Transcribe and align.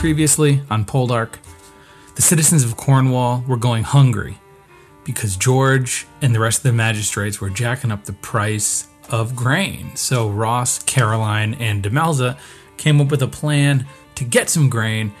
Previously 0.00 0.62
on 0.70 0.86
Poldark, 0.86 1.34
the 2.14 2.22
citizens 2.22 2.64
of 2.64 2.74
Cornwall 2.78 3.44
were 3.46 3.58
going 3.58 3.84
hungry 3.84 4.38
because 5.04 5.36
George 5.36 6.06
and 6.22 6.34
the 6.34 6.40
rest 6.40 6.60
of 6.60 6.62
the 6.62 6.72
magistrates 6.72 7.38
were 7.38 7.50
jacking 7.50 7.92
up 7.92 8.06
the 8.06 8.14
price 8.14 8.88
of 9.10 9.36
grain. 9.36 9.94
So 9.96 10.30
Ross, 10.30 10.82
Caroline, 10.84 11.52
and 11.52 11.82
Demelza 11.82 12.38
came 12.78 12.98
up 12.98 13.10
with 13.10 13.20
a 13.20 13.26
plan 13.26 13.84
to 14.14 14.24
get 14.24 14.48
some 14.48 14.70
grain 14.70 15.12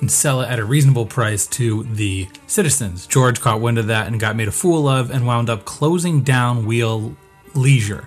and 0.00 0.08
sell 0.08 0.40
it 0.40 0.48
at 0.48 0.60
a 0.60 0.64
reasonable 0.64 1.06
price 1.06 1.44
to 1.48 1.82
the 1.82 2.28
citizens. 2.46 3.08
George 3.08 3.40
caught 3.40 3.60
wind 3.60 3.76
of 3.76 3.88
that 3.88 4.06
and 4.06 4.20
got 4.20 4.36
made 4.36 4.46
a 4.46 4.52
fool 4.52 4.86
of 4.86 5.10
and 5.10 5.26
wound 5.26 5.50
up 5.50 5.64
closing 5.64 6.22
down 6.22 6.64
Wheal 6.64 7.16
Leisure. 7.56 8.06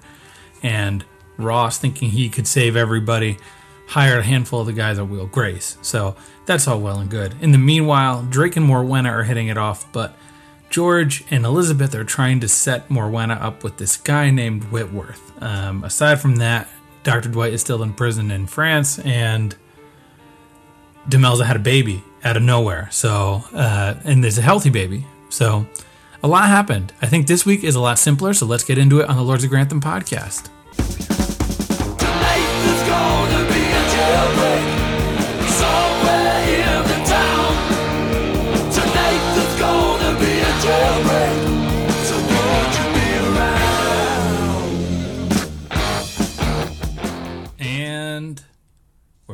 And 0.64 1.04
Ross, 1.36 1.78
thinking 1.78 2.12
he 2.12 2.30
could 2.30 2.48
save 2.48 2.78
everybody, 2.78 3.38
hired 3.92 4.20
a 4.20 4.24
handful 4.24 4.62
of 4.62 4.68
the 4.68 4.74
guys 4.74 4.98
at 4.98 5.06
Wheal 5.06 5.30
Grace. 5.30 5.78
So 5.82 6.16
that's 6.46 6.66
all 6.66 6.80
well 6.80 7.00
and 7.00 7.10
good. 7.10 7.36
In 7.42 7.52
the 7.52 7.58
meanwhile, 7.58 8.24
Drake 8.24 8.56
and 8.56 8.66
Morwenna 8.66 9.12
are 9.12 9.24
hitting 9.24 9.50
it 9.50 9.58
off, 9.58 9.92
but 9.92 10.16
George 10.70 11.26
and 11.30 11.44
Elizabeth 11.44 11.94
are 11.94 12.06
trying 12.06 12.40
to 12.40 12.48
set 12.48 12.88
Morwenna 12.88 13.42
up 13.42 13.66
with 13.66 13.76
this 13.76 13.98
guy 13.98 14.30
named 14.30 14.64
Whitworth. 14.72 15.34
Um, 15.44 15.84
aside 15.84 16.22
from 16.22 16.38
that, 16.38 16.70
Dr. 17.04 17.28
Dwight 17.28 17.52
is 17.52 17.60
still 17.60 17.84
in 17.84 17.92
prison 17.94 18.32
in 18.32 18.48
France, 18.48 18.98
and 19.00 19.58
Demelza 21.10 21.46
had 21.46 21.58
a 21.58 21.60
baby 21.60 22.02
out 22.24 22.38
of 22.38 22.44
nowhere. 22.44 22.88
So, 22.92 23.44
uh, 23.54 23.96
and 24.06 24.24
there's 24.24 24.38
a 24.38 24.42
healthy 24.42 24.70
baby. 24.70 25.06
So, 25.28 25.66
a 26.24 26.30
lot 26.30 26.48
happened. 26.48 26.94
I 27.02 27.08
think 27.08 27.28
this 27.28 27.46
week 27.46 27.66
is 27.66 27.76
a 27.76 27.82
lot 27.82 28.00
simpler. 28.00 28.34
So 28.34 28.46
let's 28.46 28.64
get 28.64 28.78
into 28.78 29.02
it 29.02 29.10
on 29.10 29.18
the 29.18 29.24
Lords 29.24 29.44
of 29.44 29.50
Grantham 29.50 29.82
podcast. 29.82 30.50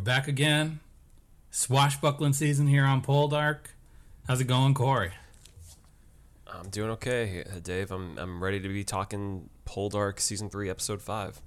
Back 0.08 0.30
again. 0.30 0.80
Swashbuckling 1.52 2.32
season 2.32 2.66
here 2.66 2.86
on 2.86 3.02
Poldark. 3.02 3.58
How's 4.26 4.40
it 4.40 4.46
going, 4.46 4.74
Corey? 4.74 5.12
I'm 6.48 6.70
doing 6.70 6.92
okay, 6.92 7.44
uh, 7.44 7.60
Dave. 7.62 7.92
I'm 7.92 8.18
I'm 8.18 8.42
ready 8.42 8.62
to 8.62 8.70
be 8.70 8.86
talking 8.86 9.50
Poldark 9.66 10.22
season 10.22 10.50
three, 10.50 10.70
episode 10.70 11.02
five. 11.02 11.42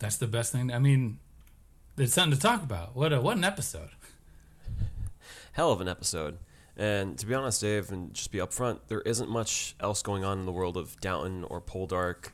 That's 0.00 0.16
the 0.16 0.26
best 0.26 0.50
thing. 0.50 0.72
I 0.72 0.80
mean, 0.80 1.20
there's 1.94 2.12
something 2.12 2.36
to 2.36 2.42
talk 2.42 2.64
about. 2.64 2.96
What 2.96 3.12
a 3.12 3.20
what 3.20 3.36
an 3.36 3.44
episode. 3.44 3.90
Hell 5.52 5.70
of 5.70 5.80
an 5.80 5.86
episode. 5.86 6.38
And 6.76 7.16
to 7.16 7.26
be 7.26 7.34
honest, 7.34 7.60
Dave, 7.60 7.92
and 7.92 8.12
just 8.12 8.32
be 8.32 8.38
upfront, 8.38 8.80
there 8.88 9.02
isn't 9.02 9.30
much 9.30 9.76
else 9.78 10.02
going 10.02 10.24
on 10.24 10.40
in 10.40 10.46
the 10.46 10.52
world 10.52 10.76
of 10.76 11.00
Downton 11.00 11.44
or 11.44 11.60
Poldark, 11.60 12.30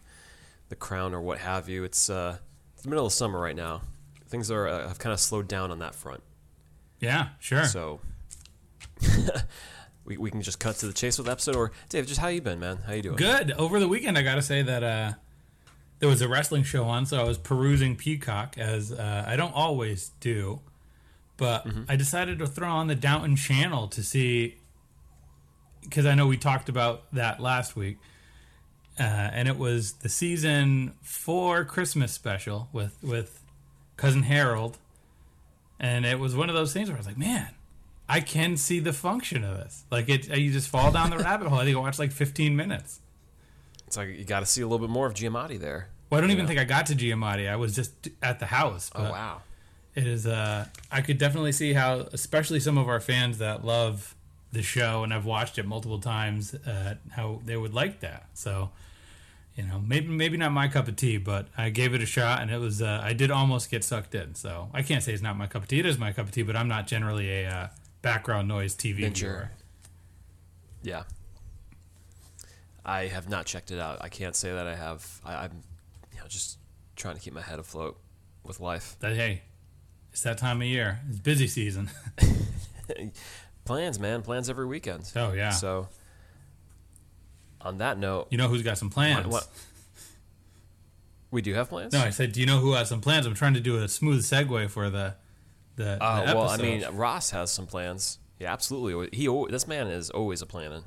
The 0.71 0.77
Crown, 0.77 1.13
or 1.13 1.21
what 1.21 1.37
have 1.37 1.69
you. 1.69 1.85
It's 1.85 2.09
uh, 2.09 2.39
it's 2.73 2.83
the 2.83 2.89
middle 2.89 3.05
of 3.05 3.13
summer 3.13 3.39
right 3.39 3.57
now. 3.57 3.83
Things 4.29 4.51
are 4.51 4.67
uh, 4.67 4.89
have 4.89 4.99
kind 4.99 5.13
of 5.13 5.21
slowed 5.21 5.49
down 5.49 5.71
on 5.71 5.79
that 5.81 5.95
front. 5.95 6.23
Yeah, 7.01 7.29
sure. 7.39 7.65
So 7.65 8.01
we, 10.05 10.17
we 10.17 10.31
can 10.31 10.43
just 10.43 10.59
cut 10.59 10.77
to 10.77 10.87
the 10.87 10.93
chase 10.93 11.19
with 11.19 11.27
the 11.27 11.33
episode. 11.33 11.57
Or 11.57 11.73
Dave, 11.89 12.07
just 12.07 12.21
how 12.21 12.29
you 12.29 12.41
been, 12.41 12.61
man? 12.61 12.79
How 12.87 12.95
you 12.95 13.03
doing? 13.03 13.17
Good. 13.17 13.53
Over 13.53 13.81
the 13.81 13.89
weekend, 13.89 14.17
I 14.17 14.23
got 14.23 14.37
to 14.37 14.43
say 14.43 14.63
that 14.63 14.83
uh, 14.83 15.13
there 15.99 16.09
was 16.09 16.23
a 16.23 16.29
wrestling 16.29 16.63
show 16.63 16.85
on, 16.85 17.07
so 17.07 17.21
I 17.21 17.25
was 17.25 17.39
perusing 17.39 17.97
Peacock 17.97 18.57
as 18.59 18.93
uh, 18.93 19.25
I 19.27 19.37
don't 19.37 19.55
always 19.55 20.11
do, 20.21 20.61
but 21.37 21.67
I 21.89 21.97
decided 21.97 22.39
to 22.39 22.47
throw 22.47 22.69
on 22.69 22.87
the 22.87 22.95
Downton 22.95 23.37
channel 23.37 23.89
to 23.89 24.03
see 24.03 24.57
because 25.83 26.07
I 26.07 26.15
know 26.15 26.27
we 26.27 26.37
talked 26.37 26.69
about 26.69 27.05
that 27.13 27.41
last 27.41 27.77
week, 27.77 27.99
uh, 28.99 29.03
and 29.03 29.49
it 29.49 29.57
was 29.57 29.93
the 29.93 30.09
season 30.09 30.95
four 31.03 31.65
Christmas 31.65 32.13
special 32.13 32.69
with 32.73 32.97
with 33.03 33.43
cousin 33.97 34.23
Harold, 34.25 34.79
and 35.79 36.05
it 36.07 36.19
was 36.19 36.35
one 36.37 36.49
of 36.49 36.55
those 36.55 36.73
things 36.73 36.89
where 36.89 36.97
I 36.97 37.01
was 37.01 37.07
like, 37.07 37.19
man. 37.19 37.49
I 38.09 38.21
can 38.21 38.57
see 38.57 38.79
the 38.79 38.93
function 38.93 39.43
of 39.43 39.57
this. 39.57 39.83
Like 39.91 40.09
it, 40.09 40.29
you 40.39 40.53
just 40.53 40.69
fall 40.69 40.93
down 40.93 41.11
the 41.11 41.19
rabbit 41.19 41.49
hole. 41.49 41.59
I 41.59 41.65
think 41.65 41.77
I 41.77 41.81
watched 41.81 41.99
like 41.99 42.13
15 42.13 42.55
minutes. 42.55 43.01
It's 43.89 43.97
like 43.97 44.11
you 44.11 44.25
got 44.25 44.41
to 44.41 44.47
see 44.47 44.63
a 44.63 44.67
little 44.69 44.87
bit 44.87 44.93
more 44.93 45.09
of 45.09 45.15
Giamatti 45.15 45.59
there. 45.59 45.89
Well, 46.09 46.19
I 46.19 46.21
don't 46.21 46.31
even 46.31 46.45
Yeah. 46.45 46.47
think 46.51 46.61
I 46.61 46.65
got 46.65 46.87
to 46.87 46.95
Giamatti. 46.95 47.51
I 47.51 47.57
was 47.57 47.75
just 47.75 48.09
at 48.23 48.39
the 48.39 48.47
house. 48.47 48.93
Oh 48.95 49.11
wow. 49.11 49.43
It 49.97 50.07
is. 50.07 50.25
Uh, 50.25 50.67
I 50.93 51.01
could 51.01 51.19
definitely 51.19 51.51
see 51.51 51.73
how, 51.73 52.07
especially 52.13 52.61
some 52.61 52.79
of 52.79 52.89
our 52.89 53.01
fans 53.01 53.39
that 53.39 53.65
love 53.65 54.15
the 54.53 54.63
show 54.63 55.03
and 55.03 55.13
I've 55.13 55.25
watched 55.25 55.59
it 55.59 55.67
multiple 55.67 55.99
times, 55.99 56.55
uh, 56.55 56.95
how 57.11 57.41
they 57.45 57.57
would 57.57 57.75
like 57.75 57.99
that. 58.01 58.29
So, 58.35 58.71
you 59.57 59.63
know, 59.65 59.81
maybe 59.85 60.09
maybe 60.09 60.37
not 60.37 60.53
my 60.53 60.69
cup 60.69 60.87
of 60.87 60.97
tea, 60.97 61.17
but 61.17 61.49
I 61.57 61.71
gave 61.71 61.95
it 61.95 62.03
a 62.03 62.07
shot, 62.07 62.43
and 62.43 62.51
it 62.51 62.59
was. 62.59 62.83
Uh, 62.83 63.01
I 63.03 63.15
did 63.15 63.31
almost 63.31 63.71
get 63.71 63.85
sucked 63.85 64.15
in. 64.15 64.35
So 64.35 64.69
I 64.75 64.83
can't 64.83 65.03
say 65.03 65.13
it's 65.13 65.23
not 65.23 65.37
my 65.37 65.47
cup 65.47 65.63
of 65.63 65.69
tea. 65.69 65.81
It 65.81 65.87
is 65.87 65.99
my 65.99 66.13
cup 66.13 66.27
of 66.27 66.33
tea, 66.33 66.43
but 66.43 66.57
I'm 66.57 66.69
not 66.69 66.87
generally 66.87 67.31
a 67.31 67.49
uh, 67.49 67.69
background 68.03 68.49
noise 68.49 68.75
TV 68.75 69.01
Venture. 69.01 69.27
viewer. 69.27 69.51
Yeah. 70.83 71.03
I 72.85 73.07
have 73.07 73.29
not 73.29 73.47
checked 73.47 73.71
it 73.73 73.81
out. 73.81 73.99
I 74.01 74.09
can't 74.09 74.37
say 74.37 74.53
that 74.53 74.67
I 74.67 74.77
have. 74.77 75.21
I, 75.25 75.35
I'm, 75.45 75.63
you 76.13 76.21
know, 76.21 76.27
just 76.29 76.59
trying 76.95 77.17
to 77.17 77.21
keep 77.21 77.33
my 77.33 77.41
head 77.41 77.59
afloat 77.59 77.99
with 78.45 78.61
life. 78.61 78.97
That 79.01 79.15
hey, 79.15 79.43
it's 80.13 80.23
that 80.23 80.39
time 80.39 80.61
of 80.61 80.69
year. 80.69 81.01
It's 81.09 81.19
busy 81.19 81.49
season. 81.49 81.91
Plans, 83.65 83.99
man. 83.99 84.23
Plans 84.23 84.49
every 84.49 84.67
weekend. 84.67 85.11
Oh 85.17 85.33
yeah. 85.33 85.51
So, 85.51 85.89
on 87.67 87.79
that 87.79 87.99
note, 87.99 88.29
you 88.31 88.39
know 88.39 88.49
who's 88.49 88.63
got 88.63 88.79
some 88.79 88.91
plans? 88.91 89.27
what, 89.27 89.33
what- 89.33 89.49
we 91.31 91.43
do 91.43 91.55
have 91.55 91.69
plans. 91.69 91.93
No, 91.93 92.01
I 92.01 92.11
said, 92.11 92.33
do 92.33 92.41
you 92.41 92.47
know 92.47 92.59
who 92.61 92.73
has 92.73 92.89
some 92.89 93.01
plans? 93.01 93.27
I'm 93.27 93.35
trying 93.35 93.55
to 93.55 93.61
do 93.61 93.77
a 93.83 93.89
smooth 93.89 94.23
segue 94.23 94.71
for 94.71 94.89
the 94.91 95.15
the. 95.75 96.03
Uh, 96.03 96.25
the 96.25 96.35
well, 96.37 96.49
I 96.49 96.57
mean, 96.57 96.85
Ross 96.93 97.31
has 97.31 97.51
some 97.51 97.67
plans. 97.67 98.19
Yeah, 98.39 98.53
absolutely. 98.53 99.09
He, 99.13 99.27
this 99.51 99.67
man 99.67 99.89
is 99.89 100.11
always 100.11 100.41
a 100.43 100.47
planning. 100.47 100.85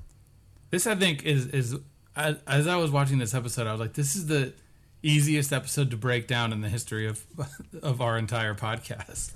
this 0.70 0.88
I 0.88 0.96
think 0.96 1.24
is 1.24 1.48
is 1.48 1.76
as, 2.16 2.38
as 2.48 2.68
I 2.68 2.76
was 2.78 2.92
watching 2.92 3.18
this 3.18 3.34
episode, 3.34 3.68
I 3.68 3.72
was 3.72 3.82
like, 3.82 3.94
this 3.94 4.16
is 4.16 4.28
the 4.28 4.54
easiest 5.04 5.54
episode 5.54 5.92
to 5.92 5.98
break 5.98 6.28
down 6.28 6.52
in 6.52 6.62
the 6.62 6.70
history 6.70 7.08
of 7.08 7.26
of 7.84 8.02
our 8.02 8.18
entire 8.18 8.56
podcast. 8.56 9.34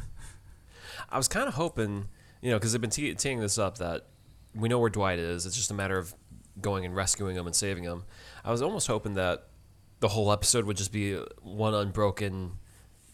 I 1.10 1.18
was 1.18 1.28
kind 1.28 1.48
of 1.48 1.54
hoping, 1.56 2.08
you 2.42 2.50
know, 2.50 2.58
because 2.58 2.72
they've 2.72 2.82
been 2.82 2.90
teeing 3.16 3.40
this 3.40 3.58
up 3.58 3.78
that 3.78 4.08
we 4.56 4.70
know 4.70 4.80
where 4.80 4.90
Dwight 4.90 5.20
is. 5.20 5.46
It's 5.46 5.56
just 5.56 5.70
a 5.70 5.76
matter 5.76 5.98
of 5.98 6.14
going 6.62 6.86
and 6.86 6.96
rescuing 6.96 7.36
him 7.36 7.46
and 7.48 7.56
saving 7.56 7.84
him. 7.84 8.04
I 8.44 8.52
was 8.52 8.62
almost 8.62 8.88
hoping 8.88 9.16
that 9.16 9.48
the 10.00 10.10
whole 10.10 10.32
episode 10.32 10.66
would 10.66 10.78
just 10.78 10.92
be 10.92 11.16
one 11.42 11.74
unbroken 11.74 12.54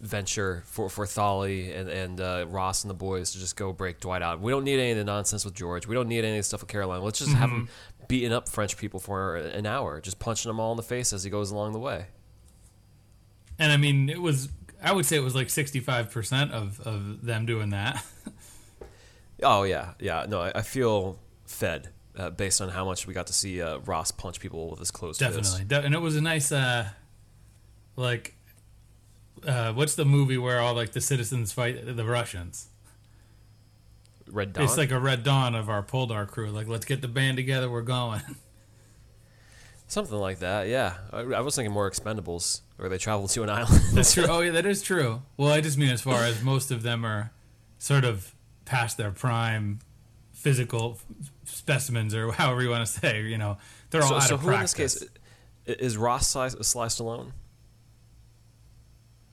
venture 0.01 0.63
for 0.66 0.89
for 0.89 1.05
Tholly 1.05 1.75
and 1.77 1.89
and 1.89 2.22
uh, 2.22 2.45
Ross 2.47 2.83
and 2.83 2.89
the 2.89 2.95
boys 2.95 3.31
to 3.31 3.39
just 3.39 3.55
go 3.55 3.73
break 3.73 4.00
Dwight 4.00 4.22
out. 4.22 4.39
We 4.39 4.51
don't 4.51 4.63
need 4.63 4.79
any 4.79 4.91
of 4.91 4.97
the 4.97 5.03
nonsense 5.03 5.45
with 5.45 5.53
George. 5.53 5.88
We 5.88 5.95
don't 5.95 6.07
need 6.07 6.23
any 6.23 6.38
of 6.38 6.39
the 6.39 6.44
stuff 6.44 6.61
with 6.61 6.69
Caroline. 6.69 7.01
Let's 7.01 7.19
just 7.19 7.33
have 7.33 7.50
him 7.50 7.69
beating 8.07 8.33
up 8.33 8.50
French 8.50 8.77
people 8.77 9.00
for 9.00 9.35
an 9.35 9.66
hour, 9.66 10.01
just 10.01 10.19
punching 10.19 10.50
them 10.50 10.59
all 10.59 10.71
in 10.71 10.77
the 10.77 10.83
face 10.83 11.13
as 11.13 11.23
he 11.23 11.29
goes 11.29 11.51
along 11.51 11.73
the 11.73 11.79
way. 11.79 12.07
And 13.59 13.71
I 13.71 13.77
mean, 13.77 14.09
it 14.09 14.21
was 14.21 14.50
I 14.81 14.94
would 14.94 15.06
say 15.06 15.17
it 15.17 15.23
was 15.23 15.35
like 15.35 15.50
65 15.50 16.11
percent 16.11 16.51
of 16.51 16.79
of 16.81 17.25
them 17.25 17.45
doing 17.45 17.69
that. 17.71 18.03
Oh 19.41 19.63
yeah, 19.63 19.94
yeah. 20.00 20.25
No, 20.27 20.41
I, 20.41 20.51
I 20.56 20.61
feel 20.61 21.17
fed 21.45 21.89
uh, 22.19 22.30
based 22.30 22.62
on 22.62 22.69
how 22.69 22.84
much 22.84 23.07
we 23.07 23.13
got 23.13 23.28
to 23.28 23.34
see 23.34 23.62
uh, 23.62 23.78
Ross 23.80 24.12
punch 24.12 24.40
people 24.40 24.69
with 24.69 24.80
his 24.80 24.91
closed. 24.91 25.19
Definitely, 25.19 25.63
De- 25.63 25.81
and 25.81 25.94
it 25.94 26.02
was 26.02 26.16
a 26.16 26.22
nice, 26.22 26.52
uh, 26.52 26.90
like, 27.96 28.36
uh, 29.48 29.71
what's 29.74 29.95
the 29.95 30.06
movie 30.06 30.38
where 30.38 30.60
all 30.60 30.74
like 30.74 30.92
the 30.92 31.01
citizens 31.01 31.54
fight 31.54 31.95
the 31.95 32.06
Russians? 32.06 32.68
Red 34.31 34.54
Dawn. 34.54 34.66
It's 34.66 34.77
like 34.77 34.92
a 34.92 35.00
Red 35.00 35.24
Dawn 35.24 35.56
of 35.56 35.69
our 35.69 35.81
Poldark 35.81 36.27
crew. 36.27 36.51
Like, 36.51 36.68
let's 36.68 36.86
get 36.86 37.01
the 37.01 37.07
band 37.07 37.38
together. 37.38 37.69
We're 37.69 37.81
going. 37.81 38.21
Something 39.88 40.18
like 40.19 40.39
that. 40.39 40.68
Yeah, 40.68 40.95
I, 41.12 41.21
I 41.21 41.39
was 41.39 41.56
thinking 41.56 41.74
more 41.74 41.89
Expendables, 41.89 42.62
where 42.77 42.89
they 42.89 43.00
travel 43.00 43.27
to 43.30 43.44
an 43.44 43.50
island. 43.50 43.81
That's 43.94 44.13
true. 44.13 44.25
Oh 44.27 44.42
yeah, 44.42 44.51
that 44.51 44.66
is 44.66 44.83
true. 44.83 45.24
Well, 45.38 45.51
I 45.51 45.62
just 45.62 45.77
mean 45.77 45.89
as 45.89 46.01
far 46.01 46.24
as 46.25 46.44
most 46.44 46.69
of 46.69 46.83
them 46.83 47.06
are 47.06 47.31
sort 47.80 48.04
of 48.04 48.36
past 48.66 48.98
their 48.98 49.10
prime 49.10 49.80
physical 50.31 51.00
specimens, 51.59 52.15
or 52.15 52.31
however 52.33 52.63
you 52.63 52.69
want 52.69 52.85
to 52.85 52.91
say. 52.91 53.21
You 53.21 53.38
know, 53.38 53.57
they're 53.91 54.01
all 54.01 54.09
so, 54.09 54.15
out 54.15 54.23
so 54.23 54.35
of 54.35 54.41
who 54.41 54.51
in 54.51 54.61
this 54.61 54.73
practice. 54.73 55.00
case 55.65 55.77
is 55.79 55.97
Ross 55.97 56.27
sliced, 56.27 56.63
sliced 56.63 57.00
alone? 57.00 57.33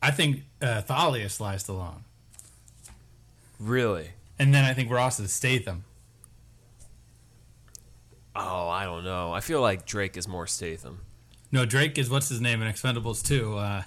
I 0.02 0.10
think 0.10 0.42
uh, 0.60 0.82
Thalia 0.82 1.28
sliced 1.28 1.68
alone. 1.68 2.04
Really? 3.58 4.10
and 4.38 4.54
then 4.54 4.64
I 4.64 4.74
think 4.74 4.90
Ross 4.90 5.18
is 5.18 5.32
Statham. 5.32 5.84
Oh, 8.34 8.68
I 8.68 8.84
don't 8.84 9.04
know. 9.04 9.32
I 9.32 9.40
feel 9.40 9.60
like 9.62 9.86
Drake 9.86 10.16
is 10.16 10.28
more 10.28 10.46
Statham. 10.46 11.00
No, 11.50 11.64
Drake 11.64 11.96
is 11.96 12.10
what's 12.10 12.28
his 12.28 12.40
name 12.40 12.60
in 12.60 12.70
Expendables 12.70 13.26
2? 13.26 13.56
Uh, 13.56 13.82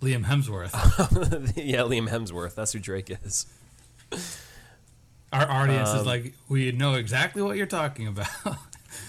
Liam 0.00 0.24
Hemsworth. 0.24 0.72
yeah, 1.56 1.80
Liam 1.80 2.08
Hemsworth. 2.08 2.54
That's 2.54 2.72
who 2.72 2.78
Drake 2.78 3.10
is. 3.24 3.46
Our 5.32 5.48
audience 5.48 5.90
Um, 5.90 5.98
is 5.98 6.06
like, 6.06 6.34
we 6.48 6.72
know 6.72 6.94
exactly 6.94 7.40
what 7.42 7.56
you're 7.56 7.66
talking 7.66 8.06
about. 8.08 8.28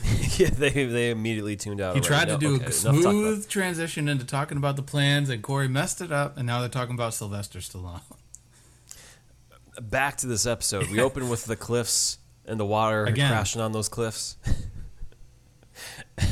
yeah, 0.38 0.50
they 0.50 0.70
they 0.86 1.10
immediately 1.10 1.56
tuned 1.56 1.82
out. 1.82 1.96
he 1.96 2.02
tried 2.02 2.26
to 2.26 2.34
No, 2.34 2.38
do 2.38 2.56
okay, 2.56 2.66
a 2.66 2.68
enough 2.68 2.82
talk 2.84 2.92
about- 2.94 3.02
smooth 3.02 3.50
transition 3.50 4.08
into 4.08 4.26
talking 4.26 4.58
about 4.58 4.76
the 4.76 4.84
plans, 4.84 5.30
and 5.30 5.42
Corey 5.42 5.68
messed 5.68 6.02
it 6.02 6.12
up, 6.12 6.38
and 6.38 6.46
now 6.46 6.60
they're 6.60 6.70
talking 6.70 6.94
about 6.94 7.14
Sylvester 7.16 7.60
Stallone. 7.60 8.02
Back 9.82 10.18
to 10.18 10.28
this 10.28 10.46
episode. 10.46 10.90
We 10.90 11.00
open 11.02 11.30
with 11.30 11.46
the 11.46 11.56
cliffs 11.56 12.20
and 12.46 12.60
the 12.60 12.66
water 12.66 13.06
Again. 13.06 13.30
crashing 13.32 13.62
on 13.62 13.72
those 13.72 13.90
cliffs. 13.90 14.38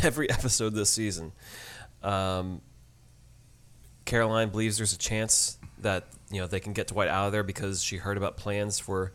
Every 0.03 0.29
episode 0.29 0.73
this 0.75 0.89
season, 0.91 1.31
um, 2.03 2.61
Caroline 4.05 4.49
believes 4.49 4.77
there's 4.77 4.93
a 4.93 4.97
chance 4.97 5.57
that 5.79 6.05
you 6.29 6.39
know 6.41 6.47
they 6.47 6.59
can 6.59 6.73
get 6.73 6.87
Dwight 6.87 7.07
out 7.07 7.25
of 7.27 7.31
there 7.31 7.43
because 7.43 7.81
she 7.81 7.97
heard 7.97 8.17
about 8.17 8.37
plans 8.37 8.77
for 8.77 9.13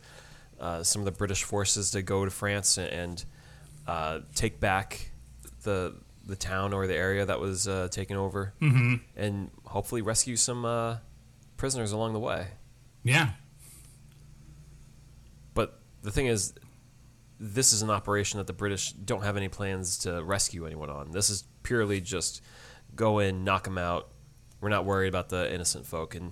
uh, 0.59 0.83
some 0.83 1.01
of 1.01 1.05
the 1.05 1.11
British 1.11 1.43
forces 1.43 1.91
to 1.91 2.01
go 2.01 2.25
to 2.25 2.31
France 2.31 2.77
and, 2.77 2.89
and 2.89 3.25
uh, 3.87 4.19
take 4.33 4.59
back 4.59 5.11
the 5.63 5.95
the 6.27 6.35
town 6.35 6.73
or 6.73 6.87
the 6.87 6.95
area 6.95 7.23
that 7.25 7.39
was 7.39 7.67
uh, 7.67 7.87
taken 7.91 8.17
over, 8.17 8.53
mm-hmm. 8.59 8.95
and 9.15 9.51
hopefully 9.65 10.01
rescue 10.01 10.35
some 10.35 10.65
uh, 10.65 10.97
prisoners 11.57 11.91
along 11.91 12.13
the 12.13 12.19
way. 12.19 12.47
Yeah, 13.03 13.29
But 15.53 15.79
the 16.01 16.09
thing 16.09 16.25
is, 16.25 16.55
this 17.39 17.71
is 17.73 17.83
an 17.83 17.91
operation 17.91 18.39
that 18.39 18.47
the 18.47 18.53
British 18.53 18.93
don't 18.93 19.23
have 19.23 19.37
any 19.37 19.49
plans 19.49 19.99
to 19.99 20.23
rescue 20.23 20.65
anyone 20.65 20.89
on. 20.89 21.11
This 21.11 21.29
is 21.29 21.43
purely 21.61 22.01
just 22.01 22.41
go 22.95 23.19
in, 23.19 23.43
knock 23.43 23.65
them 23.65 23.77
out. 23.77 24.09
We're 24.61 24.69
not 24.69 24.85
worried 24.85 25.09
about 25.09 25.29
the 25.29 25.53
innocent 25.53 25.85
folk, 25.85 26.15
and 26.15 26.31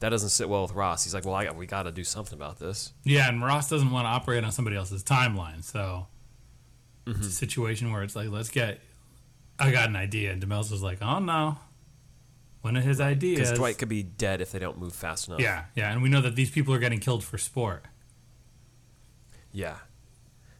that 0.00 0.08
doesn't 0.10 0.30
sit 0.30 0.48
well 0.48 0.62
with 0.62 0.72
Ross. 0.72 1.04
He's 1.04 1.14
like, 1.14 1.24
"Well, 1.24 1.34
I, 1.34 1.50
we 1.52 1.66
got 1.66 1.84
to 1.84 1.92
do 1.92 2.04
something 2.04 2.34
about 2.34 2.58
this." 2.58 2.92
yeah, 3.04 3.28
and 3.28 3.42
Ross 3.42 3.68
doesn't 3.70 3.90
want 3.90 4.04
to 4.06 4.08
operate 4.10 4.44
on 4.44 4.52
somebody 4.52 4.76
else's 4.76 5.02
timeline, 5.04 5.62
so 5.62 6.06
it's 7.06 7.16
Mm-hmm. 7.18 7.26
a 7.26 7.30
situation 7.30 7.92
where 7.92 8.02
it's 8.02 8.14
like, 8.16 8.28
let's 8.30 8.50
get. 8.50 8.80
I 9.58 9.70
got 9.70 9.88
an 9.88 9.96
idea, 9.96 10.32
and 10.32 10.42
Demel's 10.42 10.70
was 10.70 10.82
like, 10.82 10.98
oh 11.02 11.18
no, 11.18 11.58
one 12.62 12.76
of 12.76 12.84
his 12.84 13.00
ideas. 13.00 13.40
Because 13.40 13.58
Dwight 13.58 13.78
could 13.78 13.88
be 13.90 14.02
dead 14.02 14.40
if 14.40 14.52
they 14.52 14.58
don't 14.58 14.78
move 14.78 14.94
fast 14.94 15.28
enough. 15.28 15.40
Yeah, 15.40 15.64
yeah, 15.74 15.92
and 15.92 16.02
we 16.02 16.08
know 16.08 16.20
that 16.22 16.34
these 16.34 16.50
people 16.50 16.72
are 16.74 16.78
getting 16.78 16.98
killed 16.98 17.22
for 17.22 17.36
sport. 17.38 17.84
Yeah. 19.52 19.76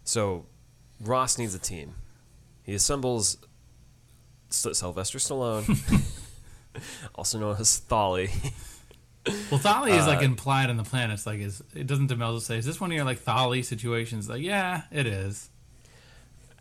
So 0.05 0.47
Ross 1.01 1.39
needs 1.39 1.55
a 1.55 1.59
team. 1.59 1.95
He 2.63 2.75
assembles 2.75 3.39
Sylvester 4.51 5.19
Stallone, 5.19 5.67
also 7.15 7.39
known 7.39 7.57
as 7.59 7.81
Tholly. 7.89 8.31
Well, 9.27 9.61
Tholly 9.61 9.91
is 9.91 10.05
Uh, 10.05 10.09
like 10.09 10.23
implied 10.23 10.71
in 10.71 10.77
the 10.79 10.83
plan. 10.83 11.11
It's 11.11 11.27
like, 11.27 11.41
is 11.41 11.63
it 11.75 11.87
doesn't 11.87 12.11
Demel 12.11 12.35
just 12.37 12.47
say, 12.47 12.57
is 12.59 12.65
this 12.65 12.81
one 12.81 12.91
of 12.91 12.97
your 12.97 13.05
like 13.05 13.23
Tholly 13.25 13.65
situations? 13.65 14.29
Like, 14.29 14.43
yeah, 14.43 14.83
it 14.91 15.07
is. 15.07 15.51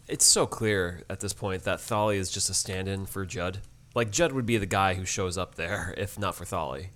it's 0.08 0.26
so 0.26 0.46
clear 0.48 1.04
at 1.10 1.20
this 1.22 1.34
point 1.34 1.64
that 1.64 1.80
Tholly 1.80 2.18
is 2.18 2.30
just 2.32 2.50
a 2.50 2.54
stand-in 2.54 3.06
for 3.06 3.26
Jud. 3.26 3.60
Like 3.96 4.12
Jud 4.12 4.32
would 4.34 4.46
be 4.46 4.58
the 4.58 4.66
guy 4.66 4.96
who 4.96 5.06
shows 5.06 5.38
up 5.38 5.56
there 5.56 5.94
if 5.98 6.20
not 6.20 6.36
for 6.36 6.44
Tholly. 6.46 6.88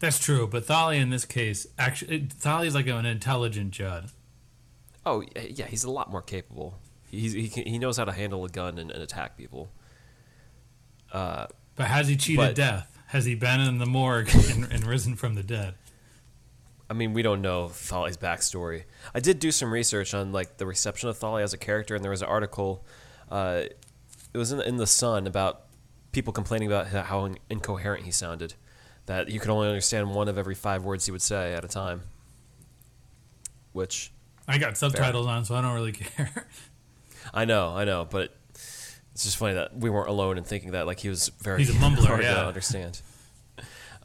That's 0.00 0.18
true, 0.18 0.46
but 0.46 0.66
Tholly 0.66 1.00
in 1.00 1.08
this 1.10 1.24
case, 1.24 1.66
actually, 1.78 2.20
Tholly 2.22 2.66
is 2.66 2.74
like 2.74 2.86
an 2.86 3.06
intelligent 3.06 3.70
Jud. 3.70 4.10
Oh 5.06 5.22
yeah, 5.34 5.66
he's 5.66 5.84
a 5.84 5.90
lot 5.90 6.10
more 6.10 6.20
capable. 6.22 6.78
He's, 7.10 7.32
he 7.32 7.48
can, 7.48 7.64
he 7.66 7.78
knows 7.78 7.96
how 7.96 8.04
to 8.04 8.12
handle 8.12 8.44
a 8.44 8.48
gun 8.50 8.78
and, 8.78 8.90
and 8.90 9.02
attack 9.02 9.38
people. 9.38 9.70
But 11.12 11.52
has 11.78 12.08
he 12.08 12.16
cheated 12.16 12.38
But- 12.38 12.54
death? 12.54 12.95
Has 13.08 13.24
he 13.24 13.34
been 13.34 13.60
in 13.60 13.78
the 13.78 13.86
morgue 13.86 14.30
and, 14.50 14.70
and 14.70 14.84
risen 14.84 15.16
from 15.16 15.34
the 15.34 15.42
dead? 15.42 15.74
I 16.88 16.94
mean, 16.94 17.12
we 17.12 17.22
don't 17.22 17.42
know 17.42 17.66
Tholly's 17.66 18.16
backstory. 18.16 18.84
I 19.14 19.20
did 19.20 19.38
do 19.38 19.50
some 19.50 19.72
research 19.72 20.14
on 20.14 20.32
like 20.32 20.58
the 20.58 20.66
reception 20.66 21.08
of 21.08 21.18
Tholly 21.18 21.42
as 21.42 21.52
a 21.52 21.58
character, 21.58 21.94
and 21.94 22.04
there 22.04 22.10
was 22.10 22.22
an 22.22 22.28
article. 22.28 22.84
Uh, 23.30 23.64
it 24.32 24.38
was 24.38 24.52
in, 24.52 24.60
in 24.60 24.76
the 24.76 24.86
Sun 24.86 25.26
about 25.26 25.62
people 26.12 26.32
complaining 26.32 26.68
about 26.68 26.86
how 26.86 27.34
incoherent 27.50 28.04
he 28.04 28.10
sounded. 28.10 28.54
That 29.06 29.30
you 29.30 29.40
could 29.40 29.50
only 29.50 29.68
understand 29.68 30.14
one 30.14 30.28
of 30.28 30.38
every 30.38 30.54
five 30.54 30.84
words 30.84 31.06
he 31.06 31.12
would 31.12 31.22
say 31.22 31.54
at 31.54 31.64
a 31.64 31.68
time. 31.68 32.02
Which 33.72 34.12
I 34.48 34.58
got 34.58 34.76
subtitles 34.76 35.26
on, 35.26 35.44
so 35.44 35.54
I 35.54 35.60
don't 35.60 35.74
really 35.74 35.92
care. 35.92 36.48
I 37.34 37.44
know, 37.44 37.70
I 37.70 37.84
know, 37.84 38.06
but 38.08 38.34
it's 39.16 39.24
just 39.24 39.38
funny 39.38 39.54
that 39.54 39.74
we 39.74 39.88
weren't 39.88 40.10
alone 40.10 40.36
in 40.36 40.44
thinking 40.44 40.72
that. 40.72 40.86
Like 40.86 41.00
he 41.00 41.08
was 41.08 41.30
very 41.40 41.60
He's 41.64 41.70
a 41.70 41.72
mumbler, 41.80 42.04
hard 42.06 42.22
yeah. 42.22 42.34
to 42.34 42.46
understand. 42.46 43.00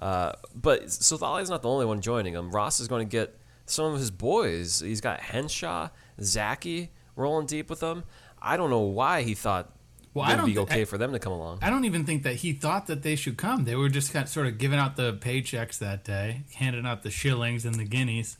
Uh, 0.01 0.31
but 0.55 0.89
so 0.89 1.17
Tholly's 1.17 1.49
not 1.49 1.61
the 1.63 1.67
only 1.69 1.85
one 1.85 1.99
joining 1.99 2.33
him. 2.33 2.49
Ross 2.49 2.79
is 2.79 2.87
going 2.87 3.05
to 3.05 3.11
get 3.11 3.37
some 3.65 3.91
of 3.93 3.99
his 3.99 4.09
boys. 4.09 4.79
He's 4.79 5.01
got 5.01 5.19
Henshaw, 5.19 5.89
Zacky 6.17 6.87
rolling 7.17 7.45
deep 7.45 7.69
with 7.69 7.81
him. 7.83 8.05
I 8.41 8.55
don't 8.55 8.69
know 8.69 8.79
why 8.79 9.23
he 9.23 9.33
thought 9.33 9.75
Well, 10.13 10.31
it'd 10.31 10.45
be 10.45 10.57
okay 10.59 10.83
I- 10.83 10.85
for 10.85 10.97
them 10.97 11.11
to 11.11 11.19
come 11.19 11.33
along. 11.33 11.59
I 11.61 11.69
don't 11.69 11.83
even 11.83 12.05
think 12.05 12.23
that 12.23 12.35
he 12.37 12.53
thought 12.53 12.87
that 12.87 13.03
they 13.03 13.17
should 13.17 13.35
come. 13.35 13.65
They 13.65 13.75
were 13.75 13.89
just 13.89 14.13
kind 14.13 14.23
of 14.23 14.29
sort 14.29 14.47
of 14.47 14.57
giving 14.57 14.79
out 14.79 14.95
the 14.95 15.11
paychecks 15.13 15.77
that 15.79 16.05
day, 16.05 16.43
handing 16.55 16.85
out 16.85 17.03
the 17.03 17.11
shillings 17.11 17.65
and 17.65 17.75
the 17.75 17.83
guineas. 17.83 18.37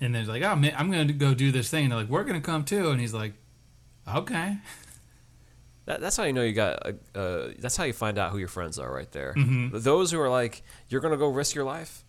And 0.00 0.14
they're 0.14 0.24
like, 0.24 0.42
"Oh, 0.42 0.56
man, 0.56 0.72
I'm 0.78 0.90
going 0.90 1.06
to 1.08 1.12
go 1.12 1.34
do 1.34 1.52
this 1.52 1.68
thing." 1.70 1.84
And 1.84 1.92
they're 1.92 1.98
like, 2.00 2.08
"We're 2.08 2.24
going 2.24 2.40
to 2.40 2.44
come 2.44 2.64
too." 2.64 2.90
And 2.90 2.98
he's 2.98 3.12
like, 3.12 3.34
"Okay." 4.08 4.56
That, 5.86 6.00
that's 6.00 6.16
how 6.16 6.24
you 6.24 6.32
know 6.32 6.42
you 6.42 6.52
got. 6.52 6.86
Uh, 6.86 7.18
uh, 7.18 7.48
that's 7.58 7.76
how 7.76 7.84
you 7.84 7.92
find 7.92 8.18
out 8.18 8.32
who 8.32 8.38
your 8.38 8.48
friends 8.48 8.78
are, 8.78 8.92
right 8.92 9.10
there. 9.12 9.34
Mm-hmm. 9.36 9.78
Those 9.78 10.10
who 10.10 10.20
are 10.20 10.28
like, 10.28 10.62
you're 10.88 11.00
gonna 11.00 11.16
go 11.16 11.28
risk 11.28 11.54
your 11.54 11.64
life. 11.64 12.04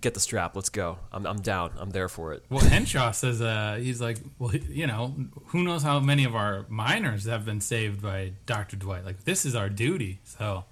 Get 0.00 0.14
the 0.14 0.20
strap. 0.20 0.54
Let's 0.54 0.68
go. 0.68 0.98
I'm, 1.10 1.26
I'm 1.26 1.40
down. 1.40 1.72
I'm 1.76 1.90
there 1.90 2.08
for 2.08 2.32
it. 2.32 2.44
Well, 2.48 2.64
Henshaw 2.64 3.10
says 3.10 3.42
uh, 3.42 3.80
he's 3.80 4.00
like, 4.00 4.18
well, 4.38 4.54
you 4.54 4.86
know, 4.86 5.12
who 5.46 5.64
knows 5.64 5.82
how 5.82 5.98
many 5.98 6.22
of 6.22 6.36
our 6.36 6.66
miners 6.68 7.26
have 7.26 7.44
been 7.44 7.60
saved 7.60 8.00
by 8.00 8.34
Doctor 8.46 8.76
Dwight? 8.76 9.04
Like, 9.04 9.24
this 9.24 9.44
is 9.44 9.56
our 9.56 9.68
duty. 9.68 10.20
So 10.22 10.66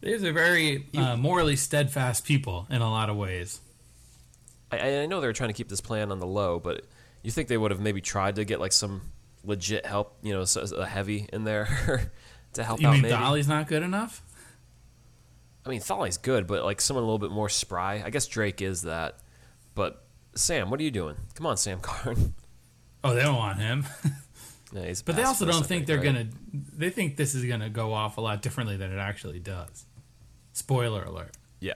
these 0.00 0.22
are 0.22 0.32
very 0.32 0.86
uh, 0.96 1.16
morally 1.16 1.56
steadfast 1.56 2.24
people 2.24 2.68
in 2.70 2.82
a 2.82 2.88
lot 2.88 3.10
of 3.10 3.16
ways. 3.16 3.60
I, 4.70 4.98
I 5.00 5.06
know 5.06 5.20
they 5.20 5.26
were 5.26 5.32
trying 5.32 5.50
to 5.50 5.54
keep 5.54 5.68
this 5.68 5.80
plan 5.80 6.12
on 6.12 6.20
the 6.20 6.26
low, 6.26 6.60
but 6.60 6.84
you 7.24 7.32
think 7.32 7.48
they 7.48 7.58
would 7.58 7.72
have 7.72 7.80
maybe 7.80 8.00
tried 8.00 8.36
to 8.36 8.44
get 8.44 8.60
like 8.60 8.72
some 8.72 9.02
legit 9.44 9.86
help, 9.86 10.16
you 10.22 10.32
know, 10.32 10.44
so- 10.44 10.62
a 10.76 10.86
heavy 10.86 11.28
in 11.32 11.44
there 11.44 12.10
to 12.54 12.64
help 12.64 12.80
You 12.80 12.88
out. 12.88 12.92
mean 12.92 13.02
maybe. 13.02 13.14
Tholly's 13.14 13.48
not 13.48 13.66
good 13.68 13.82
enough? 13.82 14.22
I 15.64 15.68
mean, 15.68 15.80
Tholly's 15.80 16.18
good, 16.18 16.46
but 16.46 16.64
like 16.64 16.80
someone 16.80 17.02
a 17.04 17.06
little 17.06 17.18
bit 17.18 17.30
more 17.30 17.48
spry. 17.48 18.02
I 18.04 18.10
guess 18.10 18.26
Drake 18.26 18.60
is 18.60 18.82
that. 18.82 19.18
But 19.74 20.04
Sam, 20.34 20.70
what 20.70 20.80
are 20.80 20.82
you 20.82 20.90
doing? 20.90 21.16
Come 21.34 21.46
on, 21.46 21.56
Sam 21.56 21.80
Carne. 21.80 22.34
Oh, 23.04 23.14
they 23.14 23.22
don't 23.22 23.34
want 23.36 23.58
him. 23.58 23.84
Yeah, 24.74 24.86
he's 24.86 25.02
But 25.02 25.16
they 25.16 25.24
also 25.24 25.44
don't 25.44 25.62
I 25.64 25.66
think 25.66 25.86
they're 25.86 25.96
right? 25.98 26.04
gonna. 26.04 26.28
They 26.52 26.88
think 26.88 27.16
this 27.16 27.34
is 27.34 27.44
gonna 27.44 27.68
go 27.68 27.92
off 27.92 28.16
a 28.16 28.20
lot 28.22 28.40
differently 28.40 28.76
than 28.78 28.90
it 28.90 28.96
actually 28.98 29.38
does. 29.38 29.84
Spoiler 30.54 31.02
alert. 31.02 31.36
Yeah. 31.60 31.74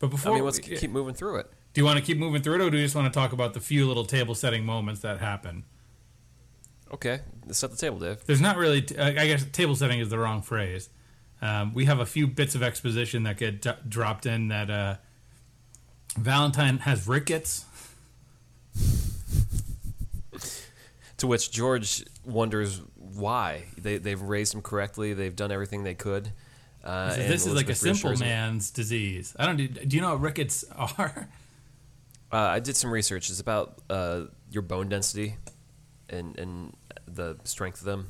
But 0.00 0.08
I 0.08 0.10
before, 0.10 0.34
mean, 0.34 0.44
let's 0.44 0.58
we- 0.66 0.76
keep 0.76 0.90
moving 0.90 1.14
through 1.14 1.36
it. 1.36 1.52
do 1.72 1.80
you 1.80 1.84
want 1.84 1.98
to 2.00 2.04
keep 2.04 2.18
moving 2.18 2.42
through 2.42 2.54
it, 2.54 2.60
or 2.62 2.70
do 2.70 2.78
you 2.78 2.82
just 2.84 2.96
want 2.96 3.12
to 3.12 3.16
talk 3.16 3.32
about 3.32 3.54
the 3.54 3.60
few 3.60 3.86
little 3.86 4.04
table 4.04 4.34
setting 4.34 4.64
moments 4.64 5.02
that 5.02 5.20
happen? 5.20 5.64
Okay, 6.94 7.18
let's 7.44 7.58
set 7.58 7.72
the 7.72 7.76
table, 7.76 7.98
Dave. 7.98 8.24
There's 8.24 8.40
not 8.40 8.56
really. 8.56 8.82
T- 8.82 8.96
I 8.96 9.26
guess 9.26 9.44
table 9.46 9.74
setting 9.74 9.98
is 9.98 10.10
the 10.10 10.18
wrong 10.18 10.42
phrase. 10.42 10.88
Um, 11.42 11.74
we 11.74 11.86
have 11.86 11.98
a 11.98 12.06
few 12.06 12.28
bits 12.28 12.54
of 12.54 12.62
exposition 12.62 13.24
that 13.24 13.36
get 13.36 13.60
d- 13.60 13.72
dropped 13.88 14.26
in 14.26 14.46
that 14.48 14.70
uh, 14.70 14.96
Valentine 16.16 16.78
has 16.78 17.08
rickets. 17.08 17.64
To 21.18 21.26
which 21.26 21.50
George 21.50 22.04
wonders 22.24 22.80
why 22.94 23.64
they 23.76 23.98
they've 23.98 24.20
raised 24.20 24.54
him 24.54 24.62
correctly. 24.62 25.14
They've 25.14 25.34
done 25.34 25.50
everything 25.50 25.82
they 25.82 25.94
could. 25.94 26.30
Uh, 26.84 27.16
and 27.18 27.32
this 27.32 27.44
is 27.44 27.54
like 27.54 27.68
a 27.68 27.74
simple 27.74 28.10
him. 28.10 28.20
man's 28.20 28.70
disease. 28.70 29.34
I 29.36 29.46
don't. 29.46 29.56
Do, 29.56 29.66
do 29.66 29.96
you 29.96 30.00
know 30.00 30.10
what 30.10 30.20
rickets 30.20 30.64
are? 30.76 31.28
Uh, 32.32 32.38
I 32.38 32.58
did 32.58 32.74
some 32.74 32.90
research. 32.90 33.30
It's 33.30 33.38
about 33.38 33.78
uh, 33.88 34.22
your 34.50 34.62
bone 34.62 34.88
density 34.88 35.36
and 36.08 36.36
and 36.38 36.74
the 37.14 37.36
strength 37.44 37.80
of 37.80 37.86
them. 37.86 38.08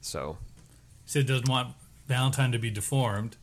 So 0.00 0.38
Sid 1.06 1.26
doesn't 1.26 1.48
want 1.48 1.74
Valentine 2.06 2.52
to 2.52 2.58
be 2.58 2.70
deformed. 2.70 3.36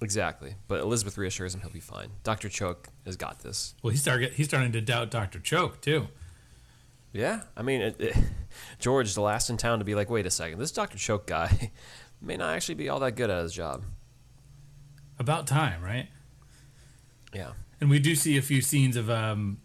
exactly, 0.00 0.54
but 0.68 0.80
Elizabeth 0.80 1.18
reassures 1.18 1.54
him 1.54 1.60
he'll 1.60 1.70
be 1.70 1.80
fine. 1.80 2.08
Doctor 2.22 2.48
Choake 2.48 2.88
has 3.04 3.16
got 3.16 3.40
this. 3.40 3.74
Well, 3.82 3.90
he 3.90 3.96
started. 3.96 4.32
He's 4.32 4.46
starting 4.46 4.72
to 4.72 4.80
doubt 4.80 5.10
Doctor 5.10 5.38
Choake 5.38 5.80
too. 5.80 6.08
Yeah, 7.12 7.42
I 7.56 7.62
mean, 7.62 7.80
it, 7.80 7.96
it, 7.98 8.16
George, 8.78 9.14
the 9.14 9.22
last 9.22 9.48
in 9.48 9.56
town 9.56 9.78
to 9.78 9.84
be 9.84 9.94
like, 9.94 10.10
wait 10.10 10.26
a 10.26 10.30
second, 10.30 10.58
this 10.58 10.70
Doctor 10.72 10.98
Choake 10.98 11.26
guy 11.26 11.70
may 12.20 12.36
not 12.36 12.54
actually 12.54 12.74
be 12.74 12.88
all 12.88 13.00
that 13.00 13.12
good 13.16 13.30
at 13.30 13.42
his 13.42 13.52
job. 13.54 13.84
About 15.18 15.46
time, 15.46 15.82
right? 15.82 16.08
Yeah, 17.34 17.52
And 17.80 17.88
we 17.90 17.98
do 17.98 18.14
see 18.14 18.36
a 18.36 18.42
few 18.42 18.60
scenes 18.60 18.96
of 18.96 19.08
um, 19.10 19.58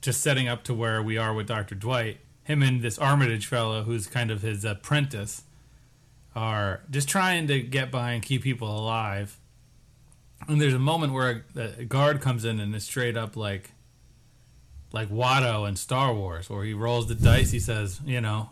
just 0.00 0.20
setting 0.22 0.46
up 0.48 0.62
to 0.64 0.74
where 0.74 1.02
we 1.02 1.18
are 1.18 1.34
with 1.34 1.46
Dr. 1.48 1.74
Dwight. 1.74 2.18
Him 2.44 2.62
and 2.62 2.82
this 2.82 2.98
Armitage 2.98 3.46
fellow, 3.46 3.82
who's 3.82 4.06
kind 4.06 4.30
of 4.30 4.42
his 4.42 4.64
apprentice, 4.64 5.42
are 6.34 6.80
just 6.90 7.08
trying 7.08 7.46
to 7.48 7.60
get 7.60 7.90
by 7.90 8.12
and 8.12 8.22
keep 8.22 8.42
people 8.42 8.68
alive. 8.68 9.38
And 10.48 10.60
there's 10.60 10.74
a 10.74 10.78
moment 10.78 11.12
where 11.12 11.44
a, 11.54 11.60
a 11.80 11.84
guard 11.84 12.20
comes 12.20 12.44
in 12.44 12.58
and 12.58 12.74
is 12.74 12.84
straight 12.84 13.16
up 13.16 13.36
like, 13.36 13.70
like 14.92 15.08
Watto 15.08 15.68
in 15.68 15.76
Star 15.76 16.12
Wars, 16.12 16.50
where 16.50 16.64
he 16.64 16.74
rolls 16.74 17.06
the 17.06 17.14
dice. 17.14 17.50
He 17.52 17.60
says, 17.60 18.00
you 18.04 18.20
know, 18.20 18.50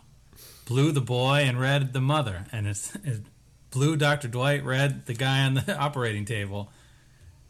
blue 0.65 0.91
the 0.91 1.01
boy 1.01 1.39
and 1.39 1.59
red 1.59 1.91
the 1.91 2.01
mother, 2.01 2.45
and 2.51 2.67
it's, 2.67 2.95
it's 3.03 3.19
blue 3.71 3.95
Doctor 3.95 4.27
Dwight, 4.27 4.63
red 4.63 5.05
the 5.05 5.13
guy 5.13 5.43
on 5.45 5.55
the 5.55 5.77
operating 5.79 6.25
table, 6.25 6.71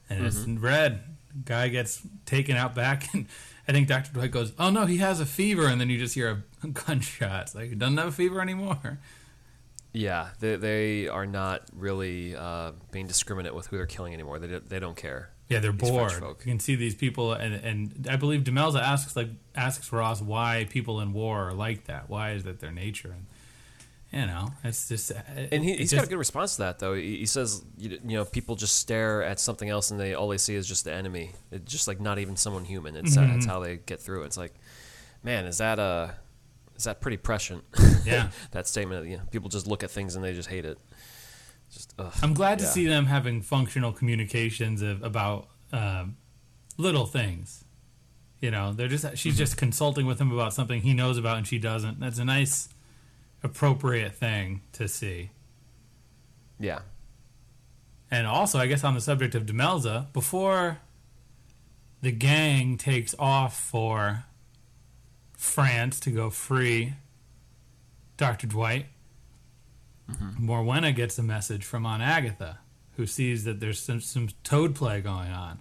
and 0.10 0.26
it's 0.26 0.40
mm-hmm. 0.40 0.64
red. 0.64 1.02
Guy 1.46 1.70
gets 1.70 2.02
taken 2.26 2.58
out 2.58 2.76
back, 2.76 3.08
and 3.14 3.28
I 3.68 3.72
think 3.74 3.88
Doctor 3.88 4.12
Dwight 4.12 4.32
goes, 4.32 4.54
"Oh 4.60 4.70
no, 4.70 4.86
he 4.86 4.98
has 4.98 5.20
a 5.20 5.26
fever," 5.26 5.68
and 5.68 5.80
then 5.80 5.90
you 5.90 5.98
just 6.00 6.16
hear 6.16 6.44
a 6.64 6.68
gunshot. 6.68 7.42
It's 7.44 7.56
like 7.56 7.70
he 7.70 7.76
doesn't 7.76 7.98
have 7.98 8.08
a 8.08 8.12
fever 8.12 8.42
anymore. 8.42 9.00
Yeah, 9.94 10.30
they, 10.40 10.56
they 10.56 11.08
are 11.10 11.26
not 11.26 11.64
really 11.76 12.34
uh, 12.36 12.72
being 12.92 13.08
discriminate 13.08 13.54
with 13.54 13.68
who 13.68 13.76
they're 13.78 13.86
killing 13.86 14.14
anymore. 14.14 14.40
They, 14.40 14.48
don't- 14.48 14.70
they 14.70 14.80
don't 14.80 14.96
care. 14.96 15.32
Yeah, 15.50 15.60
they're 15.60 15.74
bored. 15.74 16.14
You 16.14 16.36
can 16.40 16.60
see 16.62 16.76
these 16.76 16.96
people, 16.96 17.34
and 17.34 17.54
and 17.56 18.08
I 18.10 18.16
believe 18.16 18.46
Demelza 18.46 18.82
asks 18.82 19.18
like 19.18 19.28
asks 19.54 19.92
Ross 19.92 20.22
why 20.22 20.66
people 20.70 21.02
in 21.02 21.12
war 21.12 21.50
are 21.50 21.54
like 21.54 21.86
that. 21.88 22.10
Why 22.10 22.32
is 22.32 22.46
that 22.46 22.62
their 22.62 22.72
nature? 22.72 23.10
And 23.12 23.26
you 24.12 24.26
know, 24.26 24.52
it's 24.64 24.90
just 24.90 25.12
And 25.52 25.64
he, 25.64 25.72
it 25.72 25.80
he's 25.80 25.90
just- 25.92 26.00
got 26.02 26.06
a 26.06 26.10
good 26.10 26.18
response 26.18 26.56
to 26.58 26.64
that, 26.64 26.80
though. 26.80 26.94
He, 26.96 27.18
he 27.18 27.26
says, 27.26 27.64
you, 27.78 27.92
you 28.06 28.18
know, 28.18 28.26
people 28.26 28.56
just 28.56 28.76
stare 28.76 29.24
at 29.24 29.40
something 29.40 29.70
else 29.70 29.90
and 29.92 30.00
they 30.00 30.14
all 30.14 30.28
they 30.28 30.38
see 30.38 30.56
is 30.56 30.68
just 30.68 30.84
the 30.86 30.94
enemy. 30.94 31.32
It's 31.52 31.72
just 31.72 31.88
like 31.88 32.00
not 32.02 32.20
even 32.20 32.36
someone 32.36 32.66
human. 32.66 32.96
It's 32.96 33.16
Mm-hmm. 33.16 33.32
that's 33.34 33.46
how 33.46 33.60
they 33.62 33.78
get 33.78 34.02
through 34.02 34.24
it. 34.24 34.26
It's 34.28 34.38
like, 34.38 34.54
man, 35.24 35.46
is 35.46 35.60
that 35.60 35.80
uh, 35.80 36.10
is 36.76 36.84
that 36.86 37.00
pretty 37.02 37.18
prescient? 37.18 37.64
Yeah. 38.06 38.30
that 38.52 38.66
statement. 38.68 39.08
You 39.08 39.18
know, 39.18 39.24
people 39.30 39.48
just 39.50 39.68
look 39.68 39.84
at 39.84 39.92
things 39.92 40.16
and 40.16 40.24
they 40.26 40.34
just 40.34 40.50
hate 40.50 40.66
it. 40.66 40.80
Just 41.72 41.94
ugh. 42.00 42.12
I'm 42.24 42.34
glad 42.34 42.58
to 42.60 42.66
see 42.66 42.88
them 42.88 43.06
having 43.06 43.42
functional 43.44 43.92
communications 43.94 44.82
of, 44.82 45.04
about 45.04 45.48
um, 45.72 46.18
little 46.78 47.06
things. 47.06 47.64
You 48.42 48.50
know, 48.52 48.74
they're 48.74 48.88
just 48.88 49.06
she's 49.18 49.38
just 49.38 49.56
consulting 49.56 50.08
with 50.08 50.20
him 50.20 50.32
about 50.32 50.54
something 50.56 50.82
he 50.82 50.94
knows 50.96 51.18
about 51.20 51.38
and 51.38 51.46
she 51.48 51.60
doesn't. 51.60 52.00
That's 52.00 52.18
a 52.18 52.26
nice, 52.26 52.70
appropriate 53.44 54.14
thing 54.14 54.62
to 54.74 54.88
see. 54.88 55.32
Yeah. 56.60 56.80
And 58.10 58.28
also, 58.28 58.60
I 58.60 58.68
guess 58.68 58.84
on 58.84 58.94
the 58.94 59.02
subject 59.02 59.36
of 59.36 59.46
Demelza, 59.46 60.12
before 60.14 60.80
the 62.02 62.12
gang 62.12 62.78
takes 62.78 63.16
off 63.18 63.58
for 63.58 64.26
France 65.38 66.00
to 66.02 66.12
go 66.12 66.30
free 66.30 66.94
Dr. 68.18 68.48
Dwight, 68.48 68.88
mm-hmm. 70.10 70.48
Morwenna 70.48 70.96
gets 70.96 71.18
a 71.18 71.24
message 71.24 71.64
from 71.64 71.86
Aunt 71.86 72.04
Agatha, 72.04 72.60
who 72.98 73.08
sees 73.08 73.46
that 73.46 73.60
there's 73.60 73.80
some, 73.80 74.02
some 74.02 74.30
toad 74.44 74.76
play 74.76 75.02
going 75.02 75.32
on. 75.32 75.60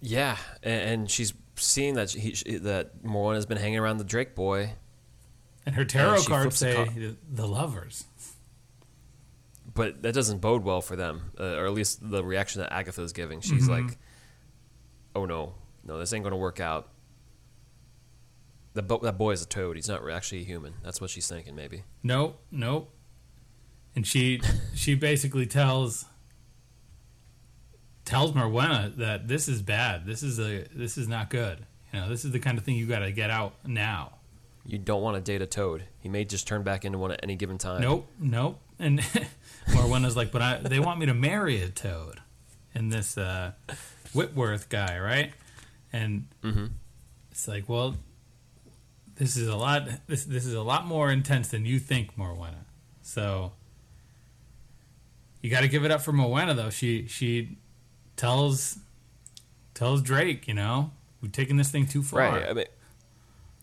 Yeah, 0.00 0.38
and 0.62 1.10
she's 1.10 1.34
seeing 1.60 1.94
that 1.94 2.10
he, 2.10 2.32
that 2.58 3.02
Morwen 3.04 3.34
has 3.34 3.46
been 3.46 3.58
hanging 3.58 3.78
around 3.78 3.98
the 3.98 4.04
Drake 4.04 4.34
boy, 4.34 4.72
And 5.66 5.74
her 5.74 5.84
tarot 5.84 6.14
And 6.16 6.26
cards 6.26 6.58
flips 6.58 6.60
the 6.60 6.86
say 6.96 7.16
the, 7.30 7.46
lovers. 7.46 8.04
but 9.74 10.02
that 10.02 10.14
doesn't 10.14 10.38
bode 10.40 10.64
well 10.64 10.80
for 10.80 10.96
them, 10.96 11.32
uh, 11.38 11.44
or 11.56 11.66
at 11.66 11.72
least 11.72 11.98
the 12.10 12.24
reaction 12.24 12.60
that 12.60 12.72
Agatha 12.72 13.02
is 13.02 13.12
giving. 13.12 13.40
She's 13.40 13.68
like, 13.68 13.98
"Oh 15.14 15.26
no, 15.26 15.54
no, 15.84 15.98
this 15.98 16.12
ain't 16.12 16.24
gonna 16.24 16.36
work 16.36 16.60
out." 16.60 16.88
The 18.72 18.82
bo- 18.82 18.98
that 19.00 19.18
boy 19.18 19.32
is 19.32 19.42
a 19.42 19.46
toad. 19.46 19.76
He's 19.76 19.88
not 19.88 20.08
actually 20.10 20.42
a 20.42 20.44
human. 20.44 20.74
That's 20.84 21.00
what 21.00 21.10
she's 21.10 21.28
thinking, 21.28 21.54
maybe. 21.56 21.82
Nope, 22.02 22.40
nope. 22.50 22.92
And 23.96 24.06
she 24.06 24.40
she 24.74 24.94
basically 24.94 25.46
tells 25.46 26.04
tells 28.10 28.32
Morwenna 28.32 28.96
that 28.96 29.28
this 29.28 29.48
is 29.48 29.62
bad. 29.62 30.04
This 30.04 30.22
is 30.22 30.38
a 30.40 30.64
this 30.74 30.98
is 30.98 31.08
not 31.08 31.30
good. 31.30 31.64
You 31.92 32.00
know, 32.00 32.08
this 32.08 32.24
is 32.24 32.32
the 32.32 32.40
kind 32.40 32.58
of 32.58 32.64
thing 32.64 32.74
you 32.74 32.86
got 32.86 33.00
to 33.00 33.12
get 33.12 33.30
out 33.30 33.54
now. 33.64 34.14
You 34.66 34.78
don't 34.78 35.00
want 35.00 35.16
to 35.16 35.20
date 35.20 35.40
a 35.42 35.46
toad. 35.46 35.84
He 36.00 36.08
may 36.08 36.24
just 36.24 36.46
turn 36.46 36.62
back 36.62 36.84
into 36.84 36.98
one 36.98 37.12
at 37.12 37.20
any 37.22 37.36
given 37.36 37.56
time. 37.56 37.80
Nope, 37.80 38.08
nope. 38.18 38.60
And 38.78 38.98
Morwenna's 39.68 40.16
like, 40.16 40.32
but 40.32 40.42
I, 40.42 40.58
they 40.58 40.80
want 40.80 41.00
me 41.00 41.06
to 41.06 41.14
marry 41.14 41.62
a 41.62 41.68
toad. 41.68 42.20
And 42.74 42.92
this 42.92 43.16
uh, 43.16 43.52
Whitworth 44.12 44.68
guy, 44.68 44.98
right? 44.98 45.32
And 45.92 46.26
it's 47.30 47.48
like, 47.48 47.68
well, 47.68 47.96
this 49.16 49.36
is 49.36 49.48
a 49.48 49.56
lot. 49.56 49.88
This 50.06 50.24
this 50.24 50.46
is 50.46 50.54
a 50.54 50.62
lot 50.62 50.86
more 50.86 51.10
intense 51.10 51.48
than 51.48 51.64
you 51.64 51.78
think, 51.78 52.16
Morwenna. 52.16 52.64
So 53.02 53.52
you 55.42 55.50
got 55.50 55.60
to 55.62 55.68
give 55.68 55.84
it 55.84 55.90
up 55.90 56.02
for 56.02 56.12
Morwenna, 56.12 56.54
though. 56.54 56.70
She 56.70 57.06
she 57.06 57.56
tells 58.20 58.78
tells 59.72 60.02
Drake, 60.02 60.46
you 60.46 60.52
know, 60.52 60.90
we've 61.22 61.32
taken 61.32 61.56
this 61.56 61.70
thing 61.70 61.86
too 61.86 62.02
far. 62.02 62.20
Right. 62.20 62.48
I 62.48 62.52
mean, 62.52 62.66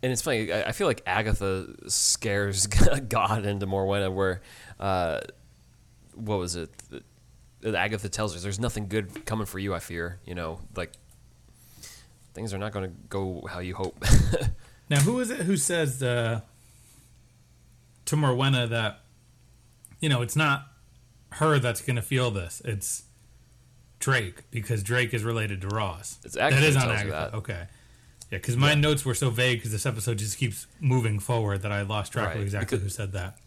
and 0.01 0.11
it's 0.11 0.23
funny. 0.23 0.51
I, 0.51 0.69
I 0.69 0.71
feel 0.71 0.87
like 0.87 1.03
Agatha 1.05 1.67
scares 1.87 2.65
God 3.09 3.45
into 3.45 3.67
Morwenna, 3.67 4.11
where, 4.11 4.41
uh, 4.79 5.21
what 6.15 6.39
was 6.39 6.55
it? 6.55 6.71
That 7.61 7.75
Agatha 7.75 8.09
tells 8.09 8.33
her, 8.33 8.39
"There's 8.39 8.59
nothing 8.59 8.87
good 8.87 9.25
coming 9.25 9.45
for 9.45 9.59
you. 9.59 9.75
I 9.75 9.79
fear. 9.79 10.19
You 10.25 10.33
know, 10.33 10.59
like 10.75 10.93
things 12.33 12.51
are 12.53 12.57
not 12.57 12.71
going 12.71 12.89
to 12.89 12.95
go 13.09 13.45
how 13.49 13.59
you 13.59 13.75
hope." 13.75 14.03
Now, 14.89 15.01
who 15.01 15.19
is 15.19 15.29
it 15.29 15.39
who 15.39 15.57
says 15.57 16.01
uh, 16.01 16.39
to 18.05 18.15
Morwenna 18.15 18.69
that 18.69 19.01
you 19.99 20.07
know 20.07 20.21
it's 20.21 20.37
not 20.37 20.67
her 21.31 21.59
that's 21.59 21.81
going 21.81 21.97
to 21.97 22.01
feel 22.01 22.31
this? 22.31 22.61
It's 22.63 23.03
Drake 23.99 24.43
because 24.51 24.83
Drake 24.83 25.13
is 25.13 25.23
related 25.23 25.61
to 25.61 25.67
Ross. 25.67 26.19
It's 26.23 26.35
that 26.35 26.53
Agatha 26.53 26.65
is 26.67 26.75
who 26.75 26.81
on 26.81 26.89
Agatha. 26.91 27.09
that. 27.09 27.33
Okay, 27.33 27.67
yeah, 28.31 28.37
because 28.37 28.57
my 28.57 28.73
notes 28.75 29.05
were 29.05 29.15
so 29.15 29.29
vague 29.29 29.59
because 29.59 29.71
this 29.71 29.85
episode 29.85 30.17
just 30.17 30.37
keeps 30.37 30.67
moving 30.79 31.19
forward 31.19 31.61
that 31.63 31.71
I 31.71 31.81
lost 31.81 32.11
track 32.13 32.35
of 32.35 32.41
exactly 32.41 32.77
because- 32.77 32.83
who 32.83 32.89
said 32.89 33.13
that. 33.13 33.37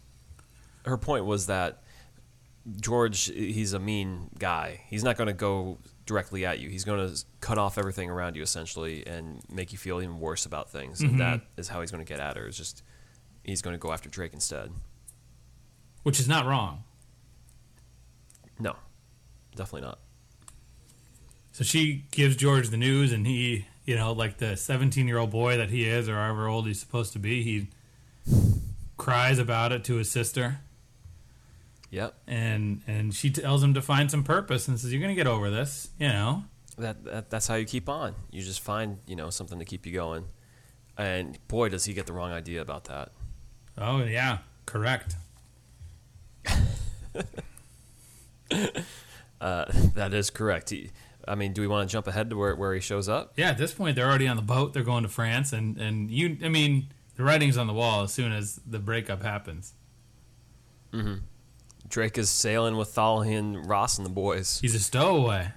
her 0.85 0.97
point 0.97 1.25
was 1.25 1.45
that 1.47 1.83
George, 2.79 3.25
he's 3.25 3.73
a 3.73 3.79
mean 3.79 4.29
guy. 4.37 4.81
He's 4.87 5.03
not 5.03 5.17
going 5.17 5.27
to 5.27 5.33
go 5.33 5.79
directly 6.05 6.45
at 6.45 6.59
you. 6.59 6.69
He's 6.69 6.83
going 6.83 7.07
to 7.09 7.23
cut 7.39 7.57
off 7.57 7.77
everything 7.79 8.09
around 8.09 8.35
you 8.35 8.43
essentially 8.43 9.05
and 9.07 9.41
make 9.51 9.71
you 9.71 9.77
feel 9.79 9.99
even 10.01 10.19
worse 10.19 10.45
about 10.45 10.69
things. 10.71 10.99
Mm-hmm. 10.99 11.11
And 11.11 11.19
that 11.21 11.41
is 11.57 11.69
how 11.69 11.81
he's 11.81 11.89
going 11.91 12.05
to 12.05 12.07
get 12.07 12.19
at 12.19 12.37
her. 12.37 12.45
Is 12.47 12.55
just 12.57 12.83
he's 13.43 13.61
going 13.63 13.73
to 13.73 13.79
go 13.79 13.91
after 13.91 14.09
Drake 14.09 14.33
instead. 14.33 14.71
Which 16.03 16.19
is 16.19 16.27
not 16.27 16.45
wrong. 16.45 16.83
No, 18.59 18.75
definitely 19.55 19.87
not. 19.87 19.99
So 21.51 21.63
she 21.63 22.05
gives 22.11 22.35
George 22.35 22.69
the 22.69 22.77
news, 22.77 23.11
and 23.11 23.27
he, 23.27 23.65
you 23.85 23.95
know, 23.95 24.13
like 24.13 24.37
the 24.37 24.55
17 24.55 25.07
year 25.07 25.17
old 25.17 25.31
boy 25.31 25.57
that 25.57 25.69
he 25.69 25.85
is, 25.87 26.07
or 26.07 26.15
however 26.15 26.47
old 26.47 26.65
he's 26.67 26.79
supposed 26.79 27.13
to 27.13 27.19
be, 27.19 27.43
he 27.43 27.67
cries 28.97 29.37
about 29.39 29.71
it 29.71 29.83
to 29.85 29.95
his 29.95 30.09
sister. 30.09 30.59
Yep. 31.89 32.13
and 32.25 32.81
and 32.87 33.13
she 33.13 33.29
tells 33.29 33.61
him 33.61 33.73
to 33.73 33.81
find 33.81 34.09
some 34.09 34.23
purpose 34.23 34.69
and 34.69 34.79
says 34.79 34.93
you're 34.93 35.01
gonna 35.01 35.13
get 35.13 35.27
over 35.27 35.49
this 35.49 35.89
you 35.99 36.07
know 36.07 36.45
That, 36.77 37.03
that 37.03 37.29
that's 37.29 37.47
how 37.49 37.55
you 37.55 37.65
keep 37.65 37.89
on. 37.89 38.15
You 38.31 38.41
just 38.41 38.61
find 38.61 38.99
you 39.05 39.17
know 39.17 39.29
something 39.29 39.59
to 39.59 39.65
keep 39.65 39.85
you 39.85 39.91
going. 39.91 40.23
And 40.97 41.37
boy, 41.49 41.67
does 41.67 41.83
he 41.83 41.93
get 41.93 42.05
the 42.05 42.13
wrong 42.13 42.31
idea 42.31 42.61
about 42.61 42.85
that. 42.85 43.11
oh 43.77 44.03
yeah 44.05 44.37
correct 44.65 45.15
Uh, 49.41 49.65
that 49.95 50.13
is 50.13 50.29
correct. 50.29 50.69
He, 50.69 50.91
I 51.27 51.35
mean, 51.35 51.53
do 51.53 51.61
we 51.61 51.67
want 51.67 51.87
to 51.87 51.91
jump 51.91 52.07
ahead 52.07 52.29
to 52.29 52.37
where, 52.37 52.55
where 52.55 52.73
he 52.73 52.79
shows 52.79 53.07
up? 53.09 53.33
yeah 53.37 53.49
at 53.49 53.57
this 53.57 53.73
point 53.73 53.95
they're 53.95 54.07
already 54.07 54.27
on 54.27 54.35
the 54.35 54.41
boat 54.41 54.73
they're 54.73 54.83
going 54.83 55.03
to 55.03 55.09
france 55.09 55.53
and 55.53 55.77
and 55.77 56.11
you 56.11 56.37
i 56.43 56.49
mean 56.49 56.87
the 57.15 57.23
writing's 57.23 57.57
on 57.57 57.67
the 57.67 57.73
wall 57.73 58.03
as 58.03 58.11
soon 58.13 58.31
as 58.31 58.59
the 58.65 58.79
breakup 58.79 59.21
happens 59.21 59.73
mm-hmm. 60.91 61.15
Drake 61.87 62.17
is 62.17 62.29
sailing 62.29 62.77
with 62.77 62.89
Thalia 62.89 63.41
Ross 63.65 63.97
and 63.97 64.05
the 64.05 64.11
boys. 64.11 64.59
he's 64.61 64.75
a 64.75 64.79
stowaway 64.79 65.51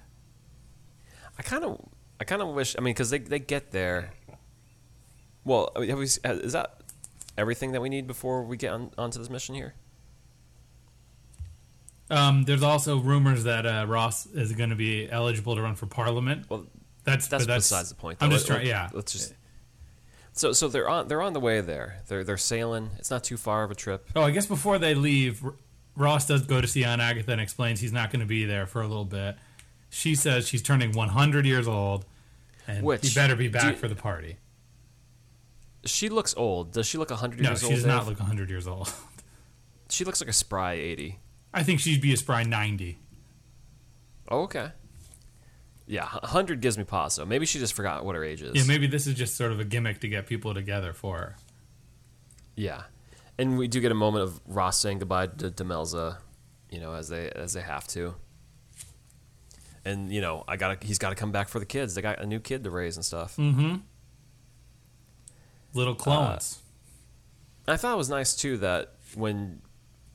I 1.39 1.43
kind 1.43 1.65
of, 1.65 1.81
I 2.21 2.25
kind 2.25 2.43
of 2.43 2.49
wish. 2.49 2.77
I 2.79 2.81
mean, 2.81 2.95
because 2.95 3.11
they 3.11 3.19
they 3.19 3.39
get 3.39 3.73
there. 3.73 4.13
Well, 5.45 5.71
I 5.77 5.81
mean, 5.81 5.97
we, 5.97 6.07
uh, 6.25 6.35
is 6.35 6.53
that 6.53 6.81
everything 7.37 7.73
that 7.73 7.83
we 7.83 7.89
need 7.89 8.07
before 8.07 8.45
we 8.45 8.57
get 8.57 8.73
on 8.73 8.91
onto 8.97 9.19
this 9.19 9.29
mission 9.29 9.55
here? 9.55 9.75
Um, 12.11 12.43
there's 12.45 12.63
also 12.63 12.99
rumors 12.99 13.45
that 13.45 13.65
uh, 13.67 13.85
ross 13.89 14.27
is 14.27 14.53
going 14.53 14.71
to 14.71 14.77
be 14.77 15.11
eligible 15.11 15.57
to 15.57 15.63
run 15.63 15.75
for 15.75 15.87
parliament 15.87 16.45
Well, 16.49 16.67
that's 17.05 17.29
that's, 17.29 17.47
that's 17.47 17.69
besides 17.69 17.89
the 17.91 17.95
point. 17.95 18.19
i'm 18.21 18.31
just 18.31 18.47
trying 18.47 18.67
yeah 18.67 18.89
Let's 18.93 19.13
just. 19.13 19.35
So 20.33 20.53
so 20.53 20.69
they're 20.69 20.89
on 20.89 21.07
they're 21.09 21.23
on 21.23 21.33
the 21.33 21.41
way 21.41 21.61
there. 21.61 22.01
They're 22.09 22.25
they're 22.25 22.37
sailing. 22.37 22.91
It's 22.99 23.11
not 23.11 23.23
too 23.23 23.37
far 23.37 23.63
of 23.65 23.71
a 23.71 23.75
trip. 23.75 24.09
oh 24.17 24.23
i 24.23 24.31
guess 24.33 24.47
before 24.47 24.79
they 24.79 24.95
leave 24.95 25.45
ross 25.97 26.27
does 26.27 26.43
go 26.43 26.61
to 26.61 26.67
see 26.67 26.83
aunt 26.85 27.01
agatha 27.01 27.31
and 27.33 27.41
explains 27.41 27.81
he's 27.81 27.93
not 27.93 28.11
going 28.11 28.21
to 28.21 28.27
be 28.27 28.45
there 28.45 28.67
for 28.67 28.83
a 28.83 28.87
little 28.89 29.05
bit 29.05 29.37
she 29.91 30.15
says 30.17 30.49
she's 30.49 30.61
turning 30.63 30.91
100 30.93 31.47
years 31.47 31.69
old 31.69 32.05
and 32.67 32.85
Which- 32.85 33.07
he 33.09 33.15
better 33.15 33.37
be 33.37 33.47
back 33.49 33.75
you- 33.75 33.77
for 33.77 33.87
the 33.89 33.95
party 33.95 34.39
She 35.85 36.09
looks 36.09 36.35
old. 36.37 36.73
Does 36.73 36.87
she 36.87 36.99
look 36.99 37.11
hundred 37.11 37.41
No, 37.43 37.51
years 37.51 37.63
old? 37.63 37.71
No, 37.73 37.77
she 37.79 37.83
old? 37.83 37.83
does 37.83 37.87
not 37.87 37.99
Dave? 38.01 38.09
look 38.09 38.19
100 38.21 38.49
years 38.51 38.67
old. 38.67 38.93
She 39.91 40.05
looks 40.05 40.21
like 40.21 40.31
a 40.31 40.33
spry 40.33 40.73
eighty. 40.73 41.19
I 41.55 41.63
think 41.63 41.81
she'd 41.81 42.01
be 42.01 42.13
a 42.13 42.17
spry 42.17 42.43
90. 42.43 42.99
Oh, 44.29 44.43
okay. 44.43 44.73
Yeah, 45.87 46.09
a 46.23 46.27
hundred 46.27 46.61
gives 46.61 46.79
me 46.79 46.85
pause. 46.85 47.15
So 47.15 47.27
maybe 47.27 47.47
she 47.47 47.59
just 47.59 47.75
forgot 47.75 48.05
what 48.05 48.17
her 48.17 48.25
age 48.25 48.43
is. 48.43 48.55
Yeah, 48.55 48.65
maybe 48.67 48.87
this 48.87 49.07
is 49.07 49.15
just 49.15 49.37
sort 49.37 49.53
of 49.53 49.61
a 49.61 49.65
gimmick 49.65 50.01
to 50.01 50.09
get 50.09 50.27
people 50.27 50.55
together 50.55 50.93
for 50.93 51.19
her. 51.19 51.37
Yeah, 52.57 52.85
and 53.39 53.59
we 53.59 53.69
do 53.69 53.81
get 53.81 53.93
a 53.93 53.95
moment 53.95 54.25
of 54.25 54.41
Ross 54.47 54.79
saying 54.79 55.01
goodbye 55.01 55.27
to 55.27 55.51
Demelza, 55.51 56.19
you 56.71 56.81
know, 56.81 56.95
as 56.95 57.09
they 57.09 57.29
as 57.31 57.53
they 57.53 57.61
have 57.61 57.87
to. 57.89 58.15
And 59.85 60.11
you 60.11 60.23
know, 60.23 60.45
I 60.49 60.57
got 60.57 60.83
he's 60.83 60.99
got 60.99 61.11
to 61.11 61.15
come 61.15 61.33
back 61.33 61.49
for 61.49 61.59
the 61.59 61.67
kids. 61.67 61.95
They 61.95 62.01
got 62.01 62.19
a 62.19 62.27
new 62.27 62.41
kid 62.41 62.65
to 62.65 62.71
raise 62.71 62.97
and 62.97 63.05
stuff. 63.05 63.37
Mm-hmm. 63.37 63.77
Little 65.75 65.95
clones. 65.95 66.61
I 67.69 67.77
thought 67.77 67.93
it 67.93 67.99
was 67.99 68.09
nice 68.09 68.35
too 68.35 68.57
that 68.59 68.95
when 69.15 69.61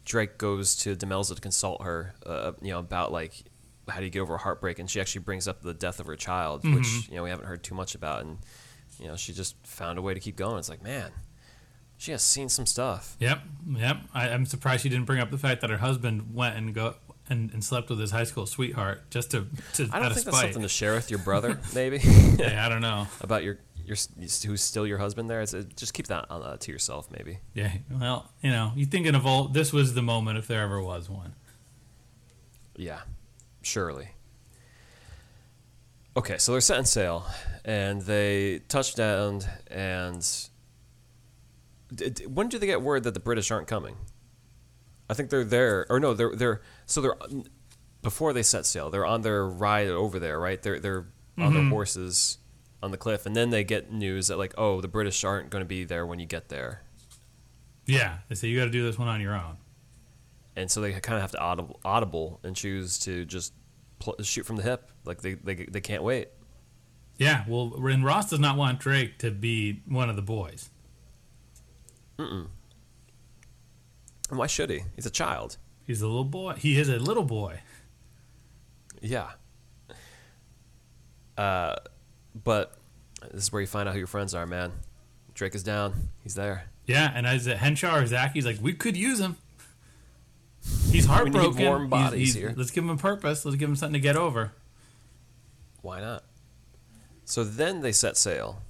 Drake 0.09 0.39
goes 0.39 0.75
to 0.77 0.95
Demelza 0.95 1.35
to 1.35 1.41
consult 1.41 1.83
her, 1.83 2.15
uh, 2.25 2.53
you 2.63 2.71
know, 2.71 2.79
about 2.79 3.11
like 3.11 3.43
how 3.87 3.99
do 3.99 4.05
you 4.05 4.09
get 4.09 4.21
over 4.21 4.33
a 4.35 4.39
heartbreak, 4.39 4.79
and 4.79 4.89
she 4.89 4.99
actually 4.99 5.21
brings 5.21 5.47
up 5.47 5.61
the 5.61 5.73
death 5.73 5.99
of 5.99 6.07
her 6.07 6.15
child, 6.15 6.63
which 6.63 7.07
you 7.09 7.15
know 7.15 7.23
we 7.23 7.29
haven't 7.29 7.45
heard 7.45 7.63
too 7.63 7.75
much 7.75 7.93
about, 7.93 8.21
and 8.21 8.39
you 8.99 9.07
know 9.07 9.15
she 9.15 9.33
just 9.33 9.55
found 9.65 9.99
a 9.99 10.01
way 10.01 10.15
to 10.15 10.19
keep 10.19 10.35
going. 10.35 10.57
It's 10.57 10.67
like, 10.67 10.83
man, 10.83 11.11
she 11.95 12.11
has 12.11 12.23
seen 12.23 12.49
some 12.49 12.65
stuff. 12.65 13.17
Yep, 13.19 13.39
yep. 13.77 13.97
I, 14.11 14.29
I'm 14.29 14.47
surprised 14.47 14.81
she 14.81 14.89
didn't 14.89 15.05
bring 15.05 15.19
up 15.19 15.29
the 15.29 15.37
fact 15.37 15.61
that 15.61 15.69
her 15.69 15.77
husband 15.77 16.33
went 16.33 16.57
and 16.57 16.73
go 16.73 16.95
and, 17.29 17.53
and 17.53 17.63
slept 17.63 17.91
with 17.91 17.99
his 17.99 18.09
high 18.09 18.23
school 18.23 18.47
sweetheart 18.47 19.11
just 19.11 19.29
to 19.31 19.45
to 19.75 19.89
I 19.91 19.99
don't 19.99 20.11
think 20.13 20.25
that's 20.25 20.37
spite. 20.37 20.41
something 20.41 20.63
to 20.63 20.69
share 20.69 20.95
with 20.95 21.11
your 21.11 21.19
brother, 21.19 21.59
maybe 21.75 21.99
I 22.43 22.67
don't 22.67 22.81
know. 22.81 23.05
about 23.21 23.43
your 23.43 23.59
your 23.89 23.97
who's 24.45 24.61
still 24.61 24.85
your 24.85 24.99
husband. 24.99 25.29
There, 25.29 25.41
it's, 25.41 25.53
uh, 25.53 25.63
just 25.75 25.93
keep 25.93 26.07
that 26.07 26.27
uh, 26.29 26.57
to 26.57 26.71
yourself, 26.71 27.09
maybe. 27.11 27.39
Yeah, 27.53 27.71
well, 27.89 28.29
you 28.41 28.51
know, 28.51 28.71
you 28.75 28.85
thinking 28.85 29.15
of 29.15 29.25
all 29.25 29.47
this 29.47 29.73
was 29.73 29.95
the 29.95 30.03
moment 30.03 30.37
if 30.37 30.47
there 30.47 30.61
ever 30.61 30.81
was 30.81 31.09
one. 31.09 31.33
Yeah, 32.75 33.01
surely. 33.61 34.09
Okay, 36.15 36.37
so 36.37 36.51
they're 36.51 36.61
setting 36.61 36.85
sail, 36.85 37.25
and 37.65 38.01
they 38.03 38.59
touch 38.67 38.95
down, 38.95 39.41
and 39.67 40.25
when 42.27 42.47
do 42.47 42.59
they 42.59 42.67
get 42.67 42.81
word 42.81 43.03
that 43.03 43.13
the 43.13 43.19
British 43.19 43.51
aren't 43.51 43.67
coming? 43.67 43.95
I 45.09 45.15
think 45.15 45.31
they're 45.31 45.43
there, 45.43 45.87
or 45.89 45.99
no, 45.99 46.13
they're 46.13 46.35
they're 46.35 46.61
so 46.85 47.01
they're 47.01 47.17
before 48.03 48.33
they 48.33 48.43
set 48.43 48.65
sail. 48.65 48.91
They're 48.91 49.05
on 49.05 49.23
their 49.23 49.45
ride 49.45 49.87
over 49.87 50.19
there, 50.19 50.39
right? 50.39 50.61
They're 50.61 50.79
they're 50.79 51.07
on 51.37 51.53
their 51.53 51.69
horses 51.69 52.37
on 52.81 52.91
the 52.91 52.97
cliff, 52.97 53.25
and 53.25 53.35
then 53.35 53.49
they 53.49 53.63
get 53.63 53.91
news 53.91 54.27
that 54.27 54.37
like, 54.37 54.53
oh, 54.57 54.81
the 54.81 54.87
British 54.87 55.23
aren't 55.23 55.49
going 55.49 55.61
to 55.63 55.67
be 55.67 55.83
there 55.83 56.05
when 56.05 56.19
you 56.19 56.25
get 56.25 56.49
there, 56.49 56.81
Yeah, 57.85 58.19
they 58.29 58.35
say 58.35 58.47
you 58.47 58.57
got 58.57 58.65
to 58.65 58.71
do 58.71 58.83
this 58.85 58.97
one 58.97 59.07
on 59.07 59.19
your 59.21 59.33
own. 59.35 59.57
and 60.55 60.69
so 60.71 60.79
they 60.81 60.91
kind 60.93 61.15
of 61.17 61.21
have 61.21 61.31
to 61.31 61.39
audible, 61.39 61.79
audible 61.83 62.39
and 62.43 62.55
choose 62.55 62.97
to 62.99 63.25
just 63.25 63.53
pl- 63.99 64.15
shoot 64.23 64.45
from 64.45 64.55
the 64.55 64.63
hip, 64.63 64.91
like 65.05 65.21
they 65.21 65.33
they 65.35 65.55
they 65.55 65.81
can't 65.81 66.03
wait. 66.03 66.29
Yeah, 67.17 67.43
well, 67.49 67.73
and 67.85 68.05
Ross 68.05 68.29
does 68.29 68.39
not 68.39 68.55
want 68.55 68.79
Drake 68.79 69.17
to 69.19 69.29
be 69.31 69.81
one 69.85 70.09
of 70.09 70.15
the 70.15 70.21
boys. 70.21 70.69
Mm. 72.17 72.47
why 74.29 74.47
should 74.47 74.69
he? 74.69 74.83
He's 74.95 75.05
a 75.05 75.09
child. 75.09 75.57
He's 75.85 76.01
a 76.01 76.07
little 76.07 76.23
boy. 76.23 76.53
He 76.53 76.79
is 76.79 76.87
a 76.87 76.97
little 76.99 77.23
boy. 77.23 77.59
Yeah. 79.01 79.31
Uh, 81.37 81.75
but 82.43 82.75
this 83.31 83.43
is 83.43 83.51
where 83.51 83.61
you 83.61 83.67
find 83.67 83.87
out 83.87 83.93
who 83.93 83.99
your 83.99 84.07
friends 84.07 84.33
are, 84.33 84.45
man. 84.45 84.71
Drake 85.33 85.55
is 85.55 85.63
down. 85.63 86.09
He's 86.23 86.35
there. 86.35 86.65
Yeah, 86.85 87.11
and 87.13 87.25
as 87.27 87.45
Henshaw 87.45 87.95
or 87.97 88.05
Zach, 88.07 88.33
he's 88.33 88.45
like, 88.45 88.57
we 88.61 88.73
could 88.73 88.97
use 88.97 89.19
him. 89.19 89.37
He's 90.91 91.05
heartbroken. 91.05 91.51
we 91.51 91.57
need 91.63 91.65
warm 91.67 91.81
He's- 91.83 91.89
bodies 91.89 92.19
he's- 92.33 92.35
here. 92.35 92.53
Let's 92.57 92.71
give 92.71 92.83
him 92.83 92.89
a 92.89 92.97
purpose. 92.97 93.45
Let's 93.45 93.57
give 93.57 93.69
him 93.69 93.75
something 93.75 93.93
to 93.93 93.99
get 93.99 94.15
over. 94.17 94.51
Why 95.81 96.01
not? 96.01 96.23
So 97.25 97.43
then 97.43 97.81
they 97.81 97.91
set 97.91 98.17
sail. 98.17 98.61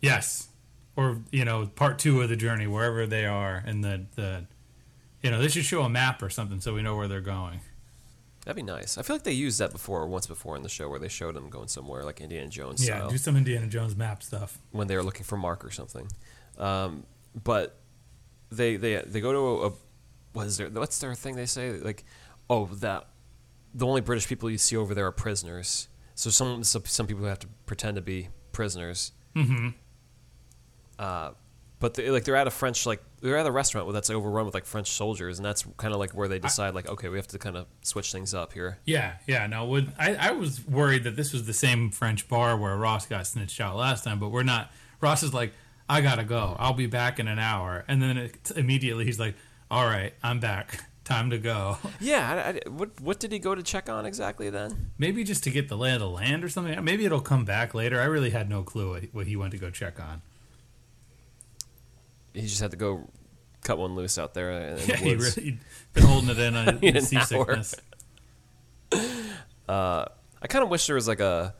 Yes, 0.00 0.48
or 0.96 1.18
you 1.30 1.44
know, 1.44 1.66
part 1.66 1.98
two 1.98 2.22
of 2.22 2.28
the 2.28 2.36
journey, 2.36 2.66
wherever 2.66 3.06
they 3.06 3.26
are, 3.26 3.62
and 3.66 3.84
the 3.84 4.06
the, 4.16 4.44
you 5.22 5.30
know, 5.30 5.40
they 5.40 5.48
should 5.48 5.64
show 5.64 5.82
a 5.82 5.88
map 5.88 6.22
or 6.22 6.30
something 6.30 6.60
so 6.60 6.74
we 6.74 6.82
know 6.82 6.96
where 6.96 7.08
they're 7.08 7.20
going. 7.20 7.60
That'd 8.48 8.64
be 8.64 8.72
nice. 8.72 8.96
I 8.96 9.02
feel 9.02 9.14
like 9.14 9.24
they 9.24 9.32
used 9.32 9.58
that 9.58 9.72
before, 9.72 10.06
once 10.06 10.26
before 10.26 10.56
in 10.56 10.62
the 10.62 10.70
show, 10.70 10.88
where 10.88 10.98
they 10.98 11.08
showed 11.08 11.34
them 11.36 11.50
going 11.50 11.68
somewhere 11.68 12.02
like 12.02 12.22
Indiana 12.22 12.48
Jones 12.48 12.80
Yeah, 12.88 12.96
style 12.96 13.10
do 13.10 13.18
some 13.18 13.36
Indiana 13.36 13.66
Jones 13.66 13.94
map 13.94 14.22
stuff. 14.22 14.56
when 14.70 14.86
they 14.86 14.96
were 14.96 15.02
looking 15.02 15.24
for 15.24 15.36
Mark 15.36 15.66
or 15.66 15.70
something. 15.70 16.08
Um, 16.56 17.04
but 17.44 17.78
they 18.50 18.76
they 18.76 19.02
they 19.02 19.20
go 19.20 19.32
to 19.32 19.38
a, 19.38 19.66
a 19.68 19.72
what 20.32 20.46
is 20.46 20.56
their 20.56 20.70
what's 20.70 20.98
their 20.98 21.14
thing 21.14 21.36
they 21.36 21.44
say 21.44 21.72
like 21.72 22.04
oh 22.48 22.64
that 22.76 23.08
the 23.74 23.86
only 23.86 24.00
British 24.00 24.26
people 24.26 24.48
you 24.48 24.56
see 24.56 24.78
over 24.78 24.94
there 24.94 25.04
are 25.04 25.12
prisoners. 25.12 25.88
So 26.14 26.30
some 26.30 26.64
some, 26.64 26.86
some 26.86 27.06
people 27.06 27.26
have 27.26 27.40
to 27.40 27.48
pretend 27.66 27.96
to 27.96 28.00
be 28.00 28.30
prisoners. 28.52 29.12
Mm-hmm. 29.36 29.68
Uh, 30.98 31.32
but 31.80 31.94
they, 31.94 32.10
like 32.10 32.24
they're 32.24 32.36
at 32.36 32.46
a 32.46 32.50
French 32.50 32.86
like 32.86 33.02
they're 33.20 33.36
at 33.36 33.46
a 33.46 33.50
restaurant 33.52 33.92
that's 33.92 34.10
overrun 34.10 34.44
with 34.46 34.54
like 34.54 34.64
French 34.66 34.90
soldiers, 34.90 35.38
and 35.38 35.44
that's 35.46 35.64
kind 35.76 35.92
of 35.94 36.00
like 36.00 36.10
where 36.12 36.28
they 36.28 36.38
decide 36.38 36.74
like 36.74 36.88
okay 36.88 37.08
we 37.08 37.16
have 37.16 37.26
to 37.28 37.38
kind 37.38 37.56
of 37.56 37.66
switch 37.82 38.12
things 38.12 38.34
up 38.34 38.52
here. 38.52 38.78
Yeah, 38.84 39.14
yeah. 39.26 39.46
No, 39.46 39.64
would 39.66 39.92
I, 39.98 40.14
I 40.14 40.30
was 40.32 40.66
worried 40.66 41.04
that 41.04 41.16
this 41.16 41.32
was 41.32 41.46
the 41.46 41.52
same 41.52 41.90
French 41.90 42.28
bar 42.28 42.56
where 42.56 42.76
Ross 42.76 43.06
got 43.06 43.26
snitched 43.26 43.60
out 43.60 43.76
last 43.76 44.04
time, 44.04 44.18
but 44.18 44.30
we're 44.30 44.42
not. 44.42 44.70
Ross 45.00 45.22
is 45.22 45.32
like, 45.32 45.52
I 45.88 46.00
gotta 46.00 46.24
go. 46.24 46.56
I'll 46.58 46.72
be 46.74 46.86
back 46.86 47.18
in 47.20 47.28
an 47.28 47.38
hour, 47.38 47.84
and 47.88 48.02
then 48.02 48.16
it, 48.18 48.50
immediately 48.56 49.04
he's 49.04 49.20
like, 49.20 49.34
All 49.70 49.86
right, 49.86 50.12
I'm 50.22 50.40
back. 50.40 50.84
Time 51.04 51.30
to 51.30 51.38
go. 51.38 51.78
Yeah, 52.00 52.44
I, 52.46 52.48
I- 52.66 52.70
what 52.70 53.00
what 53.00 53.18
did 53.18 53.32
he 53.32 53.38
go 53.38 53.54
to 53.54 53.62
check 53.62 53.88
on 53.88 54.04
exactly 54.04 54.50
then? 54.50 54.90
Maybe 54.98 55.24
just 55.24 55.42
to 55.44 55.50
get 55.50 55.68
the 55.68 55.76
lay 55.76 55.94
of 55.94 56.00
the 56.00 56.08
land 56.08 56.44
or 56.44 56.48
something. 56.50 56.84
Maybe 56.84 57.06
it'll 57.06 57.20
come 57.22 57.44
back 57.46 57.72
later. 57.72 57.98
I 58.00 58.04
really 58.04 58.30
had 58.30 58.50
no 58.50 58.62
clue 58.62 58.90
what, 58.90 59.04
what 59.12 59.26
he 59.26 59.34
went 59.36 59.52
to 59.52 59.58
go 59.58 59.70
check 59.70 59.98
on. 59.98 60.20
He 62.34 62.42
just 62.42 62.60
had 62.60 62.70
to 62.72 62.76
go 62.76 63.08
cut 63.64 63.78
one 63.78 63.94
loose 63.96 64.18
out 64.18 64.34
there 64.34 64.50
in 64.52 64.76
the 64.76 64.82
Yeah, 64.88 64.96
he 64.96 65.16
woods. 65.16 65.36
really 65.36 65.58
been 65.92 66.04
holding 66.04 66.30
it 66.30 66.38
in 66.38 66.56
on 66.56 66.78
In 66.82 67.00
seasickness. 67.02 67.74
Uh, 69.68 70.04
I 70.40 70.46
kind 70.48 70.62
of 70.64 70.70
wish 70.70 70.86
there 70.86 70.94
was 70.96 71.08
like 71.08 71.20
a. 71.20 71.54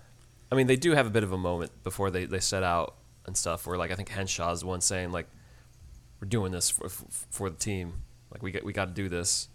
I 0.51 0.55
mean, 0.55 0.67
they 0.67 0.77
do 0.77 0.93
have 0.93 1.07
a 1.07 1.11
bit 1.11 1.25
of 1.25 1.33
a 1.33 1.39
moment 1.39 1.73
before 1.83 2.11
they, 2.11 2.25
they 2.25 2.41
set 2.41 2.63
out 2.63 2.95
and 3.27 3.37
stuff 3.37 3.67
where 3.67 3.77
like 3.77 3.91
I 3.91 3.95
think 3.95 4.09
Henshaw's 4.09 4.61
the 4.61 4.67
one 4.67 4.81
saying 4.81 5.11
like, 5.13 5.27
"We're 6.21 6.29
doing 6.29 6.53
this 6.53 6.71
for, 6.71 6.89
for 6.89 7.51
the 7.51 7.57
team. 7.57 8.03
Like 8.33 8.43
we 8.43 8.51
got 8.51 8.65
we 8.65 8.73
got 8.73 8.87
to 8.87 8.93
do 8.95 9.09
this." 9.09 9.49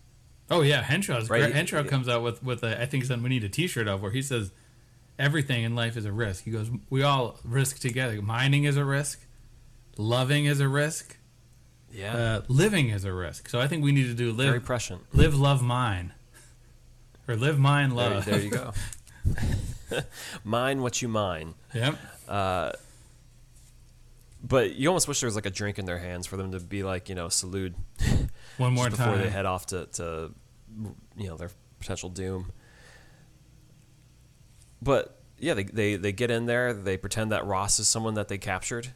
Oh 0.51 0.61
yeah, 0.61 0.83
Henshaw's 0.83 1.29
Right, 1.29 1.39
great. 1.39 1.47
he- 1.51 1.53
Henshaw 1.57 1.83
comes 1.83 2.07
out 2.07 2.21
with 2.21 2.43
with 2.43 2.63
a, 2.63 2.79
I 2.79 2.85
think 2.85 3.05
something 3.05 3.23
we 3.23 3.29
need 3.29 3.43
a 3.43 3.49
T-shirt 3.49 3.87
of 3.87 4.01
where 4.01 4.11
he 4.11 4.21
says 4.21 4.51
everything 5.17 5.63
in 5.63 5.73
life 5.73 5.95
is 5.97 6.05
a 6.05 6.11
risk. 6.11 6.43
He 6.43 6.51
goes, 6.51 6.69
we 6.89 7.01
all 7.03 7.39
risk 7.43 7.79
together. 7.79 8.21
Mining 8.21 8.65
is 8.65 8.77
a 8.77 8.83
risk, 8.85 9.25
loving 9.97 10.45
is 10.45 10.59
a 10.59 10.67
risk, 10.67 11.17
Yeah, 11.91 12.15
uh, 12.15 12.41
living 12.47 12.89
is 12.89 13.05
a 13.05 13.13
risk. 13.13 13.49
So 13.49 13.59
I 13.59 13.67
think 13.67 13.83
we 13.83 13.91
need 13.91 14.07
to 14.07 14.13
do 14.13 14.31
live. 14.31 14.47
very 14.47 14.59
prescient. 14.59 15.01
live, 15.13 15.35
love, 15.35 15.61
mine, 15.61 16.13
or 17.27 17.35
live, 17.35 17.59
mine, 17.59 17.91
love. 17.91 18.25
there 18.25 18.39
you 18.39 18.49
go. 18.49 18.73
mine 20.43 20.81
what 20.81 21.01
you 21.01 21.07
mine. 21.07 21.53
yep. 21.73 21.97
But 24.45 24.75
you 24.75 24.89
almost 24.89 25.07
wish 25.07 25.21
there 25.21 25.27
was 25.27 25.35
like 25.35 25.45
a 25.45 25.49
drink 25.49 25.79
in 25.79 25.85
their 25.85 25.99
hands 25.99 26.27
for 26.27 26.35
them 26.35 26.51
to 26.51 26.59
be 26.59 26.83
like 26.83 27.07
you 27.07 27.15
know 27.15 27.29
salute 27.29 27.73
One 28.57 28.73
more 28.73 28.89
before 28.89 29.05
time. 29.05 29.21
they 29.21 29.29
head 29.29 29.45
off 29.45 29.67
to, 29.67 29.85
to 29.93 30.31
you 31.17 31.27
know 31.29 31.37
their 31.37 31.49
potential 31.79 32.09
doom. 32.09 32.51
But 34.81 35.17
yeah, 35.39 35.53
they, 35.53 35.63
they 35.63 35.95
they 35.95 36.11
get 36.11 36.29
in 36.29 36.45
there. 36.45 36.73
They 36.73 36.97
pretend 36.97 37.31
that 37.31 37.45
Ross 37.45 37.79
is 37.79 37.87
someone 37.87 38.15
that 38.15 38.27
they 38.27 38.37
captured, 38.37 38.89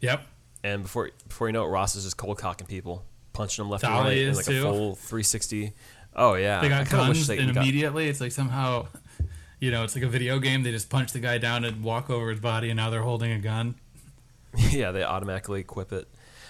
Yep. 0.00 0.26
and 0.62 0.82
before 0.82 1.10
before 1.28 1.48
you 1.48 1.52
know 1.52 1.64
it, 1.64 1.68
Ross 1.68 1.94
is 1.96 2.04
just 2.04 2.16
cold 2.16 2.38
cocking 2.38 2.66
people, 2.66 3.04
punching 3.32 3.62
them 3.64 3.70
left 3.70 3.84
and 3.84 3.92
Tholly 3.92 4.04
right 4.04 4.16
in 4.18 4.28
is 4.28 4.36
like 4.36 4.46
too. 4.46 4.58
a 4.66 4.72
full 4.72 4.94
360. 4.94 5.72
Oh 6.16 6.34
yeah, 6.34 6.60
They 6.60 6.68
got 6.68 6.88
guns, 6.90 7.26
they- 7.26 7.38
and 7.38 7.52
got- 7.54 7.62
immediately 7.64 8.08
it's 8.08 8.20
like 8.20 8.32
somehow, 8.32 8.86
you 9.60 9.70
know, 9.70 9.82
it's 9.84 9.94
like 9.94 10.04
a 10.04 10.08
video 10.08 10.38
game. 10.38 10.62
They 10.62 10.70
just 10.70 10.88
punch 10.90 11.12
the 11.12 11.18
guy 11.20 11.38
down 11.38 11.64
and 11.64 11.82
walk 11.82 12.08
over 12.10 12.30
his 12.30 12.40
body, 12.40 12.70
and 12.70 12.76
now 12.76 12.90
they're 12.90 13.02
holding 13.02 13.32
a 13.32 13.38
gun. 13.38 13.74
yeah, 14.70 14.92
they 14.92 15.02
automatically 15.02 15.60
equip 15.60 15.92
it. 15.92 16.06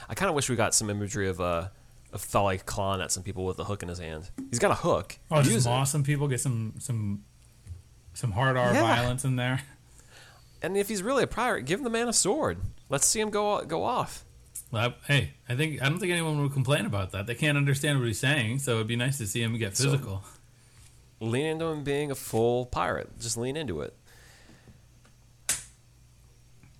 I 0.08 0.14
kind 0.14 0.28
of 0.28 0.34
wish 0.34 0.50
we 0.50 0.56
got 0.56 0.74
some 0.74 0.90
imagery 0.90 1.28
of 1.28 1.40
uh 1.40 1.68
of 2.12 2.22
Tholly 2.22 2.64
clawing 2.64 3.00
at 3.00 3.10
some 3.10 3.22
people 3.22 3.44
with 3.44 3.58
a 3.58 3.64
hook 3.64 3.82
in 3.82 3.88
his 3.88 3.98
hand. 3.98 4.30
He's 4.50 4.58
got 4.58 4.70
a 4.70 4.74
hook. 4.76 5.18
Oh, 5.30 5.40
just 5.40 5.50
Use 5.52 5.66
it. 5.66 5.68
moss 5.68 5.90
some 5.90 6.04
people, 6.04 6.28
get 6.28 6.40
some 6.40 6.74
some 6.78 7.24
some 8.12 8.32
hard 8.32 8.56
R 8.56 8.72
Yeah. 8.74 8.82
violence 8.82 9.24
in 9.24 9.36
there. 9.36 9.62
And 10.62 10.76
if 10.76 10.88
he's 10.88 11.02
really 11.02 11.22
a 11.24 11.26
pirate, 11.26 11.64
give 11.64 11.82
the 11.82 11.90
man 11.90 12.06
a 12.08 12.12
sword. 12.12 12.58
Let's 12.94 13.08
see 13.08 13.18
him 13.20 13.30
go 13.30 13.60
go 13.64 13.82
off. 13.82 14.24
Well, 14.70 14.90
I- 14.90 15.12
hey, 15.12 15.30
I 15.48 15.56
think 15.56 15.82
I 15.82 15.88
don't 15.88 15.98
think 15.98 16.12
anyone 16.12 16.40
would 16.40 16.52
complain 16.52 16.86
about 16.86 17.10
that. 17.10 17.26
They 17.26 17.34
can't 17.34 17.58
understand 17.58 17.98
what 17.98 18.06
he's 18.06 18.20
saying, 18.20 18.60
so 18.60 18.76
it'd 18.76 18.86
be 18.86 18.94
nice 18.94 19.18
to 19.18 19.26
see 19.26 19.42
him 19.42 19.58
get 19.58 19.76
So- 19.76 19.90
physical. 19.90 20.22
Lean 21.18 21.46
into 21.46 21.64
him 21.64 21.82
being 21.82 22.12
a 22.12 22.14
full 22.14 22.66
pirate. 22.66 23.18
Just 23.18 23.36
lean 23.36 23.56
into 23.56 23.80
it. 23.80 23.96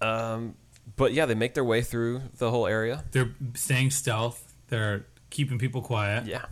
Um, 0.00 0.54
but 0.94 1.12
yeah, 1.14 1.26
they 1.26 1.34
make 1.34 1.54
their 1.54 1.64
way 1.64 1.82
through 1.82 2.22
the 2.38 2.48
whole 2.50 2.68
area. 2.68 3.02
They're 3.10 3.34
staying 3.54 3.90
stealth. 3.90 4.54
They're 4.68 5.06
keeping 5.30 5.58
people 5.58 5.82
quiet. 5.82 6.26
Yeah. 6.26 6.44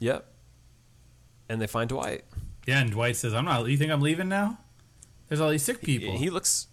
Yep. 0.00 0.26
And 1.48 1.58
they 1.62 1.66
find 1.66 1.88
Dwight. 1.88 2.24
Yeah, 2.66 2.80
and 2.80 2.90
Dwight 2.90 3.16
says, 3.16 3.32
"I'm 3.32 3.46
not. 3.46 3.66
You 3.66 3.78
think 3.78 3.90
I'm 3.92 4.02
leaving 4.02 4.28
now? 4.28 4.58
There's 5.28 5.40
all 5.40 5.48
these 5.50 5.62
sick 5.62 5.80
people." 5.82 6.18
He 6.18 6.28
looks, 6.28 6.66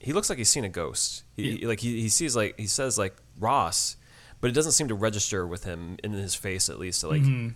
he 0.00 0.12
looks 0.12 0.28
like 0.28 0.38
he's 0.38 0.48
seen 0.48 0.64
a 0.64 0.68
ghost. 0.68 1.24
He, 1.36 1.60
Yeah. 1.60 1.68
like 1.68 1.80
he, 1.80 2.00
he 2.00 2.08
sees 2.08 2.34
like 2.36 2.58
he 2.58 2.66
says 2.66 2.98
like 2.98 3.16
Ross, 3.38 3.96
but 4.40 4.48
it 4.50 4.52
doesn't 4.54 4.72
seem 4.72 4.88
to 4.88 4.94
register 4.94 5.46
with 5.46 5.64
him 5.64 5.96
in 6.04 6.12
his 6.12 6.34
face 6.34 6.68
at 6.68 6.78
least. 6.78 7.02
Like, 7.04 7.22
mm-hmm. 7.22 7.48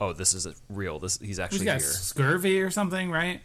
oh, 0.00 0.12
this 0.12 0.34
is 0.34 0.46
real. 0.68 0.98
This 0.98 1.18
he's 1.18 1.28
He's 1.28 1.38
actually 1.38 1.64
got 1.64 1.80
here. 1.80 1.88
scurvy 1.90 2.60
or 2.60 2.70
something, 2.70 3.10
right? 3.10 3.40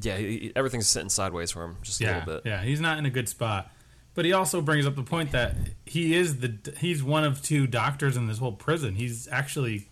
Yeah, 0.00 0.16
he, 0.16 0.26
he- 0.38 0.52
everything's 0.56 0.88
sitting 0.88 1.08
sideways 1.08 1.52
for 1.52 1.64
him 1.64 1.76
just 1.82 2.00
a 2.00 2.04
little 2.06 2.22
bit. 2.34 2.42
yeah. 2.44 2.62
He's 2.62 2.80
not 2.80 2.98
in 2.98 3.06
a 3.06 3.10
good 3.10 3.28
spot. 3.28 3.70
But 4.16 4.24
he 4.24 4.32
also 4.32 4.60
brings 4.60 4.86
up 4.86 4.94
the 4.94 5.02
point 5.02 5.32
that 5.32 5.56
he 5.86 6.14
is 6.14 6.38
the 6.38 6.54
he's 6.78 7.02
one 7.02 7.24
of 7.24 7.42
two 7.42 7.66
doctors 7.66 8.16
in 8.16 8.28
this 8.28 8.38
whole 8.38 8.52
prison. 8.52 8.94
He's 8.94 9.28
actually 9.28 9.88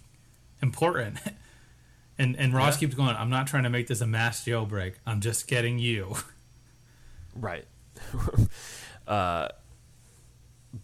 important. 0.62 1.18
And 2.18 2.36
and 2.36 2.52
Ross 2.52 2.74
Yeah. 2.76 2.80
keeps 2.80 2.94
going. 2.94 3.16
I'm 3.16 3.30
not 3.30 3.46
trying 3.46 3.62
to 3.62 3.70
make 3.70 3.86
this 3.88 4.02
a 4.02 4.06
mass 4.06 4.44
jailbreak. 4.44 4.94
I'm 5.06 5.20
just 5.22 5.48
getting 5.48 5.78
you. 5.78 6.14
Right. 7.34 7.64
uh, 9.06 9.48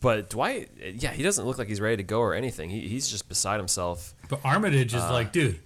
but 0.01 0.31
Dwight, 0.31 0.71
yeah, 0.95 1.13
he 1.13 1.23
doesn't 1.23 1.45
look 1.47 1.59
like 1.59 1.69
he's 1.69 1.81
ready 1.81 1.97
to 1.99 2.03
go 2.03 2.21
or 2.21 2.35
anything. 2.35 2.71
He, 2.71 2.89
he's 2.89 3.09
just 3.09 3.29
beside 3.29 3.59
himself. 3.59 4.15
But 4.29 4.41
Armitage 4.45 4.95
Uh. 4.95 4.99
is 4.99 5.05
like, 5.11 5.33
dude, 5.33 5.61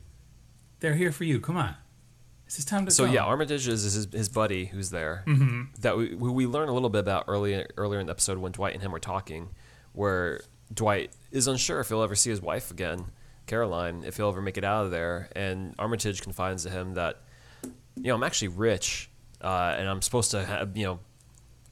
they're 0.80 0.94
here 0.94 1.12
for 1.12 1.24
you. 1.24 1.40
Come 1.40 1.56
on, 1.56 1.74
it's 2.46 2.56
just 2.56 2.68
time 2.68 2.82
to 2.84 2.90
go. 2.90 2.90
So 2.90 3.06
go. 3.06 3.12
yeah, 3.12 3.24
Armitage 3.24 3.66
is 3.68 3.82
his, 3.82 4.06
his 4.12 4.28
buddy 4.28 4.66
who's 4.66 4.90
there. 4.90 5.24
Mm-hmm. 5.26 5.62
That 5.80 5.96
we, 5.96 6.14
we 6.14 6.46
learn 6.46 6.68
a 6.68 6.72
little 6.72 6.88
bit 6.90 7.00
about 7.00 7.24
early 7.28 7.64
earlier 7.76 8.00
in 8.00 8.06
the 8.06 8.12
episode 8.12 8.38
when 8.38 8.52
Dwight 8.52 8.74
and 8.74 8.82
him 8.82 8.92
were 8.92 9.00
talking, 9.00 9.50
where 9.92 10.40
Dwight 10.72 11.10
is 11.32 11.48
unsure 11.48 11.80
if 11.80 11.88
he'll 11.88 12.02
ever 12.02 12.14
see 12.14 12.30
his 12.30 12.40
wife 12.40 12.70
again, 12.70 13.06
Caroline, 13.46 14.04
if 14.06 14.16
he'll 14.18 14.28
ever 14.28 14.40
make 14.42 14.56
it 14.56 14.64
out 14.64 14.84
of 14.84 14.90
there, 14.92 15.28
and 15.34 15.74
Armitage 15.78 16.22
confides 16.22 16.62
to 16.62 16.70
him 16.70 16.94
that, 16.94 17.20
you 17.96 18.04
know, 18.04 18.14
I'm 18.14 18.22
actually 18.22 18.48
rich, 18.48 19.10
uh, 19.42 19.74
and 19.78 19.88
I'm 19.88 20.02
supposed 20.02 20.30
to 20.30 20.44
have, 20.44 20.76
you 20.76 20.84
know, 20.84 21.00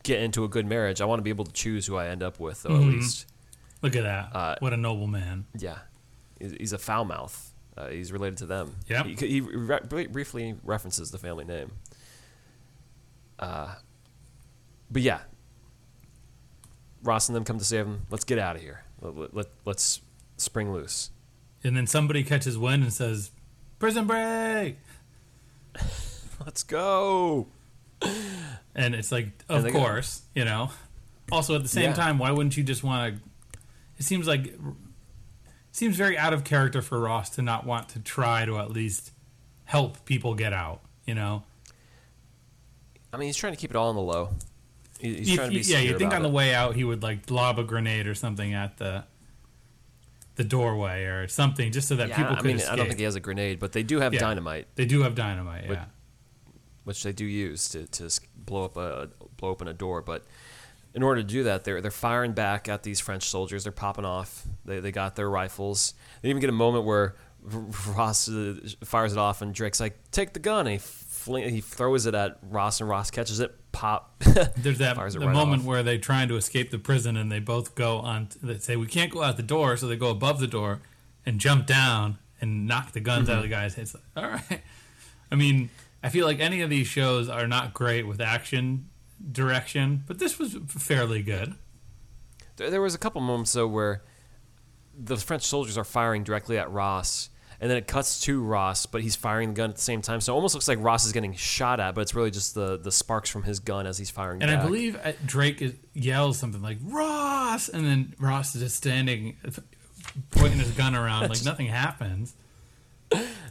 get 0.02 0.22
into 0.22 0.44
a 0.44 0.48
good 0.48 0.66
marriage. 0.66 1.00
I 1.00 1.04
want 1.04 1.20
to 1.20 1.22
be 1.22 1.30
able 1.30 1.44
to 1.44 1.52
choose 1.52 1.86
who 1.86 1.96
I 1.96 2.08
end 2.08 2.22
up 2.22 2.40
with, 2.40 2.62
though, 2.62 2.74
at 2.74 2.80
least. 2.80 3.26
Look 3.82 3.96
at 3.96 4.02
that. 4.02 4.34
Uh, 4.34 4.56
what 4.58 4.72
a 4.72 4.76
noble 4.76 5.06
man. 5.06 5.46
Yeah, 5.56 5.78
he's 6.38 6.72
a 6.72 6.78
foul 6.78 7.04
mouth. 7.04 7.52
Uh, 7.76 7.88
he's 7.88 8.12
related 8.12 8.38
to 8.38 8.46
them. 8.46 8.76
Yep. 8.88 9.06
He, 9.06 9.14
he 9.14 9.40
re- 9.40 10.06
briefly 10.10 10.56
references 10.64 11.10
the 11.10 11.18
family 11.18 11.44
name. 11.44 11.72
Uh, 13.38 13.74
but 14.90 15.00
yeah, 15.00 15.20
Ross 17.02 17.28
and 17.28 17.36
them 17.36 17.44
come 17.44 17.58
to 17.58 17.64
save 17.64 17.86
him. 17.86 18.06
Let's 18.10 18.24
get 18.24 18.38
out 18.38 18.56
of 18.56 18.62
here. 18.62 18.84
Let, 19.00 19.34
let, 19.34 19.46
let's 19.64 20.02
spring 20.36 20.72
loose. 20.72 21.10
And 21.64 21.76
then 21.76 21.86
somebody 21.86 22.22
catches 22.22 22.58
wind 22.58 22.82
and 22.82 22.92
says, 22.92 23.30
"Prison 23.78 24.06
break." 24.06 24.76
Let's 26.44 26.62
go. 26.62 27.48
And 28.74 28.94
it's 28.94 29.10
like, 29.12 29.28
of 29.48 29.66
course, 29.72 30.22
you 30.34 30.44
know. 30.44 30.70
Also, 31.32 31.54
at 31.54 31.62
the 31.62 31.68
same 31.68 31.90
Yeah. 31.90 31.94
time, 31.94 32.18
why 32.18 32.30
wouldn't 32.30 32.56
you 32.56 32.62
just 32.64 32.82
want 32.82 33.14
to? 33.16 33.22
It 33.98 34.04
seems 34.04 34.26
like 34.26 34.46
it 34.46 34.58
seems 35.72 35.96
very 35.96 36.16
out 36.18 36.32
of 36.32 36.44
character 36.44 36.80
for 36.82 36.98
Ross 37.00 37.30
to 37.30 37.42
not 37.42 37.66
want 37.66 37.88
to 37.90 37.98
try 38.00 38.44
to 38.44 38.58
at 38.58 38.70
least 38.70 39.12
help 39.64 40.04
people 40.06 40.34
get 40.34 40.52
out. 40.52 40.82
You 41.06 41.14
know, 41.14 41.44
I 43.12 43.16
mean, 43.16 43.26
he's 43.26 43.36
trying 43.36 43.52
to 43.52 43.58
keep 43.58 43.70
it 43.70 43.76
all 43.76 43.88
on 43.88 43.94
the 43.96 44.00
low. 44.00 44.30
He's 45.00 45.30
You- 45.30 45.36
trying 45.36 45.50
to 45.50 45.56
be 45.58 45.62
yeah. 45.64 45.78
You 45.80 45.98
think 45.98 46.12
on 46.14 46.22
the 46.22 46.28
way 46.28 46.54
out 46.54 46.74
he 46.76 46.84
would 46.84 47.02
like 47.02 47.30
lob 47.30 47.58
a 47.58 47.64
grenade 47.64 48.06
or 48.06 48.14
something 48.14 48.54
at 48.54 48.78
the 48.78 49.04
the 50.36 50.44
doorway 50.44 51.04
or 51.04 51.28
something 51.28 51.70
just 51.70 51.86
so 51.88 51.96
that 51.96 52.08
Yeah, 52.08 52.16
people 52.16 52.32
I 52.32 52.36
could 52.36 52.46
mean, 52.46 52.56
escape. 52.56 52.72
I 52.72 52.76
don't 52.76 52.86
think 52.86 52.98
he 52.98 53.04
has 53.04 53.14
a 53.14 53.20
grenade, 53.20 53.58
but 53.58 53.72
they 53.72 53.82
do 53.82 54.00
have 54.00 54.14
Yeah. 54.14 54.20
dynamite, 54.20 54.68
they 54.74 54.86
do 54.86 55.02
have 55.02 55.14
dynamite. 55.14 55.66
Yeah. 55.68 55.84
Which 56.90 57.02
they 57.04 57.12
do 57.12 57.24
use 57.24 57.68
to, 57.70 57.86
to 57.86 58.10
blow 58.36 58.64
up 58.64 58.76
a 58.76 59.08
blow 59.36 59.50
open 59.50 59.68
a 59.68 59.72
door. 59.72 60.02
But 60.02 60.24
in 60.94 61.02
order 61.04 61.22
to 61.22 61.26
do 61.26 61.44
that, 61.44 61.62
they're 61.64 61.80
they're 61.80 61.90
firing 61.90 62.32
back 62.32 62.68
at 62.68 62.82
these 62.82 62.98
French 62.98 63.22
soldiers. 63.28 63.62
They're 63.62 63.70
popping 63.72 64.04
off. 64.04 64.44
They 64.64 64.80
they 64.80 64.90
got 64.92 65.14
their 65.16 65.30
rifles. 65.30 65.94
They 66.22 66.30
even 66.30 66.40
get 66.40 66.50
a 66.50 66.52
moment 66.52 66.84
where 66.84 67.14
Ross 67.42 68.28
uh, 68.28 68.56
fires 68.84 69.12
it 69.12 69.18
off, 69.18 69.40
and 69.40 69.54
Drake's 69.54 69.80
like, 69.80 69.98
"Take 70.10 70.32
the 70.32 70.40
gun." 70.40 70.66
And 70.66 70.72
he 70.72 70.78
fling, 70.78 71.48
he 71.48 71.60
throws 71.60 72.06
it 72.06 72.14
at 72.14 72.38
Ross, 72.42 72.80
and 72.80 72.90
Ross 72.90 73.10
catches 73.10 73.40
it. 73.40 73.54
Pop. 73.72 74.18
There's 74.56 74.78
that 74.78 74.96
Fires 74.96 75.14
the 75.14 75.20
right 75.20 75.32
moment 75.32 75.62
off. 75.62 75.66
where 75.68 75.82
they're 75.84 75.96
trying 75.98 76.28
to 76.28 76.34
escape 76.36 76.70
the 76.72 76.78
prison 76.78 77.16
and 77.16 77.30
they 77.30 77.38
both 77.38 77.76
go 77.76 77.98
on. 78.00 78.28
They 78.42 78.58
say 78.58 78.74
we 78.74 78.86
can't 78.88 79.12
go 79.12 79.22
out 79.22 79.36
the 79.36 79.44
door, 79.44 79.76
so 79.76 79.86
they 79.86 79.96
go 79.96 80.10
above 80.10 80.40
the 80.40 80.48
door 80.48 80.80
and 81.24 81.38
jump 81.38 81.66
down 81.66 82.18
and 82.40 82.66
knock 82.66 82.90
the 82.92 83.00
guns 83.00 83.30
out 83.30 83.36
of 83.36 83.42
the 83.42 83.48
Mm-hmm. 83.48 83.62
guy's 83.62 83.74
heads. 83.76 83.94
All 84.16 84.28
right. 84.28 84.60
I 85.30 85.36
mean, 85.36 85.70
I 86.02 86.08
feel 86.08 86.26
like 86.26 86.40
any 86.40 86.60
of 86.62 86.70
these 86.70 86.86
shows 86.86 87.28
are 87.28 87.46
not 87.46 87.74
great 87.74 88.06
with 88.06 88.20
action 88.20 88.88
direction, 89.30 90.02
but 90.06 90.18
this 90.18 90.38
was 90.38 90.56
fairly 90.66 91.22
good. 91.22 91.54
There, 92.56 92.70
there 92.70 92.80
was 92.80 92.94
a 92.94 92.98
couple 92.98 93.20
moments 93.20 93.52
though 93.52 93.66
where 93.66 94.02
the 94.96 95.16
French 95.16 95.44
soldiers 95.44 95.76
are 95.78 95.84
firing 95.84 96.24
directly 96.24 96.58
at 96.58 96.70
Ross, 96.70 97.30
and 97.60 97.70
then 97.70 97.76
it 97.76 97.86
cuts 97.86 98.20
to 98.20 98.42
Ross, 98.42 98.86
but 98.86 99.02
he's 99.02 99.16
firing 99.16 99.50
the 99.50 99.54
gun 99.54 99.70
at 99.70 99.76
the 99.76 99.82
same 99.82 100.00
time. 100.00 100.20
So 100.20 100.32
it 100.32 100.36
almost 100.36 100.54
looks 100.54 100.68
like 100.68 100.78
Ross 100.80 101.04
is 101.04 101.12
getting 101.12 101.34
shot 101.34 101.80
at, 101.80 101.94
but 101.94 102.00
it's 102.02 102.14
really 102.14 102.30
just 102.30 102.54
the 102.54 102.78
the 102.78 102.92
sparks 102.92 103.28
from 103.28 103.42
his 103.42 103.60
gun 103.60 103.86
as 103.86 103.98
he's 103.98 104.10
firing. 104.10 104.42
And 104.42 104.50
I 104.50 104.64
believe 104.64 104.98
uh, 105.02 105.12
Drake 105.26 105.60
is, 105.60 105.74
yells 105.92 106.38
something 106.38 106.62
like 106.62 106.78
Ross, 106.82 107.68
and 107.68 107.84
then 107.84 108.14
Ross 108.18 108.54
is 108.54 108.62
just 108.62 108.76
standing, 108.76 109.36
pointing 110.30 110.58
his 110.58 110.70
gun 110.70 110.94
around 110.94 111.28
like 111.28 111.44
nothing 111.44 111.66
happens. 111.66 112.34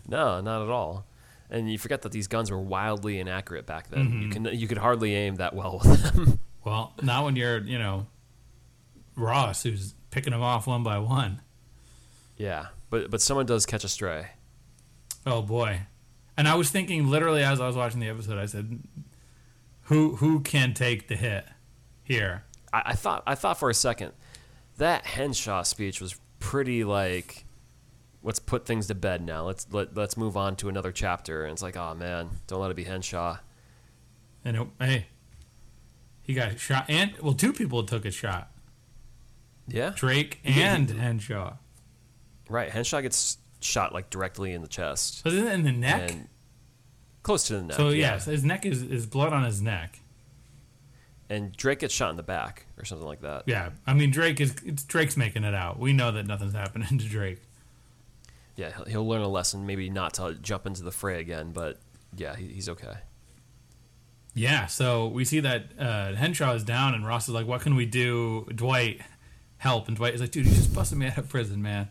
no, 0.07 0.41
not 0.41 0.63
at 0.63 0.69
all. 0.69 1.05
And 1.49 1.71
you 1.71 1.77
forget 1.79 2.03
that 2.03 2.11
these 2.11 2.27
guns 2.27 2.51
were 2.51 2.59
wildly 2.61 3.19
inaccurate 3.19 3.65
back 3.65 3.89
then. 3.89 4.05
Mm-hmm. 4.07 4.21
You 4.21 4.29
can 4.29 4.45
you 4.59 4.67
could 4.67 4.77
hardly 4.77 5.15
aim 5.15 5.35
that 5.37 5.55
well 5.55 5.81
with 5.83 6.13
them. 6.13 6.39
Well, 6.65 6.93
not 7.01 7.23
when 7.23 7.35
you're, 7.37 7.59
you 7.59 7.79
know, 7.79 8.05
Ross, 9.15 9.63
who's 9.63 9.95
picking 10.11 10.31
them 10.33 10.41
off 10.41 10.67
one 10.67 10.83
by 10.83 10.99
one. 10.99 11.41
yeah, 12.37 12.67
but 12.89 13.09
but 13.09 13.21
someone 13.21 13.45
does 13.45 13.65
catch 13.65 13.83
a 13.83 13.87
stray. 13.87 14.27
Oh 15.25 15.41
boy! 15.41 15.81
And 16.37 16.47
I 16.47 16.55
was 16.55 16.69
thinking, 16.69 17.07
literally, 17.07 17.43
as 17.43 17.59
I 17.61 17.65
was 17.65 17.75
watching 17.77 18.01
the 18.01 18.09
episode, 18.09 18.37
I 18.37 18.45
said, 18.45 18.81
"Who 19.83 20.17
who 20.17 20.41
can 20.41 20.73
take 20.73 21.07
the 21.07 21.15
hit 21.15 21.45
here?" 22.03 22.43
I, 22.71 22.83
I 22.87 22.93
thought 22.93 23.23
I 23.25 23.35
thought 23.35 23.57
for 23.57 23.69
a 23.69 23.73
second 23.73 24.11
that 24.77 25.05
Henshaw 25.05 25.63
speech 25.63 26.01
was 26.01 26.19
pretty 26.39 26.83
like 26.83 27.45
let's 28.23 28.39
put 28.39 28.65
things 28.65 28.87
to 28.87 28.95
bed 28.95 29.25
now. 29.25 29.45
Let's 29.45 29.67
let, 29.71 29.95
let's 29.95 30.17
move 30.17 30.35
on 30.37 30.55
to 30.57 30.69
another 30.69 30.91
chapter. 30.91 31.43
And 31.43 31.53
it's 31.53 31.61
like, 31.61 31.77
oh 31.77 31.93
man, 31.95 32.29
don't 32.47 32.61
let 32.61 32.71
it 32.71 32.75
be 32.77 32.83
Henshaw. 32.83 33.37
And 34.45 34.57
it, 34.57 34.67
hey, 34.79 35.05
he 36.21 36.33
got 36.33 36.59
shot, 36.59 36.85
and 36.89 37.13
well, 37.21 37.33
two 37.33 37.51
people 37.53 37.83
took 37.83 38.05
a 38.05 38.11
shot: 38.11 38.51
Yeah, 39.67 39.91
Drake 39.95 40.39
Yeah, 40.43 40.75
and 40.75 40.89
he- 40.89 40.97
Henshaw. 40.97 41.53
right. 42.49 42.69
Henshaw 42.69 43.01
gets 43.01 43.37
shot 43.61 43.93
like 43.93 44.09
directly 44.09 44.53
in 44.53 44.61
the 44.61 44.67
chest 44.69 45.21
it 45.25 45.33
in 45.33 45.63
the 45.63 45.71
neck? 45.73 46.11
and 46.11 46.27
close 47.23 47.47
to 47.47 47.57
the 47.57 47.61
neck. 47.63 47.75
so 47.75 47.89
yeah. 47.89 48.13
yes, 48.13 48.25
his 48.25 48.45
neck 48.45 48.65
is, 48.65 48.81
is 48.81 49.05
blood 49.05 49.33
on 49.33 49.43
his 49.43 49.61
neck. 49.61 49.99
and 51.29 51.51
Drake 51.57 51.79
gets 51.79 51.93
shot 51.93 52.09
in 52.11 52.15
the 52.15 52.23
back 52.23 52.65
or 52.77 52.85
something 52.85 53.05
like 53.07 53.19
that. 53.21 53.43
Yeah, 53.47 53.71
I 53.85 53.93
mean 53.93 54.11
Drake 54.11 54.39
is 54.39 54.55
it's, 54.65 54.83
Drake's 54.85 55.17
making 55.17 55.43
it 55.43 55.53
out. 55.53 55.77
We 55.77 55.91
know 55.91 56.11
that 56.13 56.25
nothing's 56.25 56.53
happening 56.53 56.97
to 56.99 57.05
Drake. 57.05 57.41
Yeah, 58.59 58.71
he'll, 58.75 58.85
he'll 58.85 59.07
learn 59.07 59.21
a 59.21 59.27
lesson. 59.29 59.65
Maybe 59.65 59.89
not 59.89 60.15
to 60.15 60.35
jump 60.41 60.65
into 60.67 60.83
the 60.83 60.91
fray 60.91 61.21
again, 61.21 61.51
but 61.53 61.79
yeah, 62.17 62.35
he, 62.35 62.47
he's 62.47 62.67
okay. 62.67 62.95
Yeah, 64.35 64.67
so 64.67 65.07
we 65.07 65.23
see 65.25 65.39
that 65.39 65.67
uh, 65.79 66.13
Henshaw 66.13 66.53
is 66.53 66.63
down, 66.65 66.93
and 66.93 67.05
Ross 67.07 67.27
is 67.29 67.33
like, 67.33 67.47
"What 67.47 67.61
can 67.61 67.75
we 67.75 67.85
do?" 67.85 68.45
Dwight, 68.53 69.01
help! 69.57 69.87
And 69.87 69.95
Dwight 69.97 70.13
is 70.13 70.21
like, 70.21 70.31
"Dude, 70.31 70.45
you 70.45 70.53
just 70.53 70.73
busted 70.73 70.97
me 70.97 71.07
out 71.07 71.17
of 71.17 71.29
prison, 71.29 71.61
man. 71.61 71.89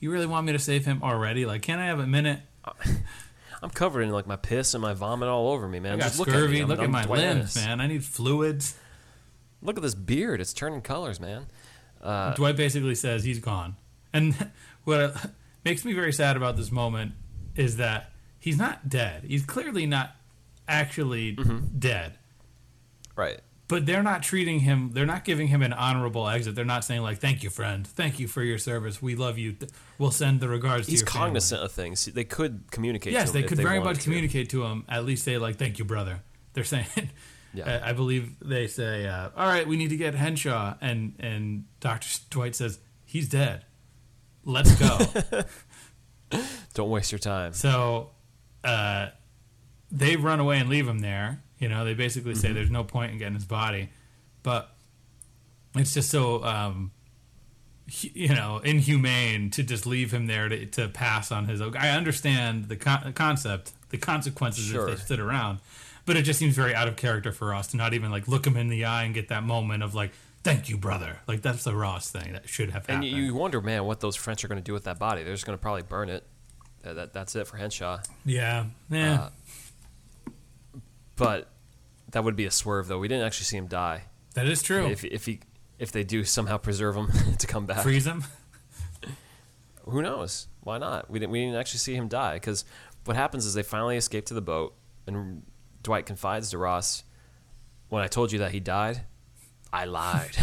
You 0.00 0.10
really 0.10 0.26
want 0.26 0.46
me 0.46 0.52
to 0.52 0.58
save 0.58 0.84
him 0.84 1.00
already? 1.02 1.46
Like, 1.46 1.62
can't 1.62 1.80
I 1.80 1.86
have 1.86 2.00
a 2.00 2.06
minute? 2.06 2.40
I'm 3.62 3.70
covered 3.70 4.02
in 4.02 4.10
like 4.10 4.26
my 4.26 4.36
piss 4.36 4.74
and 4.74 4.82
my 4.82 4.94
vomit 4.94 5.28
all 5.28 5.48
over 5.52 5.68
me, 5.68 5.78
man. 5.80 5.94
I 5.94 5.96
got 5.98 6.04
Just 6.04 6.18
look 6.18 6.28
at 6.28 6.32
me. 6.34 6.38
scurvy. 6.40 6.58
I'm- 6.60 6.68
Look 6.68 6.78
at 6.78 6.84
I'm 6.84 6.90
my 6.90 7.04
Dwight 7.04 7.20
limbs, 7.20 7.54
man. 7.56 7.80
I 7.80 7.86
need 7.86 8.04
fluids." 8.04 8.76
Look 9.62 9.76
at 9.76 9.82
this 9.82 9.94
beard. 9.94 10.40
It's 10.40 10.54
turning 10.54 10.80
colors, 10.80 11.20
man. 11.20 11.46
Uh, 12.02 12.34
Dwight 12.34 12.56
basically 12.56 12.94
says 12.94 13.22
he's 13.24 13.38
gone, 13.40 13.76
and 14.12 14.34
what 14.84 15.14
makes 15.64 15.84
me 15.84 15.92
very 15.92 16.12
sad 16.12 16.36
about 16.36 16.56
this 16.56 16.70
moment 16.72 17.12
is 17.56 17.76
that 17.78 18.10
he's 18.38 18.56
not 18.58 18.88
dead. 18.88 19.24
He's 19.26 19.44
clearly 19.44 19.86
not 19.86 20.12
actually 20.68 21.36
Mm-hmm. 21.36 21.78
dead. 21.78 22.16
Right. 23.16 23.40
but 23.68 23.84
they're 23.86 24.02
not 24.02 24.22
treating 24.22 24.60
him 24.60 24.90
they're 24.94 25.04
not 25.06 25.24
giving 25.24 25.48
him 25.48 25.60
an 25.62 25.72
honorable 25.72 26.26
exit 26.28 26.54
they're 26.54 26.64
not 26.64 26.84
saying 26.84 27.02
like 27.02 27.18
thank 27.18 27.42
you 27.42 27.50
friend 27.50 27.86
thank 27.86 28.18
you 28.18 28.26
for 28.26 28.42
your 28.42 28.56
service 28.56 29.02
we 29.02 29.14
love 29.14 29.36
you 29.36 29.56
we'll 29.98 30.10
send 30.10 30.40
the 30.40 30.48
regards 30.48 30.86
He's 30.88 31.00
to 31.02 31.04
your 31.04 31.10
cognizant 31.24 31.60
of 31.62 31.70
things. 31.72 32.06
They 32.06 32.24
could 32.24 32.70
communicate. 32.70 33.12
yes 33.12 33.30
to 33.32 33.36
him 33.36 33.42
they 33.42 33.48
could 33.48 33.58
very 33.58 33.78
wanted 33.78 33.84
much 33.90 33.96
to. 33.98 34.02
communicate 34.04 34.48
to 34.50 34.64
him 34.64 34.84
at 34.88 35.04
least 35.04 35.24
say 35.24 35.36
like 35.38 35.56
thank 35.56 35.78
you 35.78 35.84
brother 35.84 36.20
they're 36.54 36.64
saying 36.64 36.86
Yeah. 37.52 37.64
uh, 37.82 37.88
i 37.88 37.92
believe 37.92 38.36
they 38.40 38.68
say 38.68 39.06
uh, 39.06 39.30
all 39.36 39.46
right 39.48 39.66
we 39.66 39.76
need 39.76 39.90
to 39.90 39.96
get 39.96 40.14
henshaw 40.14 40.74
and 40.80 41.14
and 41.18 41.64
dr 41.80 42.08
dwight 42.30 42.54
says 42.54 42.78
he's 43.04 43.28
dead 43.28 43.64
let's 44.44 44.74
go 44.76 44.98
Don't 46.74 46.90
waste 46.90 47.10
your 47.12 47.18
time. 47.18 47.52
so 47.52 48.10
uh, 48.62 49.08
they 49.90 50.16
run 50.16 50.38
away 50.40 50.58
and 50.58 50.68
leave 50.68 50.86
him 50.86 51.00
there. 51.00 51.42
You 51.58 51.68
know, 51.68 51.84
they 51.84 51.94
basically 51.94 52.32
Mm-hmm. 52.32 52.40
say 52.40 52.52
there's 52.52 52.70
no 52.70 52.84
point 52.84 53.12
in 53.12 53.18
getting 53.18 53.34
his 53.34 53.44
body, 53.44 53.88
but 54.42 54.74
it's 55.74 55.92
just 55.92 56.10
so 56.10 56.42
um, 56.44 56.92
you 58.00 58.28
know 58.34 58.58
inhumane 58.64 59.50
to 59.50 59.62
just 59.64 59.84
leave 59.86 60.12
him 60.12 60.26
there 60.26 60.48
to, 60.48 60.66
to 60.66 60.88
pass 60.88 61.32
on 61.32 61.46
his. 61.46 61.60
I 61.60 61.90
understand 61.90 62.66
the 62.68 62.76
con- 62.76 63.12
concept, 63.14 63.72
the 63.90 63.98
consequences 63.98 64.66
Sure. 64.66 64.88
if 64.88 64.98
they 64.98 65.04
stood 65.04 65.20
around, 65.20 65.58
but 66.06 66.16
it 66.16 66.22
just 66.22 66.38
seems 66.38 66.54
very 66.54 66.74
out 66.74 66.86
of 66.86 66.94
character 66.96 67.32
for 67.32 67.48
Ross 67.48 67.66
to 67.68 67.76
not 67.76 67.92
even 67.94 68.10
like 68.12 68.28
look 68.28 68.46
him 68.46 68.56
in 68.56 68.68
the 68.68 68.84
eye 68.84 69.02
and 69.02 69.12
get 69.14 69.28
that 69.28 69.42
moment 69.42 69.82
of 69.82 69.94
like, 69.94 70.12
"Thank 70.42 70.68
you, 70.68 70.76
brother." 70.78 71.18
Like 71.26 71.42
that's 71.42 71.64
the 71.64 71.74
Ross 71.74 72.10
thing 72.10 72.32
that 72.32 72.48
should 72.48 72.70
have 72.70 72.84
And 72.88 73.02
happened. 73.04 73.16
you, 73.18 73.24
you 73.24 73.34
wonder, 73.34 73.60
man, 73.60 73.84
what 73.84 74.00
those 74.00 74.16
French 74.16 74.44
are 74.44 74.48
going 74.48 74.60
to 74.60 74.64
do 74.64 74.72
with 74.72 74.84
that 74.84 74.98
body. 74.98 75.22
They're 75.22 75.34
just 75.34 75.46
going 75.46 75.56
to 75.58 75.62
probably 75.62 75.82
burn 75.82 76.08
it. 76.08 76.24
Uh, 76.84 76.94
that, 76.94 77.12
that's 77.12 77.36
it 77.36 77.46
for 77.46 77.56
Henshaw. 77.58 78.00
yeah, 78.24 78.64
yeah. 78.88 79.14
Uh, 79.14 80.30
But 81.16 81.50
that 82.12 82.24
would 82.24 82.36
be 82.36 82.46
a 82.46 82.50
swerve, 82.50 82.88
though. 82.88 82.98
We 82.98 83.08
didn't 83.08 83.26
actually 83.26 83.44
see 83.44 83.56
him 83.58 83.66
die. 83.66 84.04
that 84.34 84.46
is 84.46 84.62
true. 84.62 84.86
If 84.86 85.04
if 85.04 85.26
he 85.26 85.40
if 85.78 85.92
they 85.92 86.04
do 86.04 86.24
somehow 86.24 86.56
preserve 86.58 86.96
him 86.96 87.08
to 87.38 87.46
come 87.46 87.66
back, 87.66 87.82
Freeze 87.82 88.06
him. 88.06 88.24
who 89.84 90.02
knows? 90.02 90.46
Why 90.62 90.78
not? 90.78 91.10
We 91.10 91.18
didn't 91.18 91.32
we 91.32 91.40
didn't 91.44 91.56
actually 91.56 91.78
see 91.80 91.94
him 91.94 92.08
die 92.08 92.34
because 92.34 92.64
what 93.04 93.16
happens 93.16 93.44
is 93.46 93.54
they 93.54 93.62
finally 93.62 93.96
escape 93.96 94.26
to 94.26 94.34
the 94.34 94.40
boat, 94.42 94.74
and 95.06 95.42
Dwight 95.82 96.06
confides 96.06 96.50
to 96.50 96.58
Ross, 96.58 97.04
"When 97.88 98.02
I 98.02 98.06
told 98.06 98.32
you 98.32 98.38
that 98.40 98.52
he 98.52 98.60
died, 98.60 99.02
I 99.72 99.84
lied." 99.84 100.36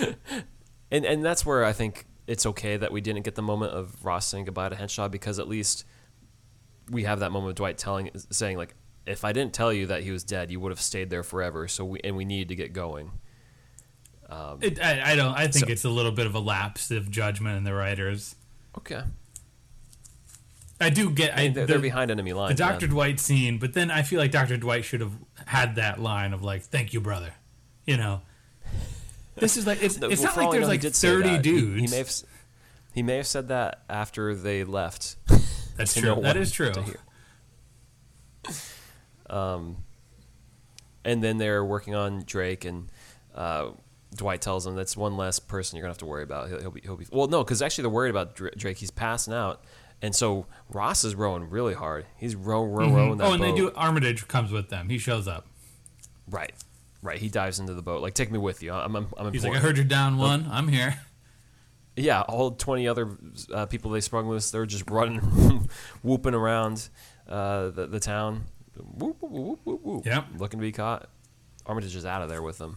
and 0.90 1.04
and 1.04 1.24
that's 1.24 1.44
where 1.44 1.64
I 1.64 1.72
think 1.72 2.06
it's 2.26 2.46
okay 2.46 2.76
that 2.76 2.92
we 2.92 3.00
didn't 3.00 3.22
get 3.22 3.34
the 3.34 3.42
moment 3.42 3.72
of 3.72 4.04
Ross 4.04 4.26
saying 4.26 4.44
goodbye 4.44 4.68
to 4.68 4.76
Henshaw 4.76 5.08
because 5.08 5.38
at 5.38 5.48
least 5.48 5.84
we 6.90 7.04
have 7.04 7.20
that 7.20 7.30
moment 7.32 7.50
of 7.50 7.56
Dwight 7.56 7.78
telling 7.78 8.10
saying 8.30 8.56
like, 8.56 8.74
"If 9.06 9.24
I 9.24 9.32
didn't 9.32 9.52
tell 9.52 9.72
you 9.72 9.86
that 9.86 10.02
he 10.02 10.10
was 10.10 10.24
dead, 10.24 10.50
you 10.50 10.60
would 10.60 10.70
have 10.70 10.80
stayed 10.80 11.10
there 11.10 11.22
forever." 11.22 11.68
So 11.68 11.84
we 11.84 12.00
and 12.04 12.16
we 12.16 12.24
needed 12.24 12.48
to 12.48 12.56
get 12.56 12.72
going. 12.72 13.10
Um, 14.28 14.58
it, 14.60 14.80
I, 14.80 15.12
I 15.12 15.16
don't. 15.16 15.34
I 15.34 15.48
think 15.48 15.66
So- 15.66 15.72
it's 15.72 15.84
a 15.84 15.90
little 15.90 16.12
bit 16.12 16.26
of 16.26 16.34
a 16.34 16.40
lapse 16.40 16.90
of 16.90 17.10
judgment 17.10 17.56
in 17.56 17.64
the 17.64 17.74
writers. 17.74 18.36
Okay, 18.78 19.02
I 20.80 20.90
do 20.90 21.10
get. 21.10 21.36
I, 21.36 21.42
I 21.42 21.48
they're, 21.48 21.66
the, 21.66 21.72
they're 21.72 21.82
behind 21.82 22.10
enemy 22.12 22.32
lines. 22.32 22.56
the. 22.56 22.64
Doctor. 22.64 22.86
Dwight 22.86 23.18
scene, 23.18 23.58
but 23.58 23.74
then 23.74 23.90
I 23.90 24.02
feel 24.02 24.20
like 24.20 24.30
Doctor 24.30 24.56
Dwight 24.56 24.84
should 24.84 25.00
have 25.00 25.12
had 25.46 25.74
that 25.74 26.00
line 26.00 26.32
of 26.32 26.42
like, 26.42 26.62
"Thank 26.62 26.92
you, 26.92 27.00
brother." 27.00 27.34
You 27.90 27.96
know, 27.96 28.20
this 29.34 29.56
is 29.56 29.66
like 29.66 29.82
it's, 29.82 29.98
No, 30.00 30.08
it's 30.08 30.22
well, 30.22 30.30
not 30.36 30.44
like 30.44 30.52
there's 30.52 30.68
like 30.68 30.80
thirty 30.82 31.28
that. 31.30 31.44
He- 31.44 31.50
dudes. 31.50 31.80
He, 31.80 31.86
may 31.88 31.98
have, 31.98 32.12
he 32.94 33.02
may 33.02 33.16
have 33.16 33.26
said 33.26 33.48
that 33.48 33.82
after 33.88 34.32
they 34.36 34.62
left. 34.62 35.16
That's 35.76 35.94
true. 35.94 36.14
no 36.14 36.20
That 36.20 36.52
true. 36.52 36.70
to 36.70 36.82
hear. 36.82 37.00
Um, 39.28 39.78
and 41.04 41.20
then 41.20 41.38
they're 41.38 41.64
working 41.64 41.96
on 41.96 42.22
Drake, 42.26 42.64
and 42.64 42.88
uh, 43.34 43.70
Dwight 44.14 44.40
tells 44.40 44.64
them 44.64 44.76
that's 44.76 44.96
one 44.96 45.16
less 45.16 45.40
person 45.40 45.76
you're 45.76 45.82
gonna 45.82 45.90
have 45.90 45.98
to 45.98 46.06
worry 46.06 46.22
about. 46.22 46.48
He'll, 46.48 46.60
he'll 46.60 46.70
be, 46.70 46.80
he'll 46.82 46.96
be. 46.96 47.06
Well, 47.10 47.26
no, 47.26 47.42
because 47.42 47.60
actually 47.60 47.82
they're 47.82 47.90
worried 47.90 48.10
about 48.10 48.36
Drake. 48.36 48.76
He's 48.78 48.90
passing 48.92 49.32
out, 49.34 49.64
and 50.00 50.14
so 50.14 50.46
Ross 50.68 51.02
is 51.02 51.16
rowing 51.16 51.50
really 51.50 51.74
hard. 51.74 52.06
He's 52.16 52.36
row, 52.36 52.62
row, 52.62 52.88
rowing 52.88 53.16
that 53.18 53.24
Oh, 53.26 53.32
and 53.32 53.42
they 53.42 53.52
do. 53.52 53.72
Armitage 53.74 54.28
comes 54.28 54.52
with 54.52 54.68
them. 54.68 54.88
He 54.90 54.98
shows 54.98 55.26
up. 55.26 55.46
right, 56.28 56.52
right. 57.02 57.18
He 57.18 57.28
dives 57.28 57.58
into 57.60 57.74
the 57.74 57.82
boat. 57.82 58.02
Like, 58.02 58.14
take 58.14 58.30
me 58.30 58.38
with 58.38 58.62
you. 58.62 58.72
I'm, 58.72 58.94
I'm, 58.96 59.08
I'm 59.16 59.32
He's 59.32 59.44
like, 59.44 59.56
"I 59.56 59.58
heard 59.58 59.76
you're 59.76 59.84
down 59.84 60.18
one. 60.18 60.48
I'm 60.50 60.68
here." 60.68 61.00
Yeah, 61.96 62.22
all 62.22 62.52
20 62.52 62.88
other 62.88 63.08
uh, 63.52 63.66
people 63.66 63.90
they 63.90 64.00
sprung 64.00 64.28
loose, 64.28 64.50
they're 64.50 64.64
just 64.64 64.88
running, 64.88 65.18
whooping 66.02 66.34
around 66.34 66.88
uh, 67.28 67.70
the, 67.70 67.86
the 67.86 68.00
town. 68.00 68.44
Whoop, 68.76 69.16
whoop, 69.20 69.32
whoop, 69.32 69.60
whoop, 69.64 69.82
whoop, 69.82 70.06
Yep. 70.06 70.26
Looking 70.38 70.60
to 70.60 70.62
be 70.62 70.72
caught. 70.72 71.10
Armitage 71.66 71.94
is 71.94 72.06
out 72.06 72.22
of 72.22 72.28
there 72.28 72.42
with 72.42 72.58
them. 72.58 72.76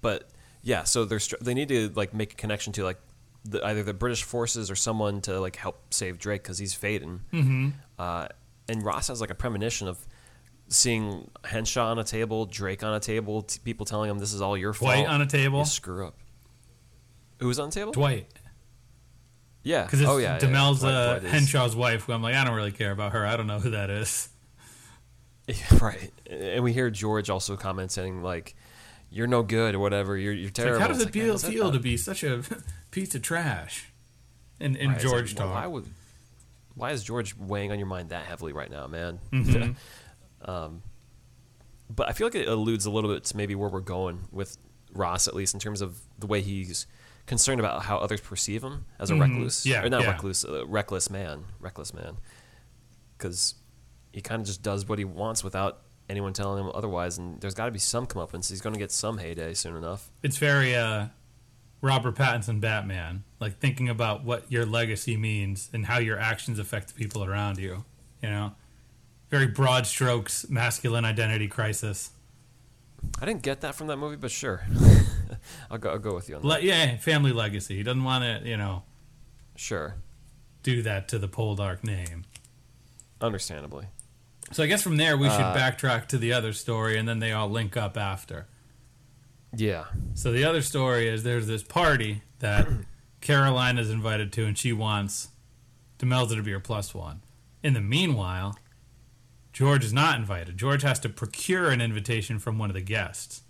But 0.00 0.28
yeah, 0.62 0.84
so 0.84 1.04
they're 1.04 1.20
str- 1.20 1.36
they 1.40 1.54
need 1.54 1.68
to 1.68 1.90
like 1.94 2.14
make 2.14 2.32
a 2.32 2.36
connection 2.36 2.72
to 2.74 2.84
like 2.84 2.98
the, 3.44 3.64
either 3.64 3.82
the 3.82 3.94
British 3.94 4.22
forces 4.22 4.70
or 4.70 4.74
someone 4.74 5.20
to 5.22 5.40
like 5.40 5.56
help 5.56 5.94
save 5.94 6.18
Drake 6.18 6.42
because 6.42 6.58
he's 6.58 6.74
fading. 6.74 7.20
Mm-hmm. 7.32 7.68
Uh, 7.98 8.28
and 8.68 8.82
Ross 8.82 9.08
has 9.08 9.20
like 9.20 9.30
a 9.30 9.34
premonition 9.34 9.88
of 9.88 10.06
seeing 10.70 11.30
Henshaw 11.44 11.90
on 11.90 11.98
a 11.98 12.04
table, 12.04 12.46
Drake 12.46 12.82
on 12.82 12.94
a 12.94 13.00
table, 13.00 13.42
t- 13.42 13.60
people 13.64 13.84
telling 13.84 14.08
him 14.10 14.18
this 14.18 14.32
is 14.32 14.40
all 14.40 14.56
your 14.56 14.72
fault. 14.72 14.92
Dwight 14.94 15.06
on 15.06 15.20
a 15.20 15.26
table. 15.26 15.58
You 15.60 15.64
screw 15.66 16.06
up. 16.06 16.16
Who 17.40 17.48
was 17.48 17.58
on 17.58 17.68
the 17.70 17.74
table? 17.74 17.92
Dwight, 17.92 18.26
Yeah. 19.62 19.84
because 19.84 20.00
it's 20.00 20.08
oh 20.10 20.16
yeah. 20.18 20.34
yeah, 20.34 20.38
Demel's 20.40 20.80
Dwight- 20.80 20.94
uh, 20.94 21.18
Dwight 21.20 21.32
Henshaw's 21.32 21.76
wife. 21.76 22.04
Who 22.04 22.12
I'm 22.12 22.22
like, 22.22 22.34
I 22.34 22.44
don't 22.44 22.54
really 22.54 22.72
care 22.72 22.92
about 22.92 23.12
her. 23.12 23.26
I 23.26 23.36
don't 23.36 23.46
know 23.46 23.58
who 23.60 23.70
that 23.70 23.90
is. 23.90 24.28
right. 25.80 26.12
And 26.28 26.62
we 26.62 26.72
hear 26.72 26.90
George 26.90 27.28
also 27.30 27.56
commenting 27.56 28.22
like, 28.22 28.54
"You're 29.10 29.26
no 29.26 29.42
good" 29.42 29.74
or 29.74 29.78
whatever. 29.80 30.16
You're 30.16 30.32
you're 30.32 30.44
Like, 30.46 30.54
terrible. 30.54 30.80
how 30.80 30.86
does 30.88 31.00
it 31.00 31.06
like, 31.06 31.12
feel, 31.14 31.34
is 31.34 31.44
feel 31.44 31.72
to 31.72 31.80
be 31.80 31.96
such 31.96 32.22
a 32.22 32.42
piece 32.90 33.14
of 33.14 33.22
trash? 33.22 33.86
In, 34.60 34.76
in 34.76 34.88
Right, 34.90 34.96
it's 34.96 35.04
like, 35.04 35.12
George 35.12 35.34
well, 35.36 35.48
talk. 35.48 35.54
Why 35.56 35.66
would? 35.66 35.86
Why 36.74 36.90
is 36.92 37.02
George 37.02 37.36
weighing 37.36 37.72
on 37.72 37.78
your 37.78 37.88
mind 37.88 38.10
that 38.10 38.26
heavily 38.26 38.52
right 38.52 38.70
now, 38.70 38.86
man? 38.86 39.18
Mhm. 39.32 39.74
um, 40.44 40.82
but 41.88 42.08
I 42.08 42.12
feel 42.12 42.26
like 42.26 42.34
it 42.34 42.48
alludes 42.48 42.86
a 42.86 42.90
little 42.90 43.12
bit 43.12 43.24
to 43.24 43.36
maybe 43.36 43.54
where 43.54 43.68
we're 43.68 43.80
going 43.80 44.20
with 44.30 44.56
Ross, 44.92 45.26
at 45.28 45.34
least 45.34 45.54
in 45.54 45.60
terms 45.60 45.80
of 45.80 46.00
the 46.18 46.26
way 46.26 46.40
he's 46.40 46.86
concerned 47.26 47.60
about 47.60 47.84
how 47.84 47.98
others 47.98 48.20
perceive 48.20 48.62
him 48.62 48.84
as 48.98 49.10
a 49.10 49.14
Mhm. 49.14 49.20
recluse, 49.20 49.66
Yeah, 49.66 49.82
or 49.84 49.88
not 49.88 50.02
yeah. 50.02 50.12
recluse, 50.12 50.44
uh, 50.44 50.66
reckless 50.66 51.10
man, 51.10 51.44
reckless 51.60 51.92
man, 51.94 52.16
because 53.16 53.54
he 54.12 54.20
kind 54.20 54.40
of 54.40 54.46
just 54.46 54.62
does 54.62 54.86
what 54.88 54.98
he 54.98 55.04
wants 55.04 55.44
without 55.44 55.82
anyone 56.08 56.32
telling 56.32 56.64
him 56.64 56.70
otherwise. 56.74 57.18
And 57.18 57.40
there's 57.40 57.54
got 57.54 57.66
to 57.66 57.70
be 57.70 57.78
some 57.78 58.06
comeuppance. 58.06 58.50
He's 58.50 58.60
going 58.60 58.72
to 58.72 58.78
get 58.80 58.90
some 58.90 59.18
heyday 59.18 59.54
soon 59.54 59.76
enough. 59.76 60.10
it's 60.22 60.38
very 60.38 60.74
uh, 60.74 61.06
Robert 61.82 62.14
Pattinson 62.16 62.60
Batman, 62.60 63.22
like 63.38 63.58
thinking 63.58 63.88
about 63.88 64.24
what 64.24 64.50
your 64.50 64.66
legacy 64.66 65.16
means 65.16 65.70
and 65.72 65.86
how 65.86 65.98
your 65.98 66.18
actions 66.18 66.58
affect 66.58 66.88
the 66.88 66.94
people 66.94 67.24
around 67.24 67.58
you. 67.58 67.84
You 68.22 68.30
know, 68.30 68.52
very 69.30 69.46
broad 69.46 69.86
strokes, 69.86 70.48
masculine 70.50 71.04
identity 71.04 71.48
crisis. 71.48 72.10
I 73.20 73.24
didn't 73.24 73.42
get 73.42 73.62
that 73.62 73.74
from 73.74 73.86
that 73.86 73.96
movie, 73.96 74.16
but 74.16 74.30
sure, 74.30 74.62
I'll 75.70 75.78
go. 75.78 75.90
I'll 75.90 75.98
go 75.98 76.14
with 76.14 76.28
you 76.28 76.36
on 76.36 76.42
that. 76.42 76.48
Le- 76.48 76.60
yeah, 76.60 76.96
family 76.98 77.32
legacy. 77.32 77.76
He 77.76 77.82
doesn't 77.82 78.04
want 78.04 78.24
to, 78.24 78.48
you 78.48 78.56
know, 78.56 78.82
Sure, 79.56 79.94
do 80.62 80.82
that 80.82 81.08
to 81.08 81.18
the 81.18 81.28
Poldark 81.28 81.82
name. 81.84 82.24
understandably. 83.20 83.86
So 84.52 84.62
I 84.62 84.66
guess 84.66 84.82
from 84.82 84.96
there 84.96 85.16
we 85.16 85.28
should 85.30 85.40
Uh, 85.40 85.54
backtrack 85.56 86.08
to 86.08 86.18
the 86.18 86.32
other 86.32 86.52
story, 86.52 86.98
and 86.98 87.08
then 87.08 87.20
they 87.20 87.32
all 87.32 87.48
link 87.48 87.76
up 87.76 87.96
after. 87.96 88.46
Yeah. 89.54 89.84
So 90.14 90.32
the 90.32 90.44
other 90.44 90.62
story 90.62 91.08
is 91.08 91.22
there's 91.22 91.46
this 91.46 91.62
party 91.62 92.22
that 92.40 92.66
Caroline 93.20 93.78
is 93.78 93.90
invited 93.90 94.32
to, 94.34 94.44
and 94.46 94.56
she 94.58 94.72
wants 94.72 95.28
Demelza 95.98 96.36
to 96.36 96.42
be 96.42 96.52
her 96.52 96.60
plus 96.60 96.94
one. 96.94 97.22
In 97.62 97.74
the 97.74 97.80
meanwhile, 97.80 98.58
George 99.52 99.84
is 99.84 99.92
not 99.92 100.18
invited. 100.18 100.56
George 100.56 100.82
has 100.82 100.98
to 101.00 101.08
procure 101.08 101.70
an 101.70 101.80
invitation 101.80 102.38
from 102.38 102.58
one 102.58 102.70
of 102.70 102.74
the 102.74 102.80
guests, 102.80 103.42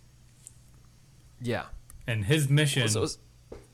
Yeah. 1.41 1.65
and 2.07 2.25
his 2.25 2.49
mission. 2.49 2.89
So 2.89 3.01
was- 3.03 3.19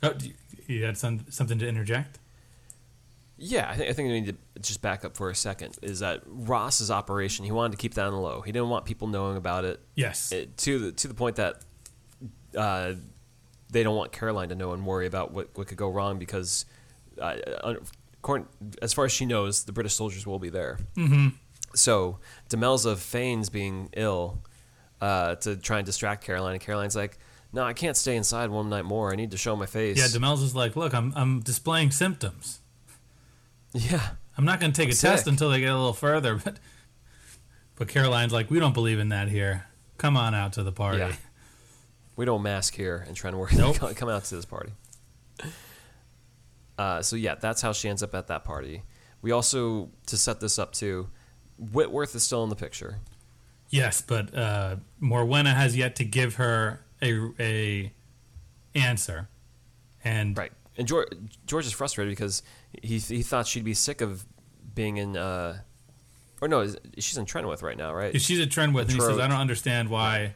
oh, 0.03 0.15
you, 0.21 0.35
you 0.67 0.85
had 0.85 0.97
some, 0.99 1.25
something 1.31 1.59
to 1.59 1.69
interject? 1.69 2.19
yeah, 3.39 3.69
I 3.71 3.77
think, 3.77 3.91
I 3.91 3.93
think 3.93 4.09
we 4.09 4.21
need 4.21 4.39
to 4.55 4.61
just 4.63 4.81
back 4.81 5.05
up 5.05 5.15
for 5.17 5.29
a 5.29 5.35
second. 5.35 5.77
Is 5.83 6.01
that 6.01 6.23
Ross's 6.27 6.91
operation? 6.91 7.45
He 7.45 7.53
wanted 7.53 7.73
to 7.73 7.77
keep 7.79 7.93
that 7.95 8.07
on 8.07 8.13
the 8.13 8.19
low. 8.19 8.41
He 8.41 8.51
didn't 8.51 8.71
want 8.71 8.87
people 8.87 9.09
knowing 9.09 9.37
about 9.37 9.65
it, 9.67 9.79
Yes. 9.95 10.33
it 10.33 10.57
to 10.59 10.79
the 10.79 10.93
to 10.93 11.07
the 11.09 11.13
point 11.15 11.37
that 11.37 11.61
uh, 12.57 12.95
they 13.71 13.83
don't 13.83 13.95
want 13.95 14.13
Caroline 14.13 14.49
to 14.49 14.55
know 14.55 14.73
and 14.73 14.87
worry 14.87 15.07
about 15.07 15.33
what, 15.33 15.51
what 15.55 15.67
could 15.67 15.77
go 15.77 15.91
wrong 15.91 16.19
because, 16.19 16.65
uh, 17.21 17.37
as 18.81 18.95
far 18.95 19.05
as 19.05 19.13
she 19.13 19.27
knows, 19.27 19.65
the 19.65 19.73
British 19.73 19.93
soldiers 19.95 20.27
will 20.27 20.39
be 20.39 20.49
there. 20.49 20.79
Mm-hmm. 20.97 21.29
So 21.77 22.19
Demelza 22.49 22.97
feigns 22.97 23.49
being 23.51 23.89
ill 23.97 24.43
uh, 25.01 25.37
to 25.37 25.57
try 25.57 25.79
and 25.79 25.87
distract 25.87 26.25
Caroline, 26.25 26.55
and 26.55 26.61
Caroline's 26.61 26.97
like, 26.97 27.19
"No, 27.53 27.63
I 27.65 27.73
can't 27.73 27.97
stay 27.97 28.17
inside 28.17 28.51
one 28.51 28.69
night 28.69 28.85
more. 28.85 29.13
I 29.13 29.17
need 29.17 29.31
to 29.33 29.37
show 29.37 29.55
my 29.57 29.67
face." 29.67 29.99
yeah, 29.99 30.07
Demelza's 30.07 30.55
like, 30.55 30.75
look, 30.77 30.95
I'm 30.95 31.13
I'm 31.15 31.41
displaying 31.41 31.91
symptoms. 31.91 32.61
yeah. 33.73 34.09
I'm 34.39 34.45
not 34.45 34.61
going 34.61 34.71
to 34.71 34.79
take 34.79 34.91
a 34.91 34.95
Sick. 34.95 35.11
test 35.11 35.27
until 35.27 35.49
they 35.49 35.61
get 35.61 35.71
a 35.71 35.77
little 35.77 35.95
further, 35.95 36.35
but 36.37 36.59
but 37.77 37.89
Caroline's 37.89 38.33
like, 38.35 38.51
we 38.51 38.59
don't 38.61 38.75
believe 38.75 38.99
in 38.99 39.09
that 39.09 39.29
here. 39.29 39.65
Come 39.99 40.15
on 40.17 40.35
out 40.35 40.53
to 40.55 40.63
the 40.63 40.73
party. 40.73 40.99
Yeah. 40.99 41.13
We 42.17 42.25
don't 42.27 42.43
mask 42.43 42.75
here 42.75 43.05
and 43.07 43.17
try 43.17 43.31
to 43.31 43.37
work 43.37 43.53
Nope. 43.55 43.77
come, 43.77 43.95
come 43.95 44.09
out 44.11 44.25
to 44.25 44.37
this 44.37 44.45
party. 44.45 44.73
Uh, 46.79 47.01
so 47.03 47.17
yeah, 47.17 47.35
that's 47.35 47.63
how 47.63 47.73
she 47.73 47.89
ends 47.89 48.03
up 48.03 48.15
at 48.15 48.27
that 48.27 48.45
party. 48.45 48.83
We 49.23 49.33
also 49.33 49.91
to 50.07 50.17
set 50.17 50.41
this 50.41 50.59
up 50.59 50.73
too. 50.73 51.09
Whitworth 51.59 52.15
is 52.15 52.23
still 52.23 52.45
in 52.45 52.51
the 52.51 52.57
picture. 52.57 52.99
Yes, 53.71 54.01
but 54.01 54.35
uh, 54.35 54.77
Morwenna 55.03 55.55
has 55.55 55.77
yet 55.77 55.97
to 55.97 56.05
give 56.05 56.37
her 56.37 56.81
a 57.03 57.31
a 57.41 57.93
answer, 58.75 59.29
and 60.05 60.37
Right. 60.37 60.53
And 60.79 60.87
George, 60.87 61.09
George 61.47 61.67
is 61.67 61.73
frustrated 61.73 62.13
because 62.13 62.43
he, 62.83 62.99
he 62.99 63.23
thought 63.23 63.47
she'd 63.47 63.65
be 63.65 63.73
sick 63.75 64.03
of 64.03 64.27
being 64.75 64.99
in, 64.99 65.17
uh, 65.17 65.61
or 66.43 66.49
no, 66.49 66.67
she's 66.99 67.17
in 67.17 67.25
Trenwith 67.25 67.63
right 67.63 67.79
now, 67.79 67.95
right? 67.95 68.21
She's 68.21 68.39
a 68.39 68.47
Trenwith, 68.47 68.83
and 68.83 68.93
he 68.93 69.01
says, 69.01 69.19
"I 69.19 69.27
don't 69.27 69.41
understand 69.41 69.89
why 69.89 70.35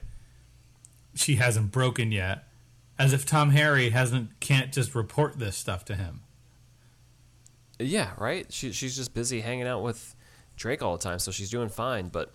she 1.15 1.37
hasn't 1.37 1.73
broken 1.73 2.11
yet." 2.11 2.45
As 2.99 3.13
if 3.13 3.25
Tom 3.27 3.51
Harry 3.51 3.91
hasn't 3.91 4.41
can't 4.41 4.73
just 4.73 4.95
report 4.95 5.39
this 5.39 5.57
stuff 5.57 5.85
to 5.87 5.95
him. 5.95 6.21
Yeah, 7.79 8.13
right. 8.19 8.51
She 8.51 8.73
she's 8.73 8.97
just 8.97 9.13
busy 9.15 9.41
hanging 9.41 9.67
out 9.67 9.83
with 9.83 10.15
Drake 10.61 10.83
all 10.83 10.97
the 10.97 11.03
time, 11.03 11.19
so 11.19 11.31
she's 11.33 11.51
doing 11.51 11.71
fine. 11.71 12.09
But 12.09 12.33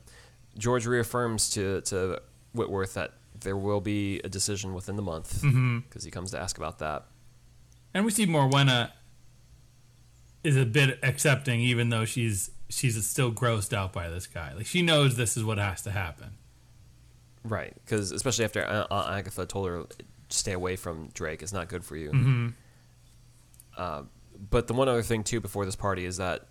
George 0.58 0.86
reaffirms 0.88 1.52
to 1.52 1.82
to 1.82 2.22
Whitworth 2.54 2.96
that 2.96 3.14
there 3.40 3.56
will 3.56 3.82
be 3.82 4.20
a 4.24 4.30
decision 4.30 4.74
within 4.74 4.96
the 4.96 5.02
month 5.02 5.42
because 5.88 6.04
he 6.04 6.12
comes 6.12 6.32
to 6.32 6.40
ask 6.40 6.58
about 6.58 6.80
that. 6.80 7.06
And 7.94 8.04
we 8.04 8.12
see 8.12 8.26
Morwenna 8.26 8.92
is 10.44 10.58
a 10.58 10.66
bit 10.66 11.00
accepting, 11.04 11.60
even 11.62 11.90
though 11.90 12.06
she's 12.06 12.50
she's 12.68 13.06
still 13.06 13.32
grossed 13.32 13.74
out 13.74 13.94
by 13.94 14.10
this 14.10 14.26
guy. 14.26 14.54
Like 14.54 14.66
she 14.66 14.82
knows 14.82 15.16
this 15.16 15.38
is 15.38 15.44
what 15.44 15.60
has 15.60 15.84
to 15.84 15.92
happen. 15.92 16.32
Right, 17.44 17.74
because 17.86 18.12
especially 18.12 18.46
after 18.46 18.66
uh, 18.66 18.88
Aunt 18.90 19.10
Agatha 19.20 19.46
told 19.46 19.68
her 19.68 19.86
stay 20.30 20.54
away 20.54 20.76
from 20.76 21.10
Drake, 21.14 21.44
it's 21.44 21.54
not 21.54 21.70
good 21.70 21.86
for 21.86 21.96
you. 21.96 22.54
Uh, 23.78 24.04
but 24.50 24.66
the 24.66 24.74
one 24.74 24.90
other 24.90 25.04
thing 25.04 25.24
too 25.24 25.40
before 25.40 25.64
this 25.66 25.76
party 25.76 26.06
is 26.06 26.18
that 26.18 26.48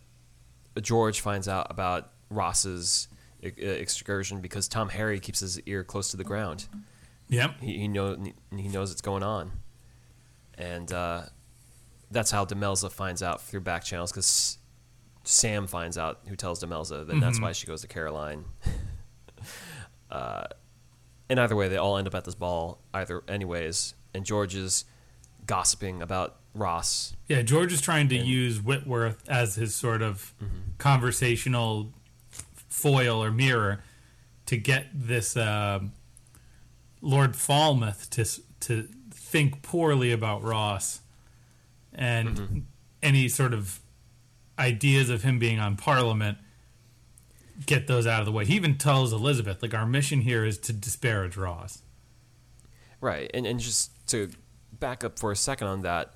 George 0.83 1.21
finds 1.21 1.49
out 1.49 1.69
about 1.71 2.11
Ross's 2.31 3.09
uh, 3.45 3.49
excursion 3.59 4.41
because 4.41 4.69
Tom 4.69 4.89
Harry 4.89 5.21
keeps 5.21 5.41
his 5.41 5.61
ear 5.61 5.85
close 5.85 6.11
to 6.11 6.17
the 6.17 6.25
ground. 6.25 6.67
Yep. 7.29 7.61
He 7.61 7.79
he 7.79 7.89
know 7.89 8.17
he 8.55 8.69
knows 8.69 8.91
it's 8.93 9.01
going 9.01 9.23
on, 9.23 9.53
and 10.59 10.93
uh, 10.93 11.23
that's 12.11 12.31
how 12.31 12.45
Demelza 12.45 12.91
finds 12.91 13.23
out 13.23 13.43
through 13.43 13.61
back 13.61 13.85
channels 13.85 14.13
because 14.13 14.59
Sam 15.25 15.67
finds 15.67 15.97
out 15.97 16.21
who 16.27 16.37
tells 16.37 16.63
Demelza. 16.63 17.07
Then 17.07 17.21
that's 17.21 17.41
why 17.41 17.53
she 17.53 17.67
goes 17.67 17.81
to 17.81 17.89
Caroline. 17.89 18.45
uh, 20.11 20.45
and 21.29 21.41
either 21.41 21.57
way, 21.57 21.69
they 21.69 21.77
all 21.77 21.97
end 21.97 22.07
up 22.07 22.15
at 22.15 22.25
this 22.25 22.35
ball 22.35 22.81
either 22.93 23.23
anyways, 23.27 23.95
and 24.13 24.25
George's 24.25 24.85
gossiping 25.47 26.03
about 26.03 26.37
Ross. 26.55 27.15
Yeah, 27.29 27.43
George 27.43 27.73
is 27.73 27.81
trying 27.81 28.09
to 28.09 28.17
use 28.17 28.61
Whitworth 28.61 29.29
as 29.29 29.57
his 29.57 29.75
sort 29.75 30.03
of 30.03 30.33
conversational 30.79 31.93
foil 32.69 33.23
or 33.23 33.31
mirror 33.31 33.83
to 34.47 34.57
get 34.57 34.87
this 34.93 35.37
um 35.37 35.93
Lord 37.01 37.37
Falmouth 37.37 38.09
to 38.11 38.25
to 38.61 38.89
think 39.11 39.63
poorly 39.63 40.13
about 40.13 40.43
Ross 40.43 41.01
and 41.93 42.67
any 43.03 43.29
sort 43.29 43.53
of 43.53 43.81
ideas 44.59 45.11
of 45.11 45.23
him 45.23 45.39
being 45.39 45.59
on 45.59 45.77
Parliament. 45.77 46.39
Get 47.67 47.87
those 47.87 48.07
out 48.07 48.21
of 48.21 48.27
the 48.27 48.33
way. 48.33 48.45
He 48.45 48.55
even 48.55 48.77
tells 48.79 49.13
Elizabeth, 49.13 49.63
like, 49.63 49.75
our 49.75 49.87
mission 49.87 50.23
here 50.23 50.45
is 50.45 50.59
to 50.59 50.73
disparage 50.73 51.37
Ross. 51.37 51.83
Right, 53.01 53.31
and 53.33 53.47
and 53.47 53.61
just 53.61 53.91
to 54.09 54.31
back 54.85 55.03
up 55.03 55.19
for 55.19 55.33
a 55.33 55.37
second 55.37 55.67
on 55.67 55.81
that, 55.81 56.13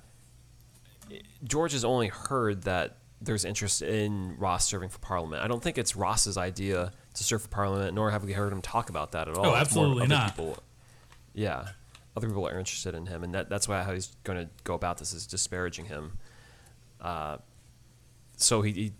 George 1.43 1.71
has 1.71 1.83
only 1.83 2.07
heard 2.07 2.61
that 2.63 2.97
there's 3.19 3.43
interest 3.43 3.81
in 3.81 4.37
Ross 4.37 4.67
serving 4.67 4.89
for 4.89 4.99
Parliament. 4.99 5.41
I 5.43 5.47
don't 5.47 5.63
think 5.63 5.79
it's 5.79 5.95
Ross's 5.95 6.37
idea 6.37 6.91
to 7.15 7.23
serve 7.23 7.41
for 7.41 7.47
Parliament, 7.47 7.95
nor 7.95 8.11
have 8.11 8.23
we 8.23 8.33
heard 8.33 8.53
him 8.53 8.61
talk 8.61 8.91
about 8.91 9.13
that 9.13 9.27
at 9.27 9.35
all. 9.35 9.47
Oh, 9.47 9.55
absolutely 9.55 10.05
not. 10.05 10.35
People, 10.35 10.59
yeah, 11.33 11.69
other 12.15 12.27
people 12.27 12.47
are 12.47 12.59
interested 12.59 12.93
in 12.93 13.07
him, 13.07 13.23
and 13.23 13.33
that, 13.33 13.49
that's 13.49 13.67
why 13.67 13.81
how 13.81 13.91
he's 13.91 14.15
going 14.23 14.37
to 14.37 14.47
go 14.63 14.75
about 14.75 14.99
this 14.99 15.13
is 15.13 15.25
disparaging 15.25 15.85
him. 15.85 16.19
Uh, 17.01 17.37
so 18.37 18.61
he, 18.61 18.71
he 18.71 18.93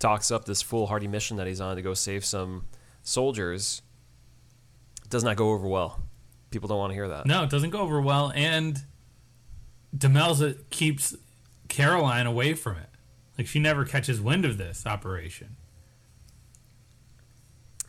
talks 0.00 0.32
up 0.32 0.46
this 0.46 0.62
foolhardy 0.62 1.06
mission 1.06 1.36
that 1.36 1.46
he's 1.46 1.60
on 1.60 1.76
to 1.76 1.82
go 1.82 1.94
save 1.94 2.24
some 2.24 2.64
soldiers. 3.04 3.82
It 5.04 5.10
Does 5.10 5.22
not 5.22 5.36
go 5.36 5.50
over 5.52 5.68
well. 5.68 6.00
People 6.50 6.68
don't 6.68 6.78
want 6.78 6.90
to 6.90 6.94
hear 6.94 7.08
that. 7.08 7.26
No, 7.26 7.44
it 7.44 7.50
doesn't 7.50 7.70
go 7.70 7.78
over 7.78 8.00
well, 8.00 8.32
and 8.34 8.82
Demelza 9.94 10.56
keeps 10.70 11.16
Caroline 11.68 12.26
away 12.26 12.54
from 12.54 12.76
it. 12.76 12.88
Like 13.36 13.46
she 13.46 13.58
never 13.58 13.84
catches 13.84 14.20
wind 14.20 14.44
of 14.44 14.56
this 14.56 14.86
operation. 14.86 15.56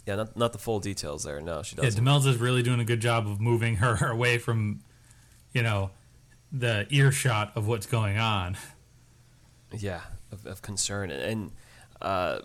Yeah, 0.06 0.16
not, 0.16 0.38
not 0.38 0.54
the 0.54 0.60
full 0.60 0.80
details 0.80 1.24
there. 1.24 1.42
No, 1.42 1.64
she 1.64 1.76
doesn't. 1.76 2.04
Yeah, 2.04 2.12
Demelza's 2.12 2.38
really 2.38 2.64
doing 2.64 2.80
a 2.80 2.86
good 2.86 3.02
job 3.02 3.28
of 3.28 3.42
moving 3.42 3.76
her 3.78 4.10
away 4.10 4.38
from, 4.38 4.82
you 5.54 5.62
know, 5.62 5.92
the 6.52 6.88
earshot 6.90 7.52
of 7.56 7.68
what's 7.68 7.86
going 7.86 8.18
on. 8.18 8.58
Yeah, 9.78 10.02
of, 10.32 10.46
of 10.46 10.62
concern. 10.62 11.12
And, 11.12 11.22
and 11.22 11.52
uh, 12.02 12.40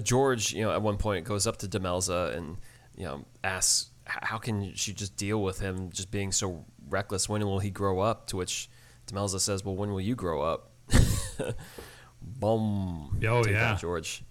George, 0.00 0.52
you 0.52 0.62
know, 0.62 0.72
at 0.72 0.80
one 0.80 0.96
point 0.96 1.26
goes 1.26 1.46
up 1.46 1.56
to 1.58 1.66
Demelza 1.66 2.36
and, 2.36 2.58
you 2.96 3.04
know, 3.04 3.24
asks, 3.42 3.90
how 4.04 4.38
can 4.38 4.74
she 4.74 4.92
just 4.92 5.16
deal 5.16 5.42
with 5.42 5.60
him 5.60 5.90
just 5.90 6.10
being 6.10 6.30
so 6.30 6.64
reckless? 6.88 7.28
When 7.28 7.44
will 7.44 7.60
he 7.60 7.70
grow 7.70 8.00
up? 8.00 8.28
To 8.28 8.36
which 8.36 8.68
Demelza 9.12 9.40
says, 9.40 9.64
well, 9.64 9.74
when 9.76 9.90
will 9.92 10.00
you 10.00 10.14
grow 10.14 10.42
up? 10.42 10.70
Boom. 12.22 13.18
Oh, 13.26 13.42
Take 13.42 13.52
that, 13.54 13.72
yeah. 13.72 13.76
George. 13.76 14.22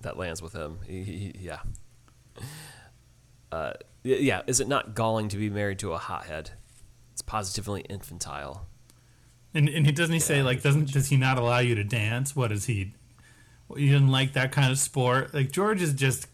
That 0.00 0.16
lands 0.16 0.40
with 0.40 0.52
him. 0.52 0.78
He, 0.86 1.02
he, 1.02 1.12
he- 1.18 1.34
yeah. 1.40 1.58
Uh, 3.52 3.72
yeah, 4.02 4.42
is 4.46 4.60
it 4.60 4.68
not 4.68 4.94
galling 4.94 5.28
to 5.28 5.36
be 5.36 5.50
married 5.50 5.78
to 5.80 5.92
a 5.92 5.98
hothead? 5.98 6.50
It's 7.12 7.22
positively 7.22 7.80
infantile. 7.82 8.66
And 9.54 9.68
and 9.68 9.86
he 9.86 9.92
doesn't 9.92 10.12
he 10.12 10.20
say 10.20 10.42
like 10.42 10.62
doesn't 10.62 10.92
does 10.92 11.08
he 11.08 11.16
not 11.16 11.38
allow 11.38 11.60
you 11.60 11.74
to 11.76 11.82
dance? 11.84 12.36
What 12.36 12.52
is 12.52 12.66
he? 12.66 12.92
Well, 13.68 13.78
you 13.78 13.90
didn't 13.90 14.10
like 14.10 14.34
that 14.34 14.52
kind 14.52 14.70
of 14.70 14.78
sport. 14.78 15.32
Like 15.32 15.50
George 15.50 15.80
is 15.80 15.94
just 15.94 16.26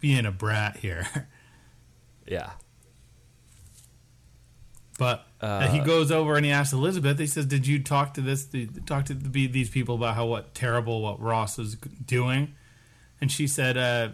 being 0.00 0.24
a 0.24 0.32
brat 0.32 0.78
here. 0.78 1.06
Yeah. 2.26 2.50
But 4.98 5.26
uh, 5.40 5.68
he 5.68 5.78
goes 5.78 6.10
over 6.10 6.36
and 6.36 6.44
he 6.44 6.52
asks 6.52 6.72
Elizabeth. 6.72 7.18
He 7.18 7.26
says, 7.26 7.46
"Did 7.46 7.66
you 7.66 7.82
talk 7.82 8.14
to 8.14 8.20
this? 8.20 8.48
Talk 8.86 9.06
to 9.06 9.14
the, 9.14 9.46
these 9.46 9.70
people 9.70 9.94
about 9.94 10.14
how 10.14 10.26
what 10.26 10.54
terrible 10.54 11.00
what 11.02 11.20
Ross 11.20 11.58
is 11.58 11.76
doing?" 12.04 12.54
And 13.20 13.32
she 13.32 13.46
said, 13.46 13.76
uh, 13.76 14.10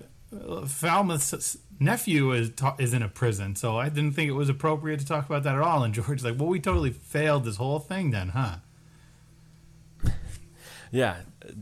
"Falmouth's 0.67 1.59
nephew 1.81 2.33
is 2.33 2.51
ta- 2.51 2.77
is 2.79 2.95
in 2.95 3.03
a 3.03 3.09
prison, 3.09 3.57
so 3.57 3.77
I 3.77 3.89
didn't 3.89 4.13
think 4.13 4.29
it 4.29 4.35
was 4.35 4.49
appropriate 4.49 5.01
to 5.01 5.07
talk 5.07 5.27
about 5.27 5.43
that 5.43 5.57
at 5.57 5.63
all." 5.63 5.83
And 5.83 5.93
George's 5.93 6.25
like, 6.25 6.39
"Well, 6.39 6.49
we 6.49 6.61
totally 6.61 6.91
failed 6.91 7.45
this 7.45 7.57
whole 7.57 7.79
thing, 7.81 8.11
then, 8.13 8.29
huh?" 8.29 8.57
Yeah, 10.93 11.17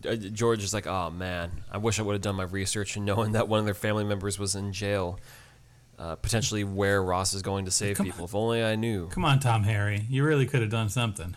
uh, 0.07 0.17
George 0.17 0.63
is 0.63 0.75
like, 0.75 0.87
oh 0.87 1.11
man, 1.11 1.65
I 1.71 1.79
wish 1.79 1.99
I 1.99 2.03
would 2.03 2.13
have 2.13 2.23
done 2.23 2.37
my 2.37 2.45
research 2.45 2.97
and 2.97 3.05
knowing 3.07 3.33
that 3.33 3.49
one 3.49 3.59
of 3.59 3.65
their 3.65 3.75
family 3.75 4.05
members 4.05 4.39
was 4.39 4.55
in 4.55 4.73
jail, 4.73 5.19
uh, 5.99 6.17
potentially 6.17 6.65
where 6.65 7.03
Ross 7.03 7.35
is 7.35 7.43
going 7.43 7.65
to 7.67 7.71
save 7.71 7.97
Come- 7.97 8.07
people. 8.07 8.25
If 8.25 8.35
only 8.35 8.63
I 8.65 8.75
knew. 8.77 9.09
Come 9.09 9.25
on, 9.25 9.39
Tom 9.41 9.65
Harry, 9.65 10.05
you 10.09 10.25
really 10.25 10.47
could 10.47 10.61
have 10.61 10.71
done 10.71 10.89
something. 10.89 11.35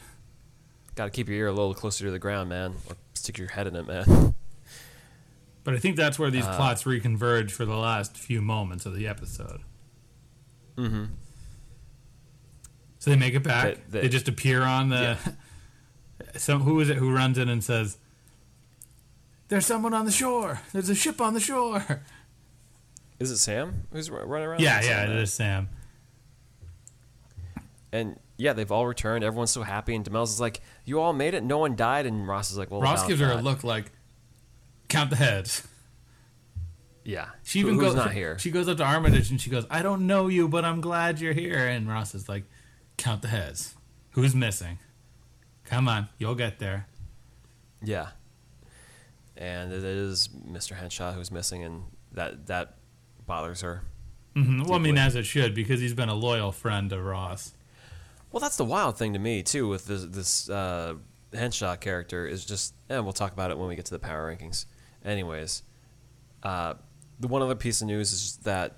Got 0.95 1.05
to 1.05 1.11
keep 1.11 1.27
your 1.29 1.37
ear 1.37 1.47
a 1.47 1.51
little 1.51 1.73
closer 1.75 2.05
to 2.05 2.11
the 2.11 2.19
ground, 2.19 2.49
man, 2.49 2.73
or 2.89 2.95
stick 3.13 3.37
your 3.37 3.49
head 3.49 3.67
in 3.67 3.75
it, 3.75 3.87
man. 3.87 4.33
But 5.63 5.75
I 5.75 5.79
think 5.79 5.97
that's 5.97 6.17
where 6.17 6.31
these 6.31 6.45
Uh, 6.45 6.55
plots 6.55 6.83
reconverge 6.83 7.51
for 7.51 7.65
the 7.65 7.75
last 7.75 8.15
few 8.15 8.41
moments 8.41 8.85
of 8.85 8.95
the 8.95 9.05
episode. 9.05 9.59
mm-hmm. 10.77 11.05
So 12.99 13.09
they 13.09 13.17
make 13.17 13.33
it 13.33 13.43
back. 13.43 13.65
They- 13.75 13.81
they- 13.89 14.01
they 14.03 14.09
just 14.09 14.27
appear 14.29 14.61
on 14.63 14.89
the. 14.89 15.17
Some 16.37 16.61
who 16.61 16.79
is 16.79 16.89
it 16.89 16.95
who 16.97 17.11
runs 17.13 17.37
in 17.37 17.47
and 17.49 17.61
says, 17.63 17.97
"There's 19.49 19.65
someone 19.65 19.93
on 19.93 20.05
the 20.05 20.11
shore. 20.11 20.61
There's 20.73 20.89
a 20.89 20.95
ship 20.95 21.19
on 21.21 21.33
the 21.33 21.39
shore." 21.39 22.01
Is 23.19 23.31
it 23.31 23.37
Sam 23.37 23.87
who's 23.91 24.09
ru- 24.09 24.23
running 24.23 24.47
around? 24.47 24.59
Yeah, 24.61 24.81
yeah, 24.83 25.03
it 25.05 25.09
is 25.17 25.33
Sam. 25.33 25.69
And 27.91 28.19
yeah, 28.37 28.53
they've 28.53 28.71
all 28.71 28.85
returned. 28.85 29.23
Everyone's 29.23 29.51
so 29.51 29.63
happy, 29.63 29.95
and 29.95 30.05
Demel's 30.05 30.31
is 30.33 30.39
like, 30.41 30.61
"You 30.85 30.99
all 30.99 31.13
made 31.13 31.33
it. 31.33 31.43
No 31.43 31.57
one 31.57 31.75
died." 31.75 32.05
And 32.05 32.27
Ross 32.27 32.51
is 32.51 32.57
like, 32.57 32.69
"Well, 32.69 32.81
Ross 32.81 33.07
gives 33.07 33.19
her 33.21 33.31
a 33.31 33.41
look 33.41 33.63
like, 33.63 33.91
"Count 34.89 35.09
the 35.09 35.15
heads." 35.15 35.65
Yeah, 37.03 37.29
She 37.43 37.59
even 37.61 37.77
goes. 37.77 37.95
not 37.95 38.11
here. 38.11 38.37
She 38.37 38.51
goes 38.51 38.67
up 38.67 38.75
to 38.77 38.83
Armitage 38.83 39.31
and 39.31 39.39
she 39.39 39.49
goes, 39.49 39.65
"I 39.69 39.81
don't 39.81 40.07
know 40.07 40.27
you, 40.27 40.49
but 40.49 40.65
I'm 40.65 40.81
glad 40.81 41.21
you're 41.21 41.31
here." 41.33 41.65
And 41.65 41.87
Ross 41.87 42.13
is 42.13 42.27
like, 42.27 42.43
"Count 42.97 43.21
the 43.21 43.29
heads. 43.29 43.75
Who's 44.11 44.35
missing? 44.35 44.77
Come 45.63 45.87
on, 45.87 46.09
you'll 46.17 46.35
get 46.35 46.59
there." 46.59 46.87
Yeah. 47.81 48.09
And 49.37 49.71
it 49.71 49.83
is 49.85 50.27
Mr. 50.27 50.75
Henshaw 50.75 51.13
who's 51.13 51.31
missing, 51.31 51.63
and 51.63 51.83
that 52.11 52.47
that 52.47 52.76
bothers 53.27 53.61
her. 53.61 53.83
hmm 54.33 54.63
Well, 54.63 54.73
I 54.73 54.79
mean, 54.79 54.97
as 54.97 55.15
it 55.15 55.25
should, 55.25 55.53
because 55.53 55.79
he's 55.79 55.93
been 55.93 56.09
a 56.09 56.15
loyal 56.15 56.51
friend 56.51 56.89
to 56.89 57.01
Ross. 57.01 57.53
Well, 58.31 58.39
that's 58.41 58.57
the 58.57 58.65
wild 58.65 58.97
thing 58.97 59.13
to 59.13 59.19
me 59.19 59.43
too 59.43 59.67
with 59.67 59.85
this 59.85 60.03
this 60.05 60.49
uh, 60.49 60.95
Henshaw 61.33 61.75
character 61.75 62.25
is 62.25 62.45
just, 62.45 62.73
and 62.89 63.03
we'll 63.03 63.13
talk 63.13 63.31
about 63.33 63.51
it 63.51 63.57
when 63.57 63.67
we 63.67 63.75
get 63.75 63.85
to 63.85 63.91
the 63.91 63.99
power 63.99 64.33
rankings. 64.35 64.65
Anyways, 65.05 65.63
uh, 66.43 66.73
the 67.19 67.27
one 67.27 67.41
other 67.41 67.55
piece 67.55 67.81
of 67.81 67.87
news 67.87 68.11
is 68.11 68.37
that 68.43 68.77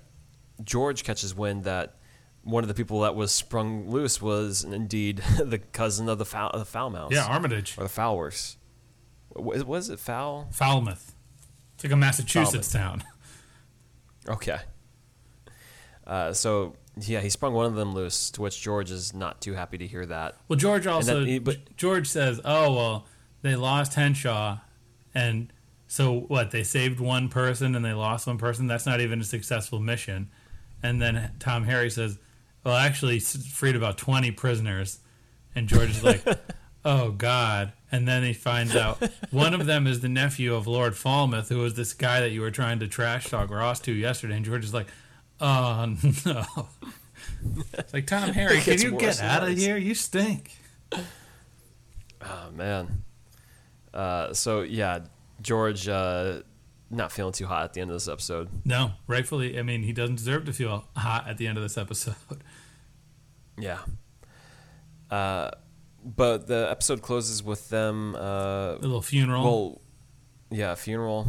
George 0.62 1.04
catches 1.04 1.34
wind 1.34 1.64
that 1.64 1.96
one 2.42 2.64
of 2.64 2.68
the 2.68 2.74
people 2.74 3.00
that 3.00 3.14
was 3.14 3.32
sprung 3.32 3.88
loose 3.90 4.20
was 4.22 4.64
indeed 4.64 5.18
the 5.44 5.58
cousin 5.58 6.08
of 6.08 6.18
the 6.18 6.24
foul, 6.24 6.50
the 6.54 6.64
foul 6.64 6.90
mouse, 6.90 7.12
Yeah, 7.12 7.26
Armitage. 7.26 7.76
or 7.76 7.82
the 7.84 7.88
Fowlers. 7.90 8.56
Was, 9.34 9.64
was 9.64 9.90
it 9.90 9.98
foul? 9.98 10.48
Falmouth. 10.52 11.14
It's 11.74 11.84
like 11.84 11.92
a 11.92 11.96
Massachusetts 11.96 12.70
town. 12.72 13.02
Okay. 14.30 14.58
Uh, 16.06 16.32
so 16.32 16.74
yeah, 17.00 17.20
he 17.20 17.28
sprung 17.30 17.52
one 17.54 17.66
of 17.66 17.74
them 17.74 17.94
loose, 17.94 18.30
to 18.30 18.42
which 18.42 18.60
George 18.60 18.90
is 18.90 19.14
not 19.14 19.40
too 19.40 19.54
happy 19.54 19.78
to 19.78 19.86
hear 19.86 20.06
that. 20.06 20.36
Well, 20.48 20.58
George 20.58 20.86
also, 20.86 21.24
he- 21.24 21.38
but- 21.38 21.76
George 21.76 22.08
says, 22.08 22.40
"Oh 22.44 22.74
well, 22.74 23.06
they 23.42 23.56
lost 23.56 23.94
Henshaw, 23.94 24.58
and 25.14 25.52
so 25.86 26.20
what? 26.20 26.50
They 26.50 26.62
saved 26.62 27.00
one 27.00 27.28
person 27.28 27.74
and 27.74 27.84
they 27.84 27.92
lost 27.92 28.26
one 28.26 28.38
person. 28.38 28.66
That's 28.66 28.86
not 28.86 29.00
even 29.00 29.20
a 29.20 29.24
successful 29.24 29.78
mission." 29.80 30.30
And 30.82 31.00
then 31.00 31.32
Tom 31.38 31.64
Harry 31.64 31.90
says, 31.90 32.18
"Well, 32.64 32.74
actually, 32.76 33.20
freed 33.20 33.76
about 33.76 33.98
twenty 33.98 34.30
prisoners," 34.30 34.98
and 35.54 35.68
George 35.68 35.90
is 35.90 36.02
like, 36.04 36.24
"Oh 36.84 37.10
God!" 37.12 37.72
And 37.92 38.06
then 38.06 38.22
he 38.22 38.32
finds 38.32 38.76
out 38.76 39.02
one 39.30 39.52
of 39.52 39.66
them 39.66 39.86
is 39.86 40.00
the 40.00 40.08
nephew 40.08 40.54
of 40.54 40.66
Lord 40.66 40.96
Falmouth, 40.96 41.48
who 41.48 41.58
was 41.58 41.74
this 41.74 41.92
guy 41.92 42.20
that 42.20 42.30
you 42.30 42.40
were 42.40 42.50
trying 42.50 42.78
to 42.80 42.88
trash 42.88 43.28
talk 43.28 43.50
Ross 43.50 43.80
to 43.80 43.92
yesterday. 43.92 44.36
And 44.36 44.44
George 44.44 44.64
is 44.64 44.74
like, 44.74 44.86
"Oh 45.40 45.96
no." 46.24 46.44
It's 47.72 47.92
like 47.92 48.06
Tom 48.06 48.30
Harry, 48.30 48.60
can 48.60 48.80
you 48.80 48.92
get 48.92 49.20
out 49.20 49.48
of 49.48 49.56
here? 49.56 49.76
You 49.76 49.94
stink. 49.94 50.52
Oh 50.92 52.50
man. 52.54 53.02
Uh, 53.92 54.32
so 54.34 54.60
yeah, 54.60 55.00
George 55.40 55.88
uh, 55.88 56.42
not 56.90 57.12
feeling 57.12 57.32
too 57.32 57.46
hot 57.46 57.64
at 57.64 57.72
the 57.72 57.80
end 57.80 57.90
of 57.90 57.94
this 57.94 58.08
episode. 58.08 58.48
No, 58.64 58.92
rightfully. 59.06 59.58
I 59.58 59.62
mean, 59.62 59.82
he 59.82 59.92
doesn't 59.92 60.16
deserve 60.16 60.44
to 60.46 60.52
feel 60.52 60.84
hot 60.96 61.28
at 61.28 61.38
the 61.38 61.46
end 61.46 61.56
of 61.56 61.62
this 61.62 61.78
episode. 61.78 62.14
Yeah. 63.58 63.78
Uh, 65.10 65.50
but 66.04 66.46
the 66.46 66.68
episode 66.70 67.02
closes 67.02 67.42
with 67.42 67.68
them. 67.68 68.14
Uh, 68.16 68.74
A 68.74 68.78
little 68.80 69.02
funeral. 69.02 69.42
well, 69.44 69.80
yeah, 70.50 70.74
funeral, 70.74 71.26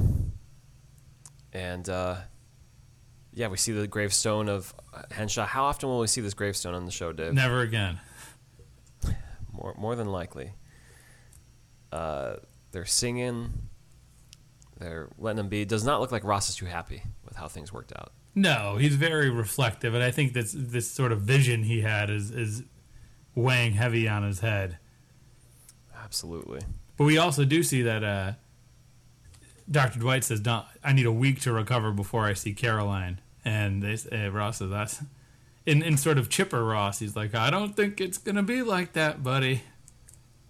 and 1.54 1.88
uh, 1.90 2.16
yeah, 3.34 3.48
we 3.48 3.58
see 3.58 3.72
the 3.72 3.88
gravestone 3.88 4.50
of 4.50 4.74
Henshaw. 5.12 5.46
How 5.46 5.66
often 5.66 5.90
will 5.90 6.00
we 6.00 6.08
see 6.08 6.22
this 6.22 6.34
gravestone 6.34 6.74
on 6.74 6.86
the 6.86 6.92
show, 6.92 7.12
Dave? 7.12 7.34
Never 7.34 7.62
again. 7.62 8.00
More, 9.54 9.76
more 9.78 9.96
than 9.96 10.08
likely. 10.08 10.54
Uh, 11.92 12.36
they're 12.72 12.86
singing. 12.86 13.52
They're 14.80 15.10
letting 15.20 15.40
him 15.40 15.50
be. 15.50 15.66
Does 15.66 15.84
not 15.86 16.00
look 16.00 16.12
like 16.12 16.24
Ross 16.24 16.50
is 16.50 16.56
too 16.56 16.66
happy 16.66 17.04
with 17.26 17.36
how 17.36 17.48
things 17.48 17.72
worked 17.72 17.92
out. 17.96 18.12
No, 18.34 18.78
he's 18.78 18.96
very 18.96 19.30
reflective, 19.30 19.94
and 19.94 20.02
I 20.02 20.10
think 20.10 20.34
this 20.34 20.56
this 20.58 20.90
sort 20.90 21.12
of 21.12 21.22
vision 21.22 21.64
he 21.64 21.82
had 21.82 22.10
is 22.10 22.32
is 22.32 22.64
weighing 23.36 23.74
heavy 23.74 24.08
on 24.08 24.24
his 24.24 24.40
head. 24.40 24.78
Absolutely. 26.04 26.62
But 26.98 27.06
we 27.06 27.18
also 27.18 27.46
do 27.46 27.64
see 27.64 27.82
that 27.84 28.04
uh, 28.04 28.34
Dr. 29.70 30.00
Dwight 30.00 30.24
says, 30.24 30.42
I 30.48 30.94
need 30.94 31.06
a 31.06 31.12
week 31.12 31.40
to 31.42 31.54
recover 31.54 31.92
before 31.92 32.26
I 32.26 32.34
see 32.34 32.54
Caroline?" 32.54 33.20
And 33.46 33.82
they, 33.82 33.98
uh, 34.12 34.30
Ross 34.30 34.58
says, 34.58 34.70
"That's." 34.70 35.02
In, 35.66 35.84
in 35.84 35.96
sort 35.96 36.18
of 36.18 36.28
chipper 36.30 36.66
Ross, 36.66 36.98
he's 37.00 37.16
like, 37.16 37.36
I 37.36 37.52
don't 37.52 37.76
think 37.76 38.02
it's 38.02 38.18
gonna 38.18 38.42
be 38.44 38.64
like 38.64 38.94
that, 38.94 39.22
buddy. 39.24 39.62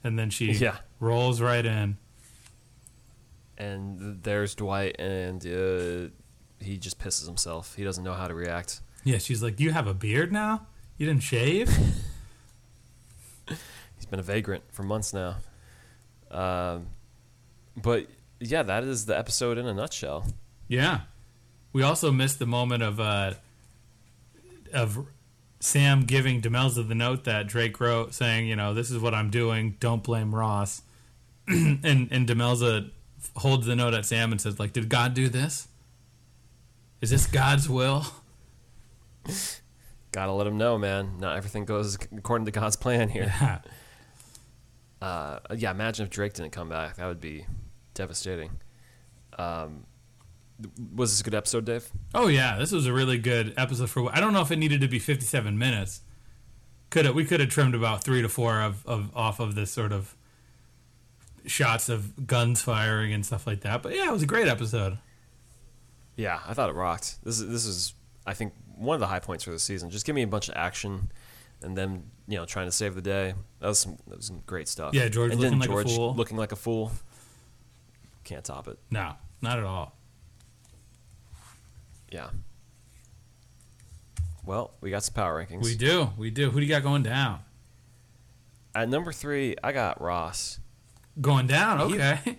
And 0.05 0.17
then 0.17 0.29
she 0.29 0.53
Yeah. 0.53 0.77
rolls 1.01 1.41
right 1.41 1.65
in. 1.65 1.97
And 3.57 4.23
there's 4.23 4.55
Dwight, 4.55 4.95
and 4.99 5.45
uh, 5.45 6.09
he 6.63 6.77
just 6.77 6.97
pisses 6.97 7.25
himself. 7.27 7.75
He 7.75 7.83
doesn't 7.83 8.03
know 8.03 8.13
how 8.13 8.27
to 8.27 8.33
react. 8.33 8.79
Yeah, 9.03 9.17
she's 9.19 9.43
like, 9.43 9.59
"You 9.59 9.71
have 9.71 9.85
a 9.85 9.93
beard 9.93 10.31
now? 10.31 10.65
You 10.97 11.05
didn't 11.07 11.23
shave?" 11.23 11.69
Been 14.11 14.19
a 14.19 14.23
vagrant 14.23 14.63
for 14.71 14.83
months 14.83 15.13
now. 15.13 15.37
Um, 16.29 16.87
but 17.81 18.07
yeah, 18.41 18.61
that 18.61 18.83
is 18.83 19.05
the 19.05 19.17
episode 19.17 19.57
in 19.57 19.65
a 19.65 19.73
nutshell. 19.73 20.25
yeah. 20.67 21.01
We 21.73 21.83
also 21.83 22.11
missed 22.11 22.37
the 22.37 22.45
moment 22.45 22.83
of 22.83 22.99
uh, 22.99 23.35
of 24.73 25.07
Sam 25.61 26.03
giving 26.03 26.41
Demelza 26.41 26.85
the 26.85 26.95
note 26.95 27.23
that 27.23 27.47
Drake 27.47 27.79
wrote, 27.79 28.13
saying, 28.13 28.47
"You 28.47 28.57
know, 28.57 28.73
this 28.73 28.91
is 28.91 28.99
what 28.99 29.13
I'm 29.13 29.29
doing. 29.29 29.77
Don't 29.79 30.03
blame 30.03 30.35
Ross." 30.35 30.81
and 31.47 31.79
and 31.85 32.27
Demelza 32.27 32.91
holds 33.37 33.67
the 33.67 33.77
note 33.77 33.93
at 33.93 34.05
Sam 34.05 34.33
and 34.33 34.41
says, 34.41 34.59
"Like, 34.59 34.73
did 34.73 34.89
God 34.89 35.13
do 35.13 35.29
this? 35.29 35.69
Is 36.99 37.11
this 37.11 37.25
God's 37.25 37.69
will?" 37.69 38.05
Gotta 40.11 40.33
let 40.33 40.45
him 40.45 40.57
know, 40.57 40.77
man. 40.77 41.19
Not 41.19 41.37
everything 41.37 41.63
goes 41.63 41.95
according 41.95 42.43
to 42.47 42.51
God's 42.51 42.75
plan 42.75 43.07
here. 43.07 43.33
Yeah. 43.39 43.59
Uh, 45.01 45.39
yeah, 45.55 45.71
imagine 45.71 46.05
if 46.05 46.11
Drake 46.11 46.33
didn't 46.33 46.51
come 46.51 46.69
back. 46.69 46.97
That 46.97 47.07
would 47.07 47.21
be 47.21 47.45
devastating. 47.93 48.51
Um, 49.37 49.85
was 50.95 51.11
this 51.11 51.21
a 51.21 51.23
good 51.23 51.33
episode, 51.33 51.65
Dave? 51.65 51.89
Oh 52.13 52.27
yeah, 52.27 52.57
this 52.57 52.71
was 52.71 52.85
a 52.85 52.93
really 52.93 53.17
good 53.17 53.53
episode 53.57 53.89
for. 53.89 54.15
I 54.15 54.19
don't 54.19 54.33
know 54.33 54.41
if 54.41 54.51
it 54.51 54.57
needed 54.57 54.81
to 54.81 54.87
be 54.87 54.99
57 54.99 55.57
minutes. 55.57 56.01
Could 56.91 57.05
have 57.05 57.15
we 57.15 57.25
could 57.25 57.39
have 57.39 57.49
trimmed 57.49 57.73
about 57.73 58.03
three 58.03 58.21
to 58.21 58.29
four 58.29 58.61
of, 58.61 58.85
of 58.85 59.15
off 59.15 59.39
of 59.39 59.55
this 59.55 59.71
sort 59.71 59.91
of 59.91 60.15
shots 61.45 61.89
of 61.89 62.27
guns 62.27 62.61
firing 62.61 63.13
and 63.13 63.25
stuff 63.25 63.47
like 63.47 63.61
that. 63.61 63.81
But 63.81 63.95
yeah, 63.95 64.07
it 64.07 64.11
was 64.11 64.21
a 64.21 64.27
great 64.27 64.47
episode. 64.47 64.97
Yeah, 66.15 66.39
I 66.47 66.53
thought 66.53 66.69
it 66.69 66.75
rocked. 66.75 67.23
This 67.23 67.39
is 67.39 67.49
this 67.49 67.65
is 67.65 67.93
I 68.27 68.33
think 68.33 68.53
one 68.75 68.95
of 68.95 68.99
the 68.99 69.07
high 69.07 69.19
points 69.19 69.43
for 69.43 69.51
the 69.51 69.59
season. 69.59 69.89
Just 69.89 70.05
give 70.05 70.15
me 70.15 70.21
a 70.21 70.27
bunch 70.27 70.49
of 70.49 70.55
action, 70.55 71.11
and 71.61 71.77
them 71.77 72.10
you 72.31 72.37
know 72.37 72.45
trying 72.45 72.67
to 72.67 72.71
save 72.71 72.95
the 72.95 73.01
day. 73.01 73.33
That 73.59 73.67
was 73.67 73.79
some 73.79 73.97
that 74.07 74.17
was 74.17 74.25
some 74.25 74.41
great 74.45 74.67
stuff. 74.69 74.93
Yeah, 74.93 75.09
George 75.09 75.33
and 75.33 75.41
looking 75.41 75.59
then 75.59 75.69
like 75.69 75.85
a 75.85 75.89
fool. 75.89 76.15
looking 76.15 76.37
like 76.37 76.51
a 76.53 76.55
fool. 76.55 76.91
Can't 78.23 78.45
top 78.45 78.67
it. 78.69 78.79
No, 78.89 79.13
not 79.41 79.59
at 79.59 79.65
all. 79.65 79.97
Yeah. 82.09 82.29
Well, 84.45 84.71
we 84.81 84.89
got 84.91 85.03
some 85.03 85.13
power 85.13 85.43
rankings. 85.45 85.63
We 85.63 85.75
do, 85.75 86.09
we 86.17 86.31
do. 86.31 86.49
Who 86.49 86.59
do 86.59 86.65
you 86.65 86.69
got 86.71 86.83
going 86.83 87.03
down? 87.03 87.39
At 88.73 88.89
number 88.89 89.11
three, 89.11 89.55
I 89.63 89.71
got 89.71 90.01
Ross. 90.01 90.59
Going 91.19 91.47
down, 91.47 91.89
He- 91.89 91.95
okay. 91.95 92.37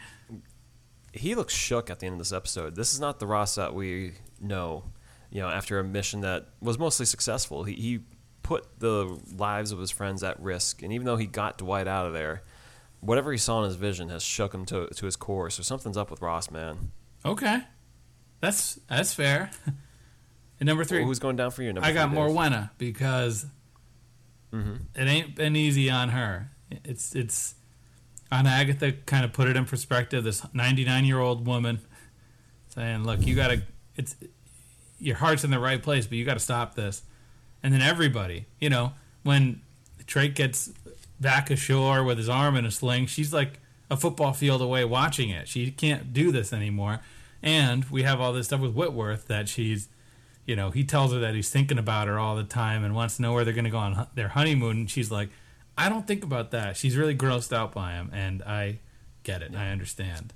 he 1.13 1.35
looks 1.35 1.55
shook 1.55 1.91
at 1.91 2.01
the 2.01 2.07
end 2.07 2.15
of 2.15 2.19
this 2.19 2.33
episode. 2.33 2.75
This 2.75 2.95
is 2.95 3.01
not 3.01 3.21
the 3.21 3.27
Ross 3.27 3.55
that 3.57 3.75
we 3.75 4.15
know. 4.41 4.85
You 5.31 5.43
know, 5.43 5.49
after 5.49 5.79
a 5.79 5.85
mission 5.85 6.21
that 6.23 6.49
was 6.61 6.79
mostly 6.79 7.07
successful, 7.07 7.65
he, 7.65 7.75
he 7.75 8.01
put 8.53 8.81
the 8.81 9.19
lives 9.35 9.73
of 9.73 9.79
his 9.79 9.91
friends 9.91 10.23
at 10.23 10.39
risk, 10.41 10.83
and 10.83 10.93
even 10.93 11.07
though 11.07 11.17
he 11.17 11.27
got 11.27 11.59
Dwight 11.59 11.89
out 11.89 12.07
of 12.07 12.13
there, 12.13 12.43
whatever 13.01 13.33
he 13.33 13.39
saw 13.39 13.61
in 13.61 13.65
his 13.65 13.77
vision 13.77 14.09
has 14.11 14.23
shook 14.23 14.55
him 14.55 14.65
to 14.67 14.89
to 14.89 15.07
his 15.07 15.17
core. 15.17 15.49
So 15.51 15.63
something's 15.63 15.97
up 15.97 16.11
with 16.11 16.21
Ross, 16.21 16.51
man. 16.51 16.93
okay, 17.25 17.63
that's 18.41 18.79
that's 18.89 19.15
fair. 19.15 19.51
And 20.61 20.69
number 20.69 20.85
three, 20.85 21.01
Well, 21.01 21.09
who's 21.09 21.19
going 21.19 21.35
down 21.35 21.51
for 21.51 21.65
you? 21.65 21.73
Number 21.73 21.89
I 21.89 21.93
got 21.93 22.11
three, 22.11 22.15
more 22.15 22.29
Dave? 22.29 22.37
Wenna 22.37 22.71
because 22.79 23.47
mm-hmm. 24.53 24.75
it 24.95 25.09
ain't 25.09 25.35
been 25.35 25.57
easy 25.57 25.91
on 25.91 26.11
her. 26.11 26.53
It's 26.85 27.17
it's 27.17 27.57
on 28.31 28.47
Agatha. 28.47 28.93
Kind 28.93 29.25
of 29.25 29.33
put 29.33 29.49
it 29.49 29.57
in 29.57 29.65
perspective. 29.65 30.23
This 30.23 30.47
99 30.55 31.05
year 31.05 31.19
old 31.19 31.49
woman 31.49 31.81
saying, 32.69 33.03
"Look, 33.03 33.27
you 33.27 33.35
gotta. 33.35 33.65
It's 33.97 34.15
your 35.01 35.17
heart's 35.17 35.43
in 35.43 35.51
the 35.51 35.59
right 35.59 35.83
place, 35.83 36.07
but 36.07 36.17
you 36.17 36.25
got 36.25 36.35
to 36.35 36.39
stop 36.39 36.77
this." 36.77 37.03
And 37.63 37.73
then 37.73 37.83
everybody, 37.83 38.47
you 38.61 38.71
know, 38.71 38.93
when 39.23 39.61
Drake 40.07 40.35
gets 40.35 40.71
back 41.21 41.51
ashore 41.51 42.03
with 42.03 42.19
his 42.19 42.29
arm 42.29 42.57
in 42.57 42.67
a 42.67 42.71
sling, 42.71 43.07
she's 43.07 43.33
like 43.33 43.61
a 43.91 43.97
football 43.97 44.33
field 44.33 44.61
away 44.61 44.85
watching 44.85 45.31
it. 45.31 45.49
She 45.49 45.71
can't 45.71 46.13
do 46.13 46.33
this 46.33 46.53
anymore. 46.53 47.01
And 47.43 47.85
we 47.87 48.03
have 48.03 48.21
all 48.21 48.33
this 48.33 48.47
stuff 48.47 48.61
with 48.61 48.75
Whitworth 48.75 49.27
that 49.29 49.49
she's 49.49 49.89
you 50.45 50.57
know, 50.57 50.71
he 50.71 50.85
tells 50.85 51.13
her 51.13 51.21
that 51.21 51.35
he's 51.35 51.51
thinking 51.51 51.79
about 51.79 52.09
her 52.09 52.19
all 52.19 52.35
the 52.37 52.45
time 52.45 52.85
and 52.85 52.95
wants 52.95 53.17
to 53.17 53.23
know 53.23 53.33
where 53.33 53.45
they're 53.45 53.55
going 53.55 53.65
to 53.65 53.71
go 53.71 53.79
on 53.79 54.07
their 54.15 54.29
honeymoon. 54.29 54.77
And 54.79 54.91
she's 54.91 55.11
like, 55.11 55.29
I 55.79 55.89
don't 55.89 56.07
think 56.07 56.25
about 56.25 56.51
that. 56.51 56.77
She's 56.77 56.97
really 56.97 57.17
grossed 57.17 57.53
out 57.53 57.73
by 57.73 57.93
him. 57.93 58.11
And 58.13 58.43
I 58.43 58.81
get 59.23 59.43
it. 59.43 59.55
I 59.55 59.71
understand. 59.71 60.33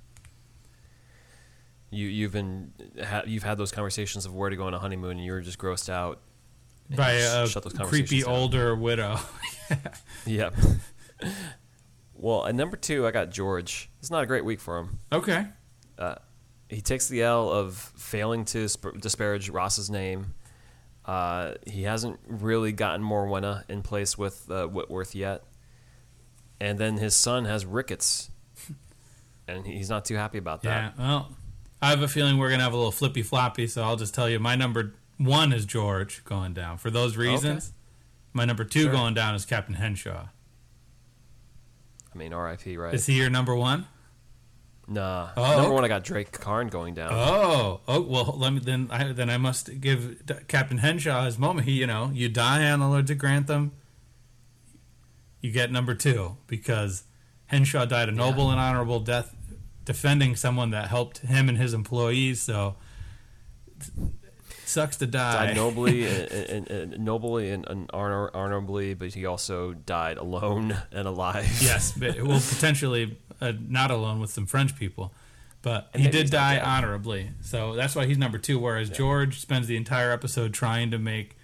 You 1.89 2.07
you've 2.07 2.33
been 2.33 2.73
ha, 3.01 3.23
you've 3.25 3.43
had 3.43 3.57
those 3.57 3.71
conversations 3.71 4.25
of 4.25 4.35
where 4.35 4.49
to 4.49 4.57
go 4.57 4.65
on 4.65 4.73
a 4.73 4.79
honeymoon, 4.79 5.11
and 5.11 5.25
you 5.25 5.31
were 5.31 5.39
just 5.39 5.57
grossed 5.57 5.89
out. 5.89 6.19
By 6.95 7.11
a 7.13 7.47
creepy 7.85 8.21
down. 8.21 8.29
older 8.29 8.75
widow. 8.75 9.19
Yep. 10.25 10.55
well, 12.13 12.45
at 12.45 12.55
number 12.55 12.77
two, 12.77 13.05
I 13.07 13.11
got 13.11 13.29
George. 13.29 13.89
It's 13.99 14.09
not 14.11 14.23
a 14.23 14.25
great 14.25 14.45
week 14.45 14.59
for 14.59 14.77
him. 14.77 14.99
okay. 15.11 15.45
he 16.69 16.81
takes 16.81 17.07
the 17.07 17.21
L 17.23 17.49
of 17.49 17.75
failing 17.75 18.45
to 18.45 18.67
sp- 18.71 18.99
disparage 18.99 19.49
Ross's 19.49 19.89
name. 19.89 20.33
Uh, 21.05 21.53
he 21.65 21.83
hasn't 21.83 22.19
really 22.27 22.71
gotten 22.73 23.01
Morwenna 23.01 23.63
in 23.69 23.81
place 23.81 24.17
with 24.17 24.49
uh, 24.51 24.67
Whitworth 24.67 25.15
yet, 25.15 25.43
and 26.59 26.77
then 26.77 26.97
his 26.97 27.15
son 27.15 27.45
has 27.45 27.65
rickets, 27.65 28.29
and 29.47 29.65
he's 29.65 29.89
not 29.89 30.03
too 30.03 30.15
happy 30.15 30.37
about 30.37 30.63
Yeah. 30.63 30.91
that. 30.91 30.97
Well, 30.99 31.29
I 31.81 31.91
have 31.91 32.01
a 32.01 32.07
feeling 32.09 32.37
we're 32.37 32.49
going 32.49 32.59
to 32.59 32.65
have 32.65 32.73
a 32.73 32.77
little 32.77 32.91
flippy 32.91 33.21
floppy. 33.21 33.67
So 33.67 33.83
I'll 33.83 33.95
just 33.95 34.13
tell 34.13 34.27
you 34.29 34.39
my 34.39 34.55
number 34.55 34.95
one 35.17 35.51
is 35.53 35.65
George 35.65 36.23
going 36.25 36.53
down. 36.53 36.77
For 36.77 36.89
those 36.89 37.17
reasons, 37.17 37.73
my 38.33 38.45
number 38.45 38.63
two 38.63 38.83
Sure. 38.83 38.91
going 38.91 39.13
down 39.13 39.35
is 39.35 39.45
Captain 39.45 39.75
Henshaw. 39.75 40.27
I 42.13 42.17
mean, 42.17 42.33
R.I.P. 42.33 42.77
Right? 42.77 42.93
Is 42.93 43.05
he 43.05 43.13
your 43.13 43.29
number 43.29 43.55
one? 43.55 43.87
Nah. 44.87 45.29
Oh, 45.35 45.41
number 45.41 45.61
okay. 45.63 45.69
one, 45.71 45.85
I 45.85 45.87
got 45.89 46.03
Drake 46.03 46.31
Carne 46.31 46.67
going 46.67 46.93
down. 46.93 47.11
Oh, 47.11 47.81
oh 47.87 48.01
well. 48.01 48.35
Let 48.37 48.53
me 48.53 48.59
then. 48.59 48.87
I 48.89 49.11
then 49.11 49.29
I 49.29 49.37
must 49.37 49.81
give 49.81 50.23
Captain 50.47 50.77
Henshaw 50.77 51.25
his 51.25 51.37
moment. 51.37 51.67
He, 51.67 51.73
you 51.73 51.87
know, 51.87 52.09
you 52.13 52.29
die 52.29 52.69
on 52.71 52.79
the 52.79 52.87
Lords 52.87 53.11
of 53.11 53.17
Grantham. 53.17 53.73
You 55.41 55.51
get 55.51 55.71
number 55.71 55.93
two 55.93 56.37
because 56.47 57.03
Henshaw 57.47 57.85
died 57.85 58.07
a 58.07 58.13
noble 58.13 58.49
and 58.49 58.59
honorable 58.59 58.99
death, 58.99 59.35
defending 59.83 60.35
someone 60.35 60.71
that 60.71 60.87
helped 60.87 61.19
him 61.19 61.49
and 61.49 61.57
his 61.57 61.73
employees. 61.73 62.41
So 62.41 62.77
sucks 64.67 64.97
to 64.97 65.07
die. 65.07 65.47
died 65.47 65.55
nobly 65.55 66.05
and, 66.07 66.31
and, 66.31 66.69
and 66.69 66.99
nobly 66.99 67.49
and, 67.49 67.67
and 67.67 67.89
honor, 67.93 68.29
honorably, 68.33 68.93
but 68.93 69.13
he 69.13 69.25
also 69.25 69.73
died 69.73 70.17
alone 70.17 70.77
and 70.91 71.07
alive. 71.07 71.45
yes, 71.61 71.91
but 71.97 72.21
well, 72.21 72.39
potentially 72.39 73.17
uh, 73.41 73.53
not 73.67 73.91
alone 73.91 74.19
with 74.19 74.29
some 74.29 74.45
French 74.45 74.75
people, 74.75 75.13
but 75.61 75.89
he 75.95 76.07
did 76.09 76.29
die 76.29 76.59
honorably. 76.59 77.31
So 77.41 77.73
that's 77.75 77.95
why 77.95 78.05
he's 78.05 78.17
number 78.17 78.37
two. 78.37 78.59
Whereas 78.59 78.89
George 78.89 79.39
spends 79.39 79.67
the 79.67 79.75
entire 79.77 80.11
episode 80.11 80.53
trying 80.53 80.91
to 80.91 80.97
make 80.99 81.35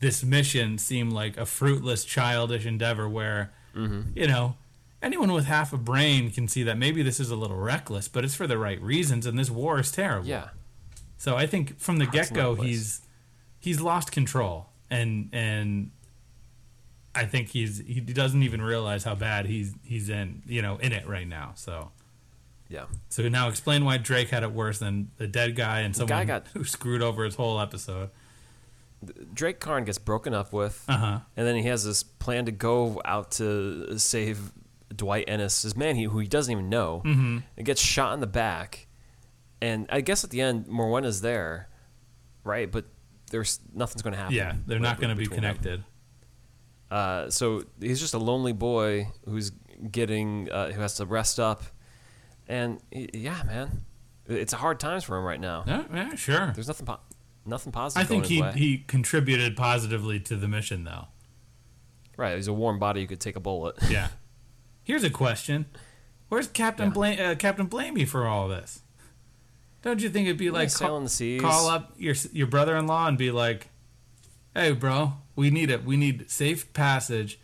this 0.00 0.22
mission 0.24 0.78
seem 0.78 1.10
like 1.10 1.36
a 1.36 1.44
fruitless, 1.46 2.04
childish 2.04 2.64
endeavor, 2.66 3.08
where 3.08 3.52
Mm-hmm. 3.76 4.18
you 4.18 4.26
know 4.26 4.56
anyone 5.02 5.30
with 5.32 5.44
half 5.44 5.72
a 5.72 5.76
brain 5.76 6.30
can 6.32 6.48
see 6.48 6.64
that 6.64 6.76
maybe 6.76 7.02
this 7.02 7.20
is 7.20 7.30
a 7.30 7.36
little 7.36 7.58
reckless, 7.58 8.08
but 8.08 8.24
it's 8.24 8.34
for 8.34 8.46
the 8.48 8.58
right 8.58 8.80
reasons, 8.82 9.24
and 9.26 9.38
this 9.38 9.50
war 9.50 9.78
is 9.78 9.92
terrible. 9.92 10.26
Yeah. 10.26 10.48
So 11.18 11.36
I 11.36 11.46
think 11.46 11.78
from 11.78 11.98
the 11.98 12.06
get 12.06 12.32
go, 12.32 12.50
in 12.52 12.56
the 12.56 12.62
right 12.62 12.68
he's 12.70 13.02
he's 13.58 13.80
lost 13.80 14.12
control, 14.12 14.70
and 14.90 15.28
and 15.32 15.90
I 17.14 17.24
think 17.26 17.48
he's 17.48 17.78
he 17.78 18.00
doesn't 18.00 18.42
even 18.42 18.62
realize 18.62 19.04
how 19.04 19.14
bad 19.14 19.46
he's 19.46 19.74
he's 19.82 20.08
in 20.08 20.42
you 20.46 20.62
know 20.62 20.76
in 20.78 20.92
it 20.92 21.06
right 21.08 21.26
now. 21.26 21.52
So 21.56 21.90
Yeah. 22.68 22.84
so 23.08 23.28
now 23.28 23.48
explain 23.48 23.84
why 23.84 23.98
Drake 23.98 24.28
had 24.28 24.42
it 24.42 24.52
worse 24.52 24.78
than 24.78 25.10
the 25.16 25.26
dead 25.26 25.56
guy 25.56 25.80
and 25.80 25.92
guy 25.94 25.98
someone 25.98 26.26
got- 26.26 26.46
who 26.54 26.64
screwed 26.64 27.02
over 27.02 27.24
his 27.24 27.34
whole 27.34 27.60
episode. 27.60 28.10
Drake 29.32 29.60
Carne 29.60 29.84
gets 29.84 29.98
broken 29.98 30.34
up 30.34 30.52
with, 30.52 30.84
Uh 30.88 30.96
huh. 30.96 31.18
and 31.36 31.46
then 31.46 31.54
he 31.54 31.62
has 31.62 31.84
this 31.84 32.02
plan 32.02 32.46
to 32.46 32.52
go 32.52 33.00
out 33.04 33.30
to 33.32 33.96
save 33.98 34.50
Dwight 34.94 35.26
Enys, 35.28 35.62
his 35.62 35.76
man 35.76 35.94
he, 35.94 36.04
who 36.04 36.18
he 36.18 36.26
doesn't 36.26 36.50
even 36.50 36.68
know, 36.68 37.02
mm-hmm. 37.04 37.38
and 37.56 37.66
gets 37.66 37.80
shot 37.80 38.12
in 38.14 38.20
the 38.20 38.26
back. 38.26 38.87
And 39.60 39.86
I 39.90 40.00
guess 40.00 40.24
at 40.24 40.30
the 40.30 40.40
end, 40.40 40.66
Morwenna's 40.66 41.20
there, 41.20 41.68
right? 42.44 42.70
But 42.70 42.84
there's 43.30 43.60
nothing's 43.74 44.02
going 44.02 44.12
to 44.12 44.18
happen. 44.18 44.34
Yeah, 44.34 44.54
they're 44.66 44.78
not 44.78 45.00
going 45.00 45.10
to 45.10 45.16
be 45.16 45.26
connected. 45.26 45.82
Uh, 46.90 47.28
so 47.28 47.64
he's 47.80 48.00
just 48.00 48.14
a 48.14 48.18
lonely 48.18 48.52
boy 48.52 49.08
who's 49.26 49.52
getting 49.90 50.50
uh, 50.50 50.70
who 50.70 50.80
has 50.80 50.94
to 50.94 51.06
rest 51.06 51.38
up, 51.38 51.62
and 52.48 52.80
he, 52.90 53.10
yeah, 53.12 53.42
man, 53.44 53.84
it's 54.26 54.52
a 54.52 54.56
hard 54.56 54.80
times 54.80 55.04
for 55.04 55.18
him 55.18 55.24
right 55.24 55.40
now. 55.40 55.64
Yeah, 55.66 55.84
yeah, 55.92 56.14
sure. 56.14 56.52
There's 56.54 56.68
nothing, 56.68 56.86
po- 56.86 57.00
nothing 57.44 57.72
positive. 57.72 58.06
I 58.06 58.08
think 58.08 58.26
he 58.26 58.40
way. 58.40 58.52
he 58.54 58.78
contributed 58.78 59.56
positively 59.56 60.18
to 60.20 60.36
the 60.36 60.48
mission 60.48 60.84
though. 60.84 61.08
right. 62.16 62.36
He's 62.36 62.48
a 62.48 62.54
warm 62.54 62.78
body 62.78 63.02
You 63.02 63.06
could 63.06 63.20
take 63.20 63.36
a 63.36 63.40
bullet. 63.40 63.76
Yeah. 63.90 64.08
Here's 64.82 65.04
a 65.04 65.10
question: 65.10 65.66
Where's 66.30 66.46
Captain 66.46 66.86
Yeah. 66.88 66.92
Blame 66.94 67.20
uh, 67.20 67.34
Captain 67.34 67.68
Blamey 67.68 68.08
for 68.08 68.26
all 68.26 68.48
this? 68.48 68.80
Don't 69.82 70.02
you 70.02 70.08
think 70.10 70.26
it'd 70.26 70.38
be 70.38 70.50
like 70.50 70.70
seas. 70.70 71.40
call 71.40 71.68
up 71.68 71.94
your 71.96 72.14
your 72.32 72.46
brother-in-law 72.46 73.06
and 73.08 73.16
be 73.18 73.30
like, 73.30 73.68
"Hey, 74.54 74.72
bro, 74.72 75.14
we 75.36 75.50
need 75.50 75.70
it. 75.70 75.84
We 75.84 75.96
need 75.96 76.30
safe 76.30 76.72
passage, 76.72 77.38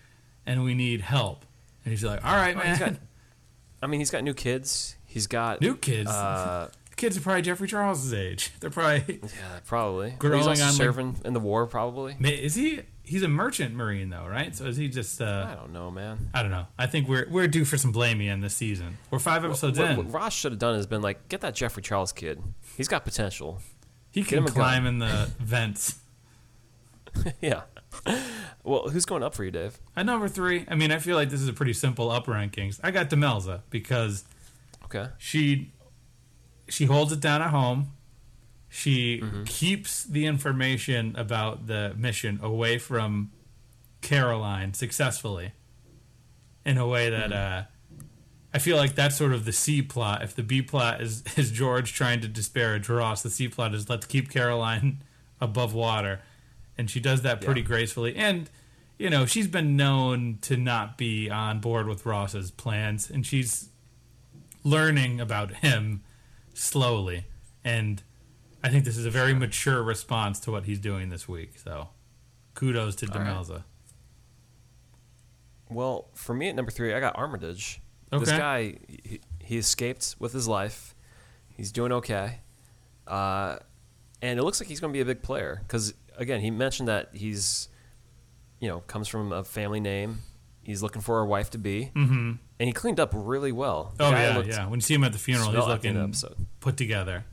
and 0.44 0.64
we 0.64 0.74
need 0.74 1.00
help." 1.02 1.44
And 1.84 1.92
he's 1.92 2.02
like, 2.04 2.24
"All 2.24 2.34
right, 2.34 2.56
man. 2.56 2.66
he's 2.66 2.78
got- 2.78 2.94
I 3.82 3.86
mean, 3.86 4.00
he's 4.00 4.10
got 4.10 4.24
new 4.24 4.34
kids. 4.34 4.96
He's 5.06 5.26
got 5.26 5.60
New 5.60 5.76
kids. 5.76 6.10
Uh, 6.10 6.70
kids 6.96 7.16
are 7.16 7.20
probably 7.20 7.42
Geoffrey 7.42 7.68
Charles's 7.68 8.12
age. 8.12 8.50
They're 8.60 8.70
probably. 8.70 9.20
yeah, 9.22 9.60
probably. 9.66 10.14
Growing 10.18 10.38
he's 10.38 10.46
also 10.48 10.62
on, 10.62 10.68
like- 10.70 10.76
serving 10.76 11.16
in 11.24 11.34
the 11.34 11.40
war, 11.40 11.66
probably. 11.66 12.16
Is 12.20 12.54
he? 12.56 12.80
He's 13.06 13.22
a 13.22 13.28
merchant 13.28 13.74
marine 13.74 14.08
though, 14.08 14.26
right? 14.26 14.56
So 14.56 14.64
is 14.64 14.76
he 14.78 14.88
just? 14.88 15.20
uh 15.20 15.46
I 15.50 15.54
don't 15.54 15.72
know, 15.72 15.90
man. 15.90 16.30
I 16.32 16.42
don't 16.42 16.50
know. 16.50 16.66
I 16.78 16.86
think 16.86 17.06
we're 17.08 17.26
we're 17.30 17.46
due 17.48 17.64
for 17.66 17.76
some 17.76 17.92
blamey 17.92 18.28
in 18.32 18.40
this 18.40 18.54
season. 18.54 18.96
We're 19.10 19.18
five 19.18 19.44
episodes 19.44 19.78
What, 19.78 19.90
in. 19.90 19.96
what 19.98 20.10
Ross 20.12 20.32
should 20.32 20.52
have 20.52 20.58
done 20.58 20.74
is 20.76 20.86
been 20.86 21.02
like, 21.02 21.28
get 21.28 21.40
that 21.42 21.54
Geoffrey 21.54 21.82
Charles 21.82 22.12
kid. 22.12 22.42
He's 22.76 22.88
got 22.88 23.04
potential. 23.04 23.60
he 24.10 24.22
can 24.24 24.46
climb 24.46 24.86
in 24.86 25.00
the 25.00 25.30
vents. 25.38 25.96
yeah. 27.40 27.62
Well, 28.64 28.88
who's 28.88 29.04
going 29.04 29.22
up 29.22 29.34
for 29.34 29.44
you, 29.44 29.50
Dave? 29.50 29.78
At 29.94 30.06
number 30.06 30.26
three, 30.26 30.64
I 30.68 30.74
mean, 30.74 30.90
I 30.90 30.98
feel 30.98 31.16
like 31.16 31.30
this 31.30 31.40
is 31.40 31.48
a 31.48 31.52
pretty 31.52 31.74
simple 31.74 32.10
up 32.10 32.26
rankings. 32.26 32.80
I 32.82 32.90
got 32.90 33.10
Demelza 33.10 33.60
because 33.70 34.24
Okay. 34.86 35.08
she 35.18 35.72
she 36.68 36.86
holds 36.86 37.12
it 37.12 37.20
down 37.20 37.42
at 37.42 37.50
home. 37.50 37.88
She 38.76 39.22
keeps 39.44 40.02
the 40.02 40.26
information 40.26 41.14
about 41.16 41.68
the 41.68 41.94
mission 41.96 42.40
away 42.42 42.78
from 42.78 43.30
Caroline 44.00 44.74
successfully 44.74 45.52
in 46.66 46.76
a 46.76 46.84
way 46.86 47.08
that 47.08 47.32
uh, 47.32 47.62
I 48.52 48.58
feel 48.58 48.76
like 48.76 48.96
that's 48.96 49.16
sort 49.16 49.32
of 49.32 49.44
the 49.44 49.52
C 49.52 49.80
plot. 49.80 50.22
If 50.24 50.34
the 50.34 50.42
B 50.42 50.60
plot 50.60 51.00
is, 51.00 51.22
is 51.36 51.52
George 51.52 51.92
trying 51.92 52.20
to 52.22 52.28
disparage 52.28 52.88
Ross, 52.88 53.22
the 53.22 53.30
C 53.30 53.46
plot 53.46 53.74
is 53.74 53.88
let's 53.88 54.06
keep 54.06 54.28
Caroline 54.28 55.02
above 55.40 55.72
water. 55.72 56.20
And 56.76 56.90
she 56.90 56.98
does 56.98 57.22
that 57.22 57.40
pretty 57.42 57.60
Yeah. 57.60 57.66
gracefully. 57.68 58.16
And, 58.16 58.50
you 58.98 59.08
know, 59.08 59.24
she's 59.24 59.46
been 59.46 59.76
known 59.76 60.38
to 60.42 60.56
not 60.56 60.98
be 60.98 61.30
on 61.30 61.60
board 61.60 61.86
with 61.86 62.04
Ross's 62.04 62.50
plans. 62.50 63.08
And 63.08 63.24
she's 63.24 63.68
learning 64.64 65.20
about 65.20 65.52
him 65.58 66.02
slowly. 66.54 67.26
And 67.62 68.02
I 68.64 68.70
think 68.70 68.86
this 68.86 68.96
is 68.96 69.04
a 69.04 69.10
very 69.10 69.34
mature 69.34 69.82
response 69.82 70.40
to 70.40 70.50
what 70.50 70.64
he's 70.64 70.78
doing 70.78 71.10
this 71.10 71.28
week. 71.28 71.58
So 71.58 71.90
kudos 72.54 72.96
to 72.96 73.12
All 73.12 73.18
right. 73.20 73.28
Demelza. 73.28 73.64
Well, 75.68 76.08
for 76.14 76.34
me 76.34 76.48
at 76.48 76.54
number 76.54 76.70
three, 76.70 76.94
I 76.94 77.00
got 77.00 77.16
Armitage. 77.16 77.80
This 78.10 78.30
guy, 78.30 78.78
he, 78.88 79.20
he 79.40 79.58
escaped 79.58 80.16
with 80.18 80.32
his 80.32 80.48
life. 80.48 80.94
He's 81.48 81.72
doing 81.72 81.92
okay. 81.92 82.40
Uh, 83.06 83.56
and 84.22 84.38
it 84.38 84.42
looks 84.42 84.60
like 84.60 84.68
he's 84.68 84.80
going 84.80 84.92
to 84.92 84.96
be 84.96 85.00
a 85.00 85.04
big 85.04 85.20
player 85.20 85.60
because, 85.66 85.94
again, 86.16 86.40
he 86.40 86.50
mentioned 86.50 86.88
that 86.88 87.10
he's, 87.12 87.68
you 88.60 88.68
know, 88.68 88.80
comes 88.80 89.08
from 89.08 89.32
a 89.32 89.42
family 89.42 89.80
name. 89.80 90.20
He's 90.62 90.82
looking 90.82 91.02
for 91.02 91.20
a 91.20 91.26
wife 91.26 91.50
to 91.50 91.58
be. 91.58 91.90
Mm-hmm. 91.94 92.32
And 92.60 92.66
he 92.68 92.72
cleaned 92.72 93.00
up 93.00 93.10
really 93.12 93.52
well. 93.52 93.92
The 93.96 94.06
Oh 94.06 94.10
yeah, 94.10 94.36
looked 94.36 94.48
yeah. 94.48 94.66
When 94.68 94.78
you 94.78 94.82
see 94.82 94.94
him 94.94 95.04
at 95.04 95.12
the 95.12 95.18
funeral, 95.18 95.50
he's 95.50 95.56
svelte 95.56 95.70
at 95.72 95.82
the 95.82 95.88
end 95.88 96.14
looking 96.22 96.46
put 96.60 96.76
together. 96.76 97.24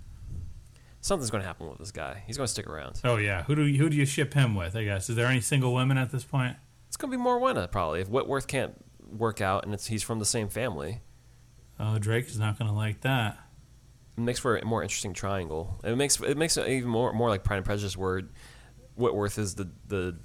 Something's 1.01 1.31
going 1.31 1.41
to 1.41 1.47
happen 1.47 1.67
with 1.67 1.79
this 1.79 1.91
guy. 1.91 2.23
He's 2.27 2.37
going 2.37 2.45
to 2.45 2.51
stick 2.51 2.67
around. 2.67 3.01
Oh 3.03 3.17
yeah. 3.17 3.43
Who 3.43 3.55
do 3.55 3.63
you, 3.63 3.79
who 3.79 3.89
do 3.89 3.97
you 3.97 4.05
ship 4.05 4.33
him 4.33 4.55
with? 4.55 4.75
I 4.75 4.83
guess 4.83 5.09
is 5.09 5.15
there 5.15 5.27
any 5.27 5.41
single 5.41 5.73
women 5.73 5.97
at 5.97 6.11
this 6.11 6.23
point? 6.23 6.55
It's 6.87 6.97
going 6.97 7.11
to 7.11 7.17
be 7.17 7.23
Morwenna, 7.23 7.71
probably. 7.71 8.01
If 8.01 8.09
Whitworth 8.09 8.47
can't 8.47 8.73
work 9.09 9.41
out 9.41 9.65
and 9.65 9.73
it's, 9.73 9.87
he's 9.87 10.03
from 10.03 10.19
the 10.19 10.25
same 10.25 10.47
family, 10.47 11.01
Oh, 11.83 11.97
Drake 11.97 12.27
is 12.27 12.37
not 12.37 12.59
going 12.59 12.69
to 12.69 12.75
like 12.75 13.01
that. 13.01 13.39
it 14.15 14.21
makes 14.21 14.39
for 14.39 14.55
a 14.55 14.63
more 14.63 14.83
interesting 14.83 15.13
triangle. 15.13 15.79
It 15.83 15.95
makes 15.97 16.21
it 16.21 16.37
makes 16.37 16.55
it 16.55 16.67
even 16.67 16.89
more 16.89 17.11
more 17.11 17.29
like 17.29 17.43
Pride 17.43 17.57
and 17.57 17.65
Prejudice, 17.65 17.97
where 17.97 18.21
Whitworth 18.95 19.39
is 19.39 19.55
the 19.55 19.67
the 19.87 20.17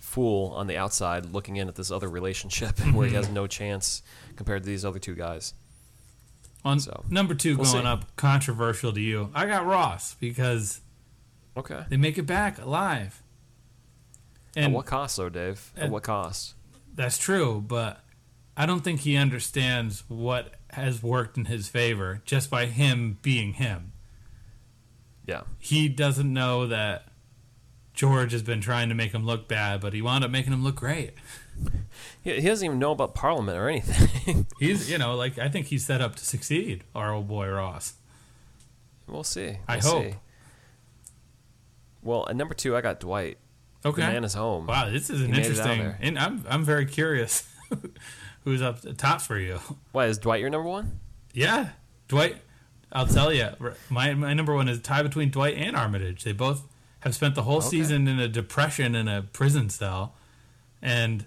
fool 0.00 0.52
on 0.56 0.66
the 0.66 0.78
outside 0.78 1.26
looking 1.26 1.56
in 1.56 1.68
at 1.68 1.74
this 1.74 1.90
other 1.90 2.08
relationship, 2.08 2.78
where 2.94 3.06
he 3.06 3.14
has 3.14 3.26
mm-hmm. 3.26 3.34
no 3.34 3.46
chance 3.46 4.02
compared 4.36 4.62
to 4.62 4.66
these 4.66 4.86
other 4.86 4.98
two 4.98 5.14
guys. 5.14 5.52
On 6.64 6.78
So, 6.78 7.04
number 7.08 7.34
2 7.34 7.56
we'll 7.56 7.72
going 7.72 7.84
see. 7.84 7.88
up, 7.88 8.14
controversial 8.16 8.92
to 8.92 9.00
you. 9.00 9.30
I 9.34 9.46
got 9.46 9.66
Ross 9.66 10.14
because 10.14 10.80
Okay. 11.56 11.84
they 11.88 11.96
make 11.96 12.18
it 12.18 12.22
back 12.22 12.58
alive. 12.58 13.22
At 14.56 14.64
And 14.64 14.74
what 14.74 14.86
cost, 14.86 15.16
though, 15.16 15.28
Dave? 15.28 15.72
At 15.76 15.84
and- 15.84 15.92
what 15.92 16.02
cost? 16.04 16.54
That's 16.94 17.18
true, 17.18 17.64
but 17.66 18.04
I 18.56 18.66
don't 18.66 18.84
think 18.84 19.00
he 19.00 19.16
understands 19.16 20.04
what 20.08 20.54
has 20.70 21.02
worked 21.02 21.36
in 21.38 21.46
his 21.46 21.68
favor 21.68 22.20
just 22.24 22.50
by 22.50 22.66
him 22.66 23.18
being 23.22 23.54
him. 23.54 23.92
Yeah. 25.26 25.42
He 25.58 25.88
doesn't 25.88 26.30
know 26.32 26.66
that 26.66 27.08
George 27.94 28.32
has 28.32 28.42
been 28.42 28.60
trying 28.60 28.88
to 28.88 28.94
make 28.94 29.12
him 29.12 29.24
look 29.24 29.48
bad, 29.48 29.80
but 29.80 29.94
he 29.94 30.02
wound 30.02 30.22
up 30.24 30.30
making 30.30 30.52
him 30.52 30.62
look 30.62 30.76
great. 30.76 31.14
He, 32.22 32.40
he 32.40 32.46
doesn't 32.48 32.64
even 32.64 32.78
know 32.78 32.92
about 32.92 33.14
Parliament 33.14 33.58
or 33.58 33.68
anything. 33.68 34.46
He's, 34.58 34.90
you 34.90 34.98
know, 34.98 35.14
like 35.16 35.38
I 35.38 35.48
think 35.48 35.66
he's 35.66 35.84
set 35.84 36.00
up 36.00 36.14
to 36.16 36.24
succeed. 36.24 36.84
Our 36.94 37.12
old 37.12 37.28
boy 37.28 37.48
Ross. 37.48 37.94
we'll 39.08 39.24
see. 39.24 39.58
I 39.68 39.76
We'll 39.76 39.92
hope. 39.92 40.04
see. 40.04 40.14
Well, 42.02 42.26
at 42.28 42.36
number 42.36 42.54
two, 42.54 42.76
I 42.76 42.80
got 42.80 43.00
Dwight. 43.00 43.38
Okay. 43.84 44.02
The 44.02 44.08
man 44.12 44.24
is 44.24 44.34
home. 44.34 44.66
Wow, 44.66 44.90
this 44.90 45.10
is 45.10 45.20
an 45.20 45.26
He 45.26 45.32
made 45.32 45.46
it 45.46 45.58
out 45.58 45.70
interesting, 45.70 45.94
and 46.00 46.18
I'm 46.18 46.44
I'm 46.48 46.64
very 46.64 46.86
curious 46.86 47.48
who's 48.44 48.62
up 48.62 48.78
top 48.96 49.20
for 49.20 49.38
you. 49.38 49.58
Why 49.92 50.06
is 50.06 50.18
Dwight 50.18 50.40
your 50.40 50.50
number 50.50 50.68
one? 50.68 51.00
Yeah, 51.32 51.70
Dwight. 52.08 52.36
I'll 52.92 53.06
tell 53.06 53.32
you, 53.32 53.48
my 53.90 54.14
my 54.14 54.34
number 54.34 54.54
one 54.54 54.68
is 54.68 54.78
a 54.78 54.80
tie 54.82 55.02
between 55.02 55.30
Dwight 55.30 55.56
and 55.56 55.74
Armitage. 55.76 56.22
They 56.24 56.32
both 56.32 56.62
have 57.00 57.14
spent 57.14 57.34
the 57.34 57.42
whole 57.42 57.56
Okay. 57.58 57.68
season 57.68 58.06
in 58.06 58.20
a 58.20 58.28
depression 58.28 58.94
in 58.94 59.08
a 59.08 59.22
prison 59.22 59.68
cell, 59.70 60.14
and 60.80 61.26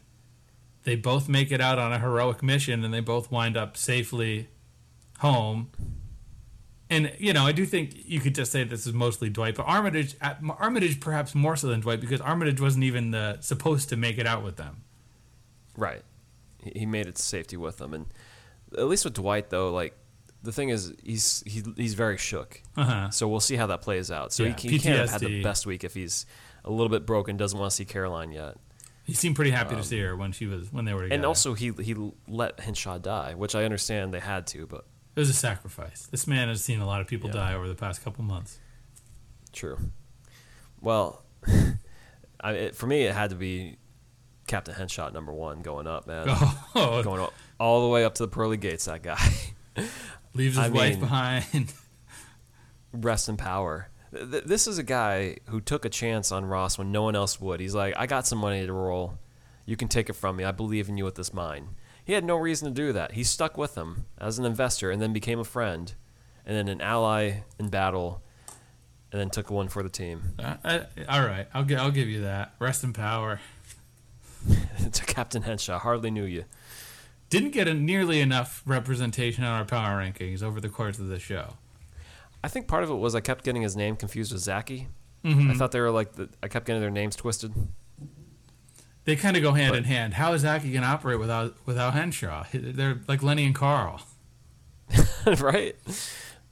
they 0.85 0.95
both 0.95 1.27
make 1.27 1.51
it 1.51 1.59
out 1.59 1.77
on 1.77 1.91
a 1.91 1.99
heroic 1.99 2.41
mission, 2.41 2.85
and 2.85 2.93
they 2.93 3.01
both 3.01 3.31
wind 3.31 3.57
up 3.57 3.75
safely 3.75 4.47
home. 5.19 5.69
and 6.89 7.11
you 7.17 7.33
know, 7.33 7.45
I 7.45 7.51
do 7.51 7.65
think 7.65 7.93
you 8.05 8.19
could 8.19 8.35
just 8.35 8.51
say 8.51 8.63
this 8.63 8.87
is 8.87 8.93
mostly 8.93 9.29
Dwight, 9.29 9.55
but 9.55 9.63
Armitage, 9.63 10.15
uh, 10.21 10.35
Armitage 10.59 10.99
perhaps 10.99 11.35
more 11.35 11.55
so 11.55 11.67
than 11.67 11.81
Dwight 11.81 11.99
because 11.99 12.21
Armitage 12.21 12.61
wasn't 12.61 12.83
even 12.83 13.11
the, 13.11 13.37
supposed 13.41 13.89
to 13.89 13.97
make 13.97 14.17
it 14.17 14.27
out 14.27 14.43
with 14.43 14.57
them. 14.57 14.83
Right. 15.75 16.03
He, 16.63 16.79
he 16.79 16.85
made 16.85 17.07
it 17.07 17.15
to 17.15 17.21
safety 17.21 17.57
with 17.57 17.77
them, 17.77 17.93
and 17.93 18.05
at 18.77 18.85
least 18.85 19.03
with 19.03 19.15
Dwight 19.15 19.49
though, 19.49 19.73
like 19.73 19.97
the 20.43 20.51
thing 20.51 20.69
is, 20.69 20.93
he's 21.03 21.43
he, 21.47 21.63
he's 21.75 21.95
very 21.95 22.17
shook. 22.17 22.61
Uh-huh. 22.77 23.09
So 23.09 23.27
we'll 23.27 23.39
see 23.39 23.55
how 23.55 23.67
that 23.67 23.81
plays 23.81 24.11
out. 24.11 24.31
So 24.31 24.43
Yeah, 24.43 24.55
he, 24.55 24.69
he 24.69 24.79
can't 24.79 24.99
have 24.99 25.09
had 25.09 25.21
the 25.21 25.41
best 25.41 25.65
week 25.65 25.83
if 25.83 25.95
he's 25.95 26.27
a 26.63 26.69
little 26.69 26.89
bit 26.89 27.05
broken, 27.07 27.37
doesn't 27.37 27.57
want 27.57 27.71
to 27.71 27.75
see 27.75 27.85
Caroline 27.85 28.31
yet, 28.31 28.57
He 29.05 29.13
seemed 29.13 29.35
pretty 29.35 29.51
happy 29.51 29.75
to 29.75 29.83
see 29.83 29.99
her 29.99 30.15
when 30.15 30.31
she 30.31 30.47
was 30.47 30.73
when 30.73 30.85
they 30.85 30.93
were 30.93 31.03
together. 31.03 31.13
Um, 31.15 31.19
and 31.19 31.25
also 31.25 31.53
he 31.53 31.71
he 31.79 31.95
let 32.27 32.59
Henshaw 32.59 32.97
die, 32.97 33.33
which 33.35 33.53
I 33.55 33.63
understand 33.63 34.13
they 34.13 34.19
had 34.19 34.47
to, 34.47 34.65
but 34.67 34.85
it 35.15 35.19
was 35.19 35.29
a 35.29 35.33
sacrifice. 35.33 36.07
This 36.07 36.25
man 36.27 36.47
has 36.49 36.63
seen 36.63 36.79
a 36.79 36.85
lot 36.87 37.01
of 37.01 37.07
people 37.07 37.29
Yeah. 37.29 37.35
die 37.35 37.53
over 37.53 37.67
the 37.67 37.75
past 37.75 38.03
couple 38.03 38.23
months. 38.23 38.59
True. 39.53 39.77
Well, 40.81 41.23
I, 42.41 42.51
it, 42.53 42.75
for 42.75 42.87
me, 42.87 43.03
it 43.03 43.13
had 43.13 43.29
to 43.29 43.35
be 43.35 43.77
Captain 44.47 44.73
Henshaw 44.75 45.09
number 45.11 45.31
one 45.33 45.61
going 45.61 45.87
up, 45.87 46.07
man. 46.07 46.27
Oh, 46.75 47.01
Going 47.03 47.21
up, 47.21 47.33
all 47.59 47.83
the 47.83 47.89
way 47.93 48.03
up 48.03 48.15
to 48.15 48.23
the 48.23 48.27
pearly 48.27 48.57
gates. 48.57 48.85
That 48.85 49.01
guy. 49.03 49.17
leaves 50.33 50.55
his 50.57 50.65
I 50.65 50.69
wife 50.69 50.91
mean- 50.93 50.99
behind. 50.99 51.73
Rest 52.91 53.29
in 53.29 53.37
power. 53.37 53.89
Th- 54.15 54.31
th- 54.31 54.43
This 54.45 54.67
is 54.67 54.77
a 54.77 54.83
guy 54.83 55.37
who 55.49 55.59
took 55.59 55.83
a 55.85 55.89
chance 55.89 56.31
on 56.31 56.45
Ross 56.45 56.77
when 56.77 56.91
no 56.91 57.03
one 57.03 57.15
else 57.15 57.39
would. 57.41 57.59
He's 57.59 57.75
like, 57.75 57.93
I 57.97 58.05
got 58.07 58.25
some 58.25 58.39
money 58.39 58.65
to 58.65 58.73
roll. 58.73 59.17
You 59.65 59.75
can 59.75 59.87
take 59.87 60.09
it 60.09 60.13
from 60.13 60.37
me. 60.37 60.43
I 60.43 60.51
believe 60.51 60.89
in 60.89 60.97
you 60.97 61.03
with 61.05 61.15
this 61.15 61.33
mine. 61.33 61.69
He 62.03 62.13
had 62.13 62.23
no 62.23 62.35
reason 62.37 62.67
to 62.67 62.73
do 62.73 62.93
that. 62.93 63.13
He 63.13 63.23
stuck 63.23 63.57
with 63.57 63.75
him 63.75 64.05
as 64.19 64.37
an 64.39 64.45
investor 64.45 64.91
and 64.91 65.01
then 65.01 65.11
became 65.11 65.39
a 65.39 65.43
friend 65.43 65.93
and 66.45 66.55
then 66.55 66.67
an 66.67 66.79
ally 66.81 67.37
in 67.59 67.69
battle 67.69 68.21
and 69.11 69.19
then 69.19 69.29
took 69.31 69.49
one 69.49 69.67
for 69.69 69.81
the 69.81 69.89
team. 69.89 70.21
Uh, 70.37 70.55
uh, 70.63 70.79
all 71.09 71.21
right, 71.25 71.47
I'll 71.53 71.63
gi- 71.63 71.75
I'll 71.77 71.91
give 71.91 72.07
you 72.07 72.21
that. 72.21 72.53
Rest 72.59 72.83
in 72.83 72.93
power. 72.93 73.39
to 74.91 75.05
Captain 75.05 75.41
Henshaw. 75.41 75.79
Hardly 75.79 76.11
knew 76.11 76.25
you. 76.25 76.45
Didn't 77.31 77.51
get 77.51 77.67
a, 77.67 77.73
nearly 77.73 78.21
enough 78.21 78.61
representation 78.65 79.43
on 79.43 79.51
our 79.57 79.65
power 79.65 79.99
rankings 79.99 80.43
over 80.43 80.61
the 80.61 80.69
course 80.69 80.99
of 80.99 81.07
the 81.07 81.17
show. 81.19 81.53
I 82.45 82.47
think 82.47 82.67
part 82.67 82.83
of 82.83 82.89
it 82.91 82.95
was 82.95 83.15
I 83.15 83.21
kept 83.21 83.43
getting 83.43 83.63
his 83.63 83.75
name 83.75 83.95
confused 83.95 84.31
with 84.31 84.41
Zacky. 84.41 84.87
Mm-hmm. 85.23 85.49
I 85.51 85.53
thought 85.55 85.71
they 85.71 85.79
were 85.79 85.89
like 85.91 86.13
the, 86.13 86.29
I 86.43 86.47
kept 86.47 86.67
getting 86.67 86.81
their 86.81 86.91
names 86.91 87.15
twisted. 87.15 87.53
They 89.05 89.15
kind 89.15 89.35
of 89.37 89.43
go 89.43 89.51
hand 89.53 89.71
But- 89.71 89.77
in 89.79 89.83
hand. 89.85 90.13
How 90.15 90.33
is 90.33 90.45
Aki 90.45 90.71
going 90.71 90.81
to 90.83 90.87
operate 90.87 91.19
without 91.19 91.55
without 91.65 91.93
Henshaw? 91.93 92.45
They're 92.53 93.01
like 93.07 93.23
Lenny 93.23 93.45
and 93.45 93.55
Carl. 93.55 94.01
right? 95.39 95.75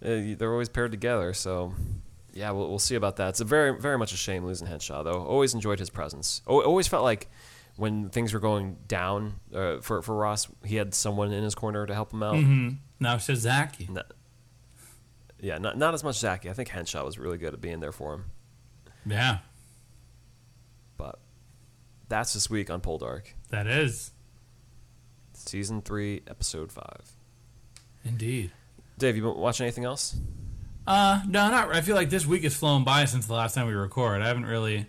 Uh, 0.03 0.35
they're 0.37 0.51
always 0.51 0.69
paired 0.69 0.91
together, 0.91 1.33
so 1.33 1.73
yeah, 2.33 2.49
we'll, 2.51 2.67
we'll 2.69 2.79
see 2.79 2.95
about 2.95 3.15
that. 3.17 3.29
It's 3.29 3.39
a 3.41 3.45
very 3.45 3.79
very 3.79 3.97
much 3.97 4.13
a 4.13 4.17
shame 4.17 4.45
losing 4.45 4.67
Henshaw 4.67 5.03
though. 5.03 5.23
Always 5.23 5.53
enjoyed 5.53 5.79
his 5.79 5.89
presence. 5.91 6.41
Al- 6.49 6.61
Always 6.63 6.87
felt 6.87 7.03
like 7.03 7.29
when 7.75 8.09
things 8.09 8.33
were 8.33 8.39
going 8.39 8.77
down 8.87 9.35
uh, 9.53 9.77
for 9.81 10.01
for 10.01 10.15
Ross, 10.15 10.47
he 10.65 10.75
had 10.77 10.93
someone 10.95 11.31
in 11.31 11.43
his 11.43 11.55
corner 11.55 11.85
to 11.85 11.93
help 11.93 12.13
him 12.13 12.23
out. 12.23 12.35
Mm-hmm. 12.35 12.69
Now 12.99 13.15
it's 13.15 13.27
just 13.27 13.45
Zacky. 13.45 13.89
Not- 13.89 14.11
yeah, 15.43 15.57
not 15.59 15.77
not 15.77 15.93
as 15.93 16.03
much 16.03 16.15
Zacky. 16.15 16.49
I 16.49 16.53
think 16.53 16.69
Henshaw 16.69 17.03
was 17.05 17.19
really 17.19 17.37
good 17.37 17.53
at 17.53 17.61
being 17.61 17.79
there 17.81 17.91
for 17.91 18.13
him. 18.15 18.25
Yeah, 19.05 19.39
But 20.97 21.19
that's 22.09 22.33
this 22.33 22.49
week 22.49 22.69
on 22.69 22.79
Poldark, 22.81 23.33
that 23.49 23.67
is 23.67 24.11
season 25.33 25.81
three, 25.81 26.21
episode 26.27 26.71
five. 26.71 27.11
indeed. 28.05 28.51
Dave, 28.97 29.15
you 29.17 29.23
been 29.23 29.35
watching 29.37 29.65
anything 29.65 29.83
else? 29.85 30.15
Uh, 30.87 31.21
no, 31.27 31.49
not. 31.49 31.73
I 31.73 31.81
feel 31.81 31.95
like 31.95 32.09
this 32.09 32.25
week 32.25 32.43
has 32.43 32.55
flown 32.55 32.83
by 32.83 33.05
since 33.05 33.25
the 33.25 33.33
last 33.33 33.55
time 33.55 33.67
we 33.67 33.73
record. 33.73 34.21
I 34.21 34.27
haven't 34.27 34.45
really 34.45 34.87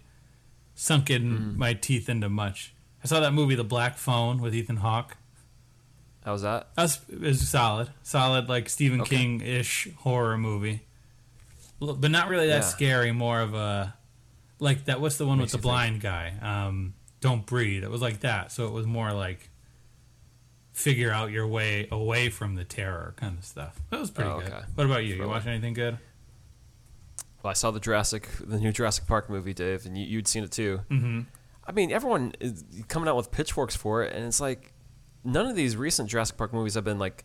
sunk 0.74 1.10
in 1.10 1.22
Mm-hmm. 1.22 1.58
my 1.58 1.72
teeth 1.74 2.08
into 2.08 2.28
much. 2.28 2.74
I 3.02 3.06
saw 3.06 3.20
that 3.20 3.32
movie, 3.32 3.54
The 3.54 3.64
Black 3.64 3.96
Phone, 3.96 4.40
with 4.40 4.54
Ethan 4.54 4.76
Hawke. 4.78 5.16
How's 6.24 6.42
that? 6.42 6.68
That's 6.74 7.00
is 7.10 7.46
solid, 7.48 7.90
solid 8.02 8.48
like 8.48 8.68
Stephen 8.68 9.02
Okay. 9.02 9.16
King 9.16 9.40
ish 9.42 9.88
horror 9.98 10.38
movie, 10.38 10.82
but 11.80 12.10
not 12.10 12.28
really 12.28 12.46
that 12.48 12.62
Yeah. 12.62 12.68
scary. 12.68 13.12
More 13.12 13.40
of 13.40 13.54
a 13.54 13.94
like 14.58 14.86
that. 14.86 15.00
What's 15.00 15.18
the 15.18 15.26
one 15.26 15.38
Makes 15.38 15.52
with 15.52 15.60
the 15.62 15.66
blind 15.66 16.00
guy? 16.00 16.32
Um, 16.40 16.94
Don't 17.20 17.44
breathe. 17.46 17.84
It 17.84 17.90
was 17.90 18.02
like 18.02 18.20
that. 18.20 18.52
So 18.52 18.66
it 18.66 18.72
was 18.72 18.86
more 18.86 19.12
like 19.12 19.48
figure 20.72 21.10
out 21.10 21.30
your 21.30 21.46
way 21.46 21.88
away 21.90 22.28
from 22.28 22.54
the 22.54 22.64
terror 22.64 23.14
kind 23.16 23.38
of 23.38 23.44
stuff. 23.44 23.80
That 23.90 24.00
was 24.00 24.10
pretty 24.10 24.28
Oh, 24.30 24.40
good. 24.40 24.52
What 24.74 24.84
about 24.86 25.04
you? 25.04 25.14
You 25.14 25.26
watch 25.28 25.46
anything 25.46 25.72
good? 25.72 25.96
Well, 27.42 27.50
I 27.50 27.54
saw 27.54 27.70
the 27.70 27.80
Jurassic, 27.80 28.28
the 28.40 28.58
new 28.58 28.72
Jurassic 28.72 29.06
Park 29.06 29.30
movie, 29.30 29.54
Dave, 29.54 29.86
and 29.86 29.96
you, 29.96 30.04
you'd 30.04 30.26
seen 30.28 30.44
it 30.44 30.50
too. 30.52 30.80
Mm-hmm. 30.90 31.20
I 31.66 31.72
mean, 31.72 31.90
everyone 31.92 32.34
is 32.40 32.62
coming 32.88 33.08
out 33.08 33.16
with 33.16 33.30
pitchforks 33.30 33.74
for 33.74 34.02
it, 34.02 34.12
and 34.14 34.26
it's 34.26 34.40
like 34.40 34.73
none 35.24 35.46
of 35.46 35.56
these 35.56 35.76
recent 35.76 36.10
Jurassic 36.10 36.36
Park 36.36 36.52
movies 36.52 36.74
have 36.74 36.84
been 36.84 36.98
like 36.98 37.24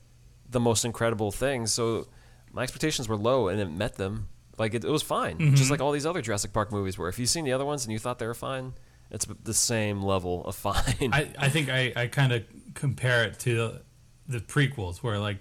the 0.50 0.60
most 0.60 0.86
incredible 0.86 1.32
things. 1.32 1.72
So 1.72 2.08
my 2.52 2.64
expectations 2.64 3.08
were 3.08 3.18
low, 3.18 3.48
and 3.50 3.60
it 3.60 3.70
met 3.70 3.96
them. 3.96 4.28
Like 4.58 4.74
it, 4.74 4.84
it 4.84 4.90
was 4.90 5.04
fine, 5.04 5.38
mm-hmm. 5.38 5.56
just 5.56 5.72
like 5.72 5.80
all 5.80 5.92
these 5.92 6.06
other 6.06 6.22
Jurassic 6.22 6.52
Park 6.52 6.72
movies 6.72 6.98
were. 6.98 7.08
If 7.08 7.18
you've 7.18 7.30
seen 7.30 7.46
the 7.46 7.54
other 7.54 7.66
ones 7.66 7.86
and 7.86 7.94
you 7.94 8.00
thought 8.00 8.20
they 8.20 8.28
were 8.28 8.34
fine, 8.34 8.74
it's 9.10 9.26
the 9.44 9.54
same 9.54 10.02
level 10.02 10.46
of 10.46 10.56
fine. 10.56 11.12
I, 11.14 11.30
I 11.38 11.50
think 11.50 11.70
I, 11.70 11.94
I 11.96 12.08
kind 12.08 12.34
of 12.34 12.44
compare 12.74 13.24
it 13.24 13.40
to 13.40 13.80
the, 14.28 14.40
prequels 14.40 14.98
where 14.98 15.18
like 15.18 15.38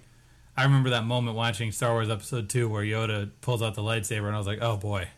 I 0.56 0.64
remember 0.64 0.90
that 0.90 1.04
moment 1.04 1.36
watching 1.36 1.72
Star 1.72 1.92
Wars 1.92 2.08
Episode 2.08 2.48
Two 2.48 2.68
where 2.68 2.82
Yoda 2.82 3.30
pulls 3.40 3.60
out 3.60 3.74
the 3.74 3.82
lightsaber 3.82 4.26
and 4.26 4.34
I 4.34 4.38
was 4.38 4.46
like, 4.46 4.60
oh 4.62 4.76
boy, 4.76 5.08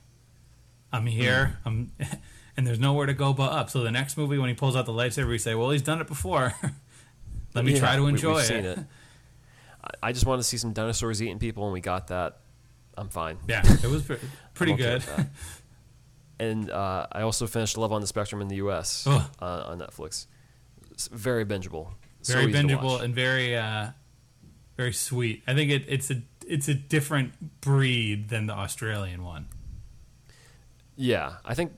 I'm 0.93 1.07
here. 1.07 1.59
Mm. 1.65 1.67
I'm 1.67 1.93
and 2.57 2.67
there's 2.67 2.81
nowhere 2.81 3.07
to 3.07 3.15
go 3.15 3.33
but 3.33 3.53
up. 3.53 3.71
So 3.71 3.83
the 3.83 3.91
next 3.91 4.17
movie 4.17 4.39
when 4.39 4.49
he 4.49 4.55
pulls 4.55 4.77
out 4.77 4.87
the 4.87 4.93
lightsaber, 4.93 5.29
we 5.29 5.39
say, 5.39 5.55
well, 5.55 5.71
he's 5.71 5.83
done 5.83 6.01
it 6.01 6.07
before. 6.07 6.55
Let 7.55 7.65
me 7.65 7.73
Yeah, 7.75 7.79
try 7.81 7.97
to 7.97 8.03
we- 8.05 8.11
enjoy 8.11 8.35
we've 8.35 8.43
it. 8.45 8.47
seen 8.47 8.65
it. 8.65 8.79
I- 9.83 10.09
I 10.09 10.13
just 10.13 10.27
wanted 10.27 10.43
to 10.43 10.49
see 10.49 10.57
some 10.57 10.73
dinosaurs 10.73 11.23
eating 11.23 11.39
people, 11.39 11.65
and 11.65 11.73
we 11.73 11.81
got 11.81 12.09
that. 12.09 12.41
I'm 12.97 13.09
fine. 13.09 13.39
Yeah, 13.49 13.63
it 13.65 13.85
was 13.87 14.03
pre- 14.03 14.19
pretty 14.55 14.73
okay 14.75 14.99
good. 15.17 15.27
and 16.39 16.71
uh, 16.71 17.07
I 17.11 17.23
also 17.23 17.47
finished 17.47 17.77
Love 17.79 17.93
on 17.93 18.01
the 18.01 18.07
Spectrum 18.07 18.41
in 18.43 18.49
the 18.49 18.57
U.S. 18.57 19.07
Uh, 19.07 19.23
on 19.41 19.79
Netflix. 19.79 20.27
It's 20.91 21.09
very 21.09 21.45
bingeable. 21.47 21.89
Very 22.25 22.45
easy 22.45 22.53
to 22.53 22.59
bingeable 22.59 23.01
and 23.01 23.15
very 23.15 23.57
uh, 23.57 23.91
very 24.77 24.93
sweet. 24.93 25.43
I 25.47 25.55
think 25.55 25.71
it, 25.71 25.85
it's 25.89 26.11
a 26.11 26.21
it's 26.47 26.69
a 26.69 26.75
different 26.75 27.61
breed 27.63 28.29
than 28.29 28.47
the 28.47 28.53
Australian 28.53 29.25
one. 29.25 29.47
Yeah, 30.97 31.35
I 31.45 31.55
think 31.55 31.73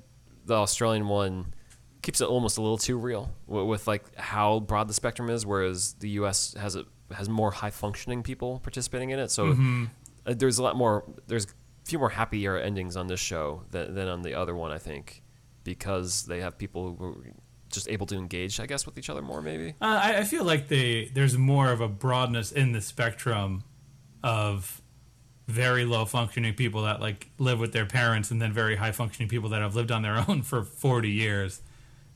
the 0.47 0.55
Australian 0.55 1.07
one 1.07 1.55
keeps 2.03 2.21
it 2.21 2.25
almost 2.29 2.59
a 2.59 2.61
little 2.61 2.79
too 2.79 2.99
real 2.99 3.33
with, 3.47 3.65
with 3.67 3.87
like 3.87 4.05
how 4.19 4.61
broad 4.61 4.89
the 4.89 4.95
spectrum 4.95 5.31
is, 5.31 5.47
whereas 5.47 5.95
the 5.95 6.11
U.S. 6.11 6.55
has 6.59 6.77
a 6.77 6.85
has 7.15 7.29
more 7.29 7.51
high 7.51 7.71
functioning 7.71 8.23
people 8.23 8.59
participating 8.61 9.11
in 9.11 9.19
it. 9.19 9.31
So 9.31 9.47
Mm-hmm. 9.47 9.85
uh, 10.27 10.35
there's 10.37 10.59
a 10.59 10.63
lot 10.63 10.77
more. 10.77 11.05
There's 11.27 11.45
a 11.45 11.49
few 11.85 11.99
more 11.99 12.11
happier 12.11 12.57
endings 12.57 12.97
on 12.97 13.07
this 13.07 13.21
show 13.21 13.63
than, 13.71 13.95
than 13.95 14.09
on 14.09 14.23
the 14.23 14.35
other 14.35 14.55
one. 14.55 14.71
I 14.73 14.79
think 14.79 15.23
because 15.65 16.25
they 16.27 16.41
have 16.41 16.59
people 16.59 16.97
who 16.99 17.05
are 17.05 17.33
just 17.71 17.89
able 17.89 18.07
to 18.07 18.17
engage, 18.17 18.59
I 18.61 18.67
guess, 18.67 18.85
with 18.85 18.99
each 18.99 19.09
other 19.09 19.23
more. 19.23 19.41
Maybe. 19.41 19.71
Uh, 19.81 20.01
I, 20.03 20.19
I 20.19 20.25
feel 20.25 20.45
like 20.45 20.69
they 20.69 21.11
there's 21.15 21.37
more 21.39 21.71
of 21.71 21.81
a 21.81 21.89
broadness 21.89 22.51
in 22.53 22.73
the 22.73 22.81
spectrum 22.81 23.63
of 24.25 24.81
very 25.49 25.85
low 25.85 26.05
functioning 26.05 26.55
people 26.55 26.83
that 26.83 27.01
like 27.01 27.29
live 27.39 27.59
with 27.61 27.73
their 27.73 27.87
parents, 27.87 28.31
and 28.31 28.41
then 28.41 28.53
very 28.53 28.77
high 28.77 28.93
functioning 28.93 29.29
people 29.29 29.51
that 29.51 29.61
have 29.61 29.75
lived 29.77 29.91
on 29.91 30.03
their 30.03 30.25
own 30.29 30.43
for 30.43 30.63
40 30.63 31.11
years. 31.11 31.61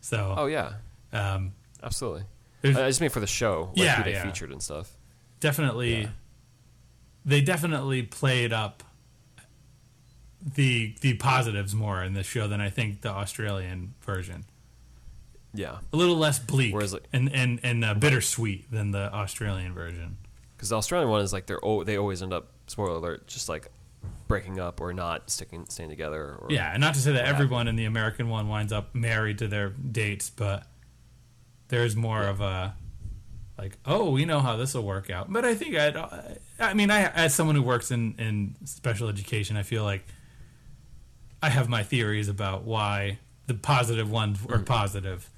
So 0.06 0.34
Oh 0.38 0.46
yeah, 0.46 0.74
um, 1.12 1.52
absolutely. 1.82 2.22
I 2.62 2.72
just 2.88 3.00
mean 3.00 3.10
for 3.10 3.18
the 3.18 3.26
show, 3.26 3.70
like 3.74 3.84
Yeah, 3.84 3.96
who 3.96 4.04
they 4.04 4.12
yeah. 4.12 4.22
featured 4.24 4.52
and 4.52 4.62
stuff. 4.62 4.88
definitely, 5.40 6.02
Yeah. 6.02 6.08
they 7.24 7.40
definitely 7.40 8.02
played 8.04 8.52
up 8.52 8.84
the 10.40 10.94
the 11.00 11.14
positives 11.14 11.74
more 11.74 12.04
in 12.04 12.14
this 12.14 12.26
show 12.26 12.46
than 12.46 12.60
I 12.60 12.70
think 12.70 13.00
the 13.00 13.08
Australian 13.10 13.94
version. 14.00 14.44
Yeah, 15.52 15.78
A 15.92 15.96
little 15.96 16.16
less 16.16 16.38
bleak 16.38 16.72
Whereas, 16.74 16.92
like- 16.92 17.08
and 17.12 17.32
and 17.34 17.58
and 17.64 17.84
uh, 17.84 17.94
bittersweet 17.94 18.70
than 18.70 18.92
the 18.92 19.12
Australian 19.12 19.72
version. 19.74 20.18
because 20.56 20.68
the 20.68 20.76
Australian 20.76 21.10
one 21.10 21.20
is 21.22 21.32
like 21.32 21.46
they're 21.46 21.64
oh, 21.64 21.82
they 21.82 21.96
always 21.98 22.22
end 22.22 22.32
up 22.32 22.52
spoiler 22.68 22.92
alert 22.96 23.26
just 23.26 23.48
like 23.48 23.70
breaking 24.28 24.58
up 24.58 24.80
or 24.80 24.92
not 24.92 25.30
sticking 25.30 25.66
staying 25.68 25.90
together. 25.90 26.36
Or, 26.40 26.46
Yeah, 26.50 26.70
and 26.72 26.80
not 26.80 26.94
to 26.94 27.00
say 27.00 27.12
that 27.12 27.24
everyone 27.26 27.68
in 27.68 27.76
the 27.76 27.84
American 27.84 28.28
one 28.28 28.48
winds 28.48 28.72
up 28.72 28.94
married 28.94 29.38
to 29.38 29.48
their 29.48 29.70
dates, 29.70 30.30
but 30.30 30.66
there's 31.68 31.96
more 31.96 32.22
Yeah. 32.22 32.30
of 32.30 32.40
a 32.40 32.74
like, 33.58 33.78
oh, 33.86 34.10
we 34.10 34.26
know 34.26 34.40
how 34.40 34.56
this 34.56 34.74
will 34.74 34.82
work 34.82 35.08
out. 35.08 35.32
But 35.32 35.46
I 35.46 35.54
think 35.54 35.76
I'd, 35.76 35.96
I 36.60 36.74
mean, 36.74 36.90
I 36.90 37.10
as 37.12 37.34
someone 37.34 37.56
who 37.56 37.62
works 37.62 37.90
in 37.90 38.14
in 38.18 38.54
special 38.66 39.08
education, 39.08 39.56
I 39.56 39.62
feel 39.62 39.82
like 39.82 40.04
I 41.42 41.48
have 41.48 41.68
my 41.68 41.82
theories 41.82 42.28
about 42.28 42.64
why 42.64 43.18
the 43.46 43.54
positive 43.54 44.10
ones 44.10 44.40
are 44.42 44.56
mm-hmm. 44.56 44.64
positive. 44.64 45.30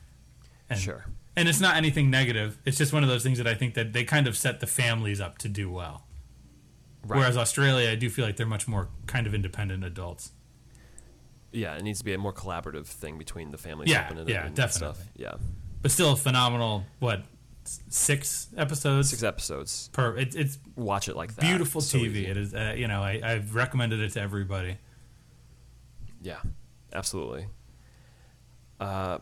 And, 0.71 0.79
Sure. 0.79 1.05
And 1.37 1.49
it's 1.49 1.61
not 1.61 1.77
anything 1.77 2.11
negative. 2.11 2.59
It's 2.65 2.77
just 2.77 2.93
one 2.93 3.05
of 3.05 3.09
those 3.09 3.23
things 3.23 3.39
that 3.39 3.47
I 3.47 3.55
think 3.55 3.75
that 3.75 3.93
they 3.93 4.03
kind 4.03 4.27
of 4.27 4.37
set 4.37 4.59
the 4.59 4.67
families 4.67 5.21
up 5.21 5.39
to 5.39 5.49
do 5.49 5.71
well. 5.71 6.03
Right. 7.09 7.19
Whereas 7.19 7.37
Australia, 7.37 7.91
I 7.91 7.95
do 7.95 8.09
feel 8.11 8.25
like 8.25 8.37
they're 8.37 8.47
much 8.47 8.69
more 8.69 8.89
kind 9.07 9.27
of 9.27 9.35
independent 9.35 9.85
adults. 9.85 10.33
Yeah, 11.53 11.75
it 11.77 11.83
needs 11.83 11.99
to 12.01 12.05
be 12.05 12.13
a 12.13 12.19
more 12.19 12.33
collaborative 12.33 12.87
thing 12.87 13.17
between 13.19 13.51
the 13.51 13.59
families. 13.59 13.91
Yeah, 13.91 14.09
and, 14.13 14.29
yeah, 14.29 14.47
and 14.47 14.55
definitely. 14.55 14.95
Stuff. 14.97 15.09
Yeah, 15.17 15.35
But 15.81 15.91
still, 15.91 16.13
a 16.13 16.17
phenomenal. 16.17 16.85
What 16.99 17.25
six 17.65 18.49
episodes 18.57 19.11
six 19.11 19.23
episodes. 19.23 19.89
per? 19.93 20.17
It, 20.17 20.35
it's 20.35 20.59
Watch 20.77 21.09
it 21.09 21.17
like 21.17 21.35
that. 21.37 21.41
beautiful 21.43 21.81
So 21.81 21.99
TV. 21.99 22.07
easy. 22.07 22.27
It 22.27 22.37
is. 22.37 22.55
Uh, 22.55 22.75
you 22.77 22.87
know, 22.89 23.03
I, 23.03 23.21
I've 23.25 23.55
recommended 23.55 24.01
it 24.01 24.13
to 24.13 24.21
everybody. 24.21 24.77
Yeah, 26.21 26.39
absolutely. 26.93 27.47
Uh, 28.81 29.19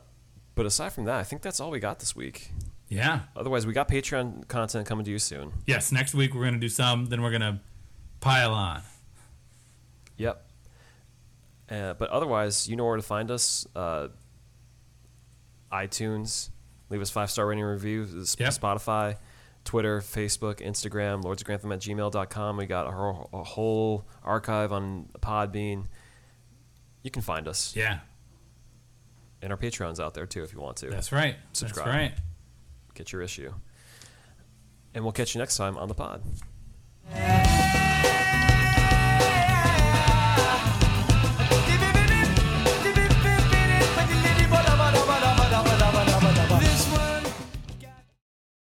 but 0.55 0.67
aside 0.67 0.93
from 0.93 1.05
that, 1.05 1.17
I 1.17 1.23
think 1.25 1.43
that's 1.43 1.61
all 1.61 1.71
we 1.71 1.79
got 1.81 1.99
this 2.01 2.15
week. 2.17 2.51
Yeah. 2.89 3.21
Otherwise, 3.35 3.67
we 3.67 3.73
got 3.73 3.89
Patreon 3.89 4.47
content 4.49 4.87
coming 4.87 5.05
to 5.05 5.11
you 5.11 5.19
soon. 5.19 5.53
Yes. 5.67 5.93
Next 5.93 6.15
week 6.15 6.35
we're 6.35 6.45
gonna 6.45 6.59
do 6.59 6.69
some. 6.69 7.07
Then 7.07 7.23
we're 7.23 7.33
gonna 7.33 7.61
pile 8.27 8.53
on. 8.53 8.83
Yep. 10.17 10.47
Uh, 11.71 11.95
but 11.95 12.11
otherwise, 12.11 12.69
you 12.69 12.77
know 12.77 12.85
where 12.85 12.97
to 12.97 13.03
find 13.03 13.31
us. 13.31 13.67
Uh, 13.75 14.09
iTunes, 15.73 16.51
leave 16.91 17.01
us 17.01 17.11
five 17.11 17.31
star 17.31 17.47
rating 17.47 17.65
review. 17.65 18.03
Yep. 18.03 18.51
Spotify, 18.51 19.17
Twitter, 19.65 20.01
Facebook, 20.01 20.61
Instagram, 20.61 21.23
lordsofgrantham 21.23 21.73
at 21.73 21.81
gmail.com. 21.81 22.57
We 22.57 22.67
got 22.67 22.87
a 22.87 22.93
whole, 22.93 23.29
a 23.33 23.43
whole 23.45 24.07
archive 24.25 24.73
on 24.73 25.09
Podbean. 25.21 25.87
You 27.03 27.11
can 27.11 27.23
find 27.23 27.49
us. 27.49 27.75
Yeah. 27.77 28.01
And 29.43 29.53
our 29.53 29.59
Patreon's 29.59 30.01
out 30.01 30.15
there 30.15 30.27
too 30.27 30.43
if 30.43 30.53
you 30.53 30.61
want 30.61 30.79
to. 30.79 30.89
That's 30.89 31.13
right. 31.13 31.37
Subscribe. 31.53 31.87
That's 31.87 31.97
right. 31.97 32.13
Get 32.95 33.13
your 33.13 33.23
issue. 33.23 33.53
And 34.95 35.05
we'll 35.05 35.13
catch 35.13 35.35
you 35.35 35.41
next 35.41 35.57
time 35.57 35.77
on 35.77 35.89
the 35.89 35.95
pod. 35.95 36.23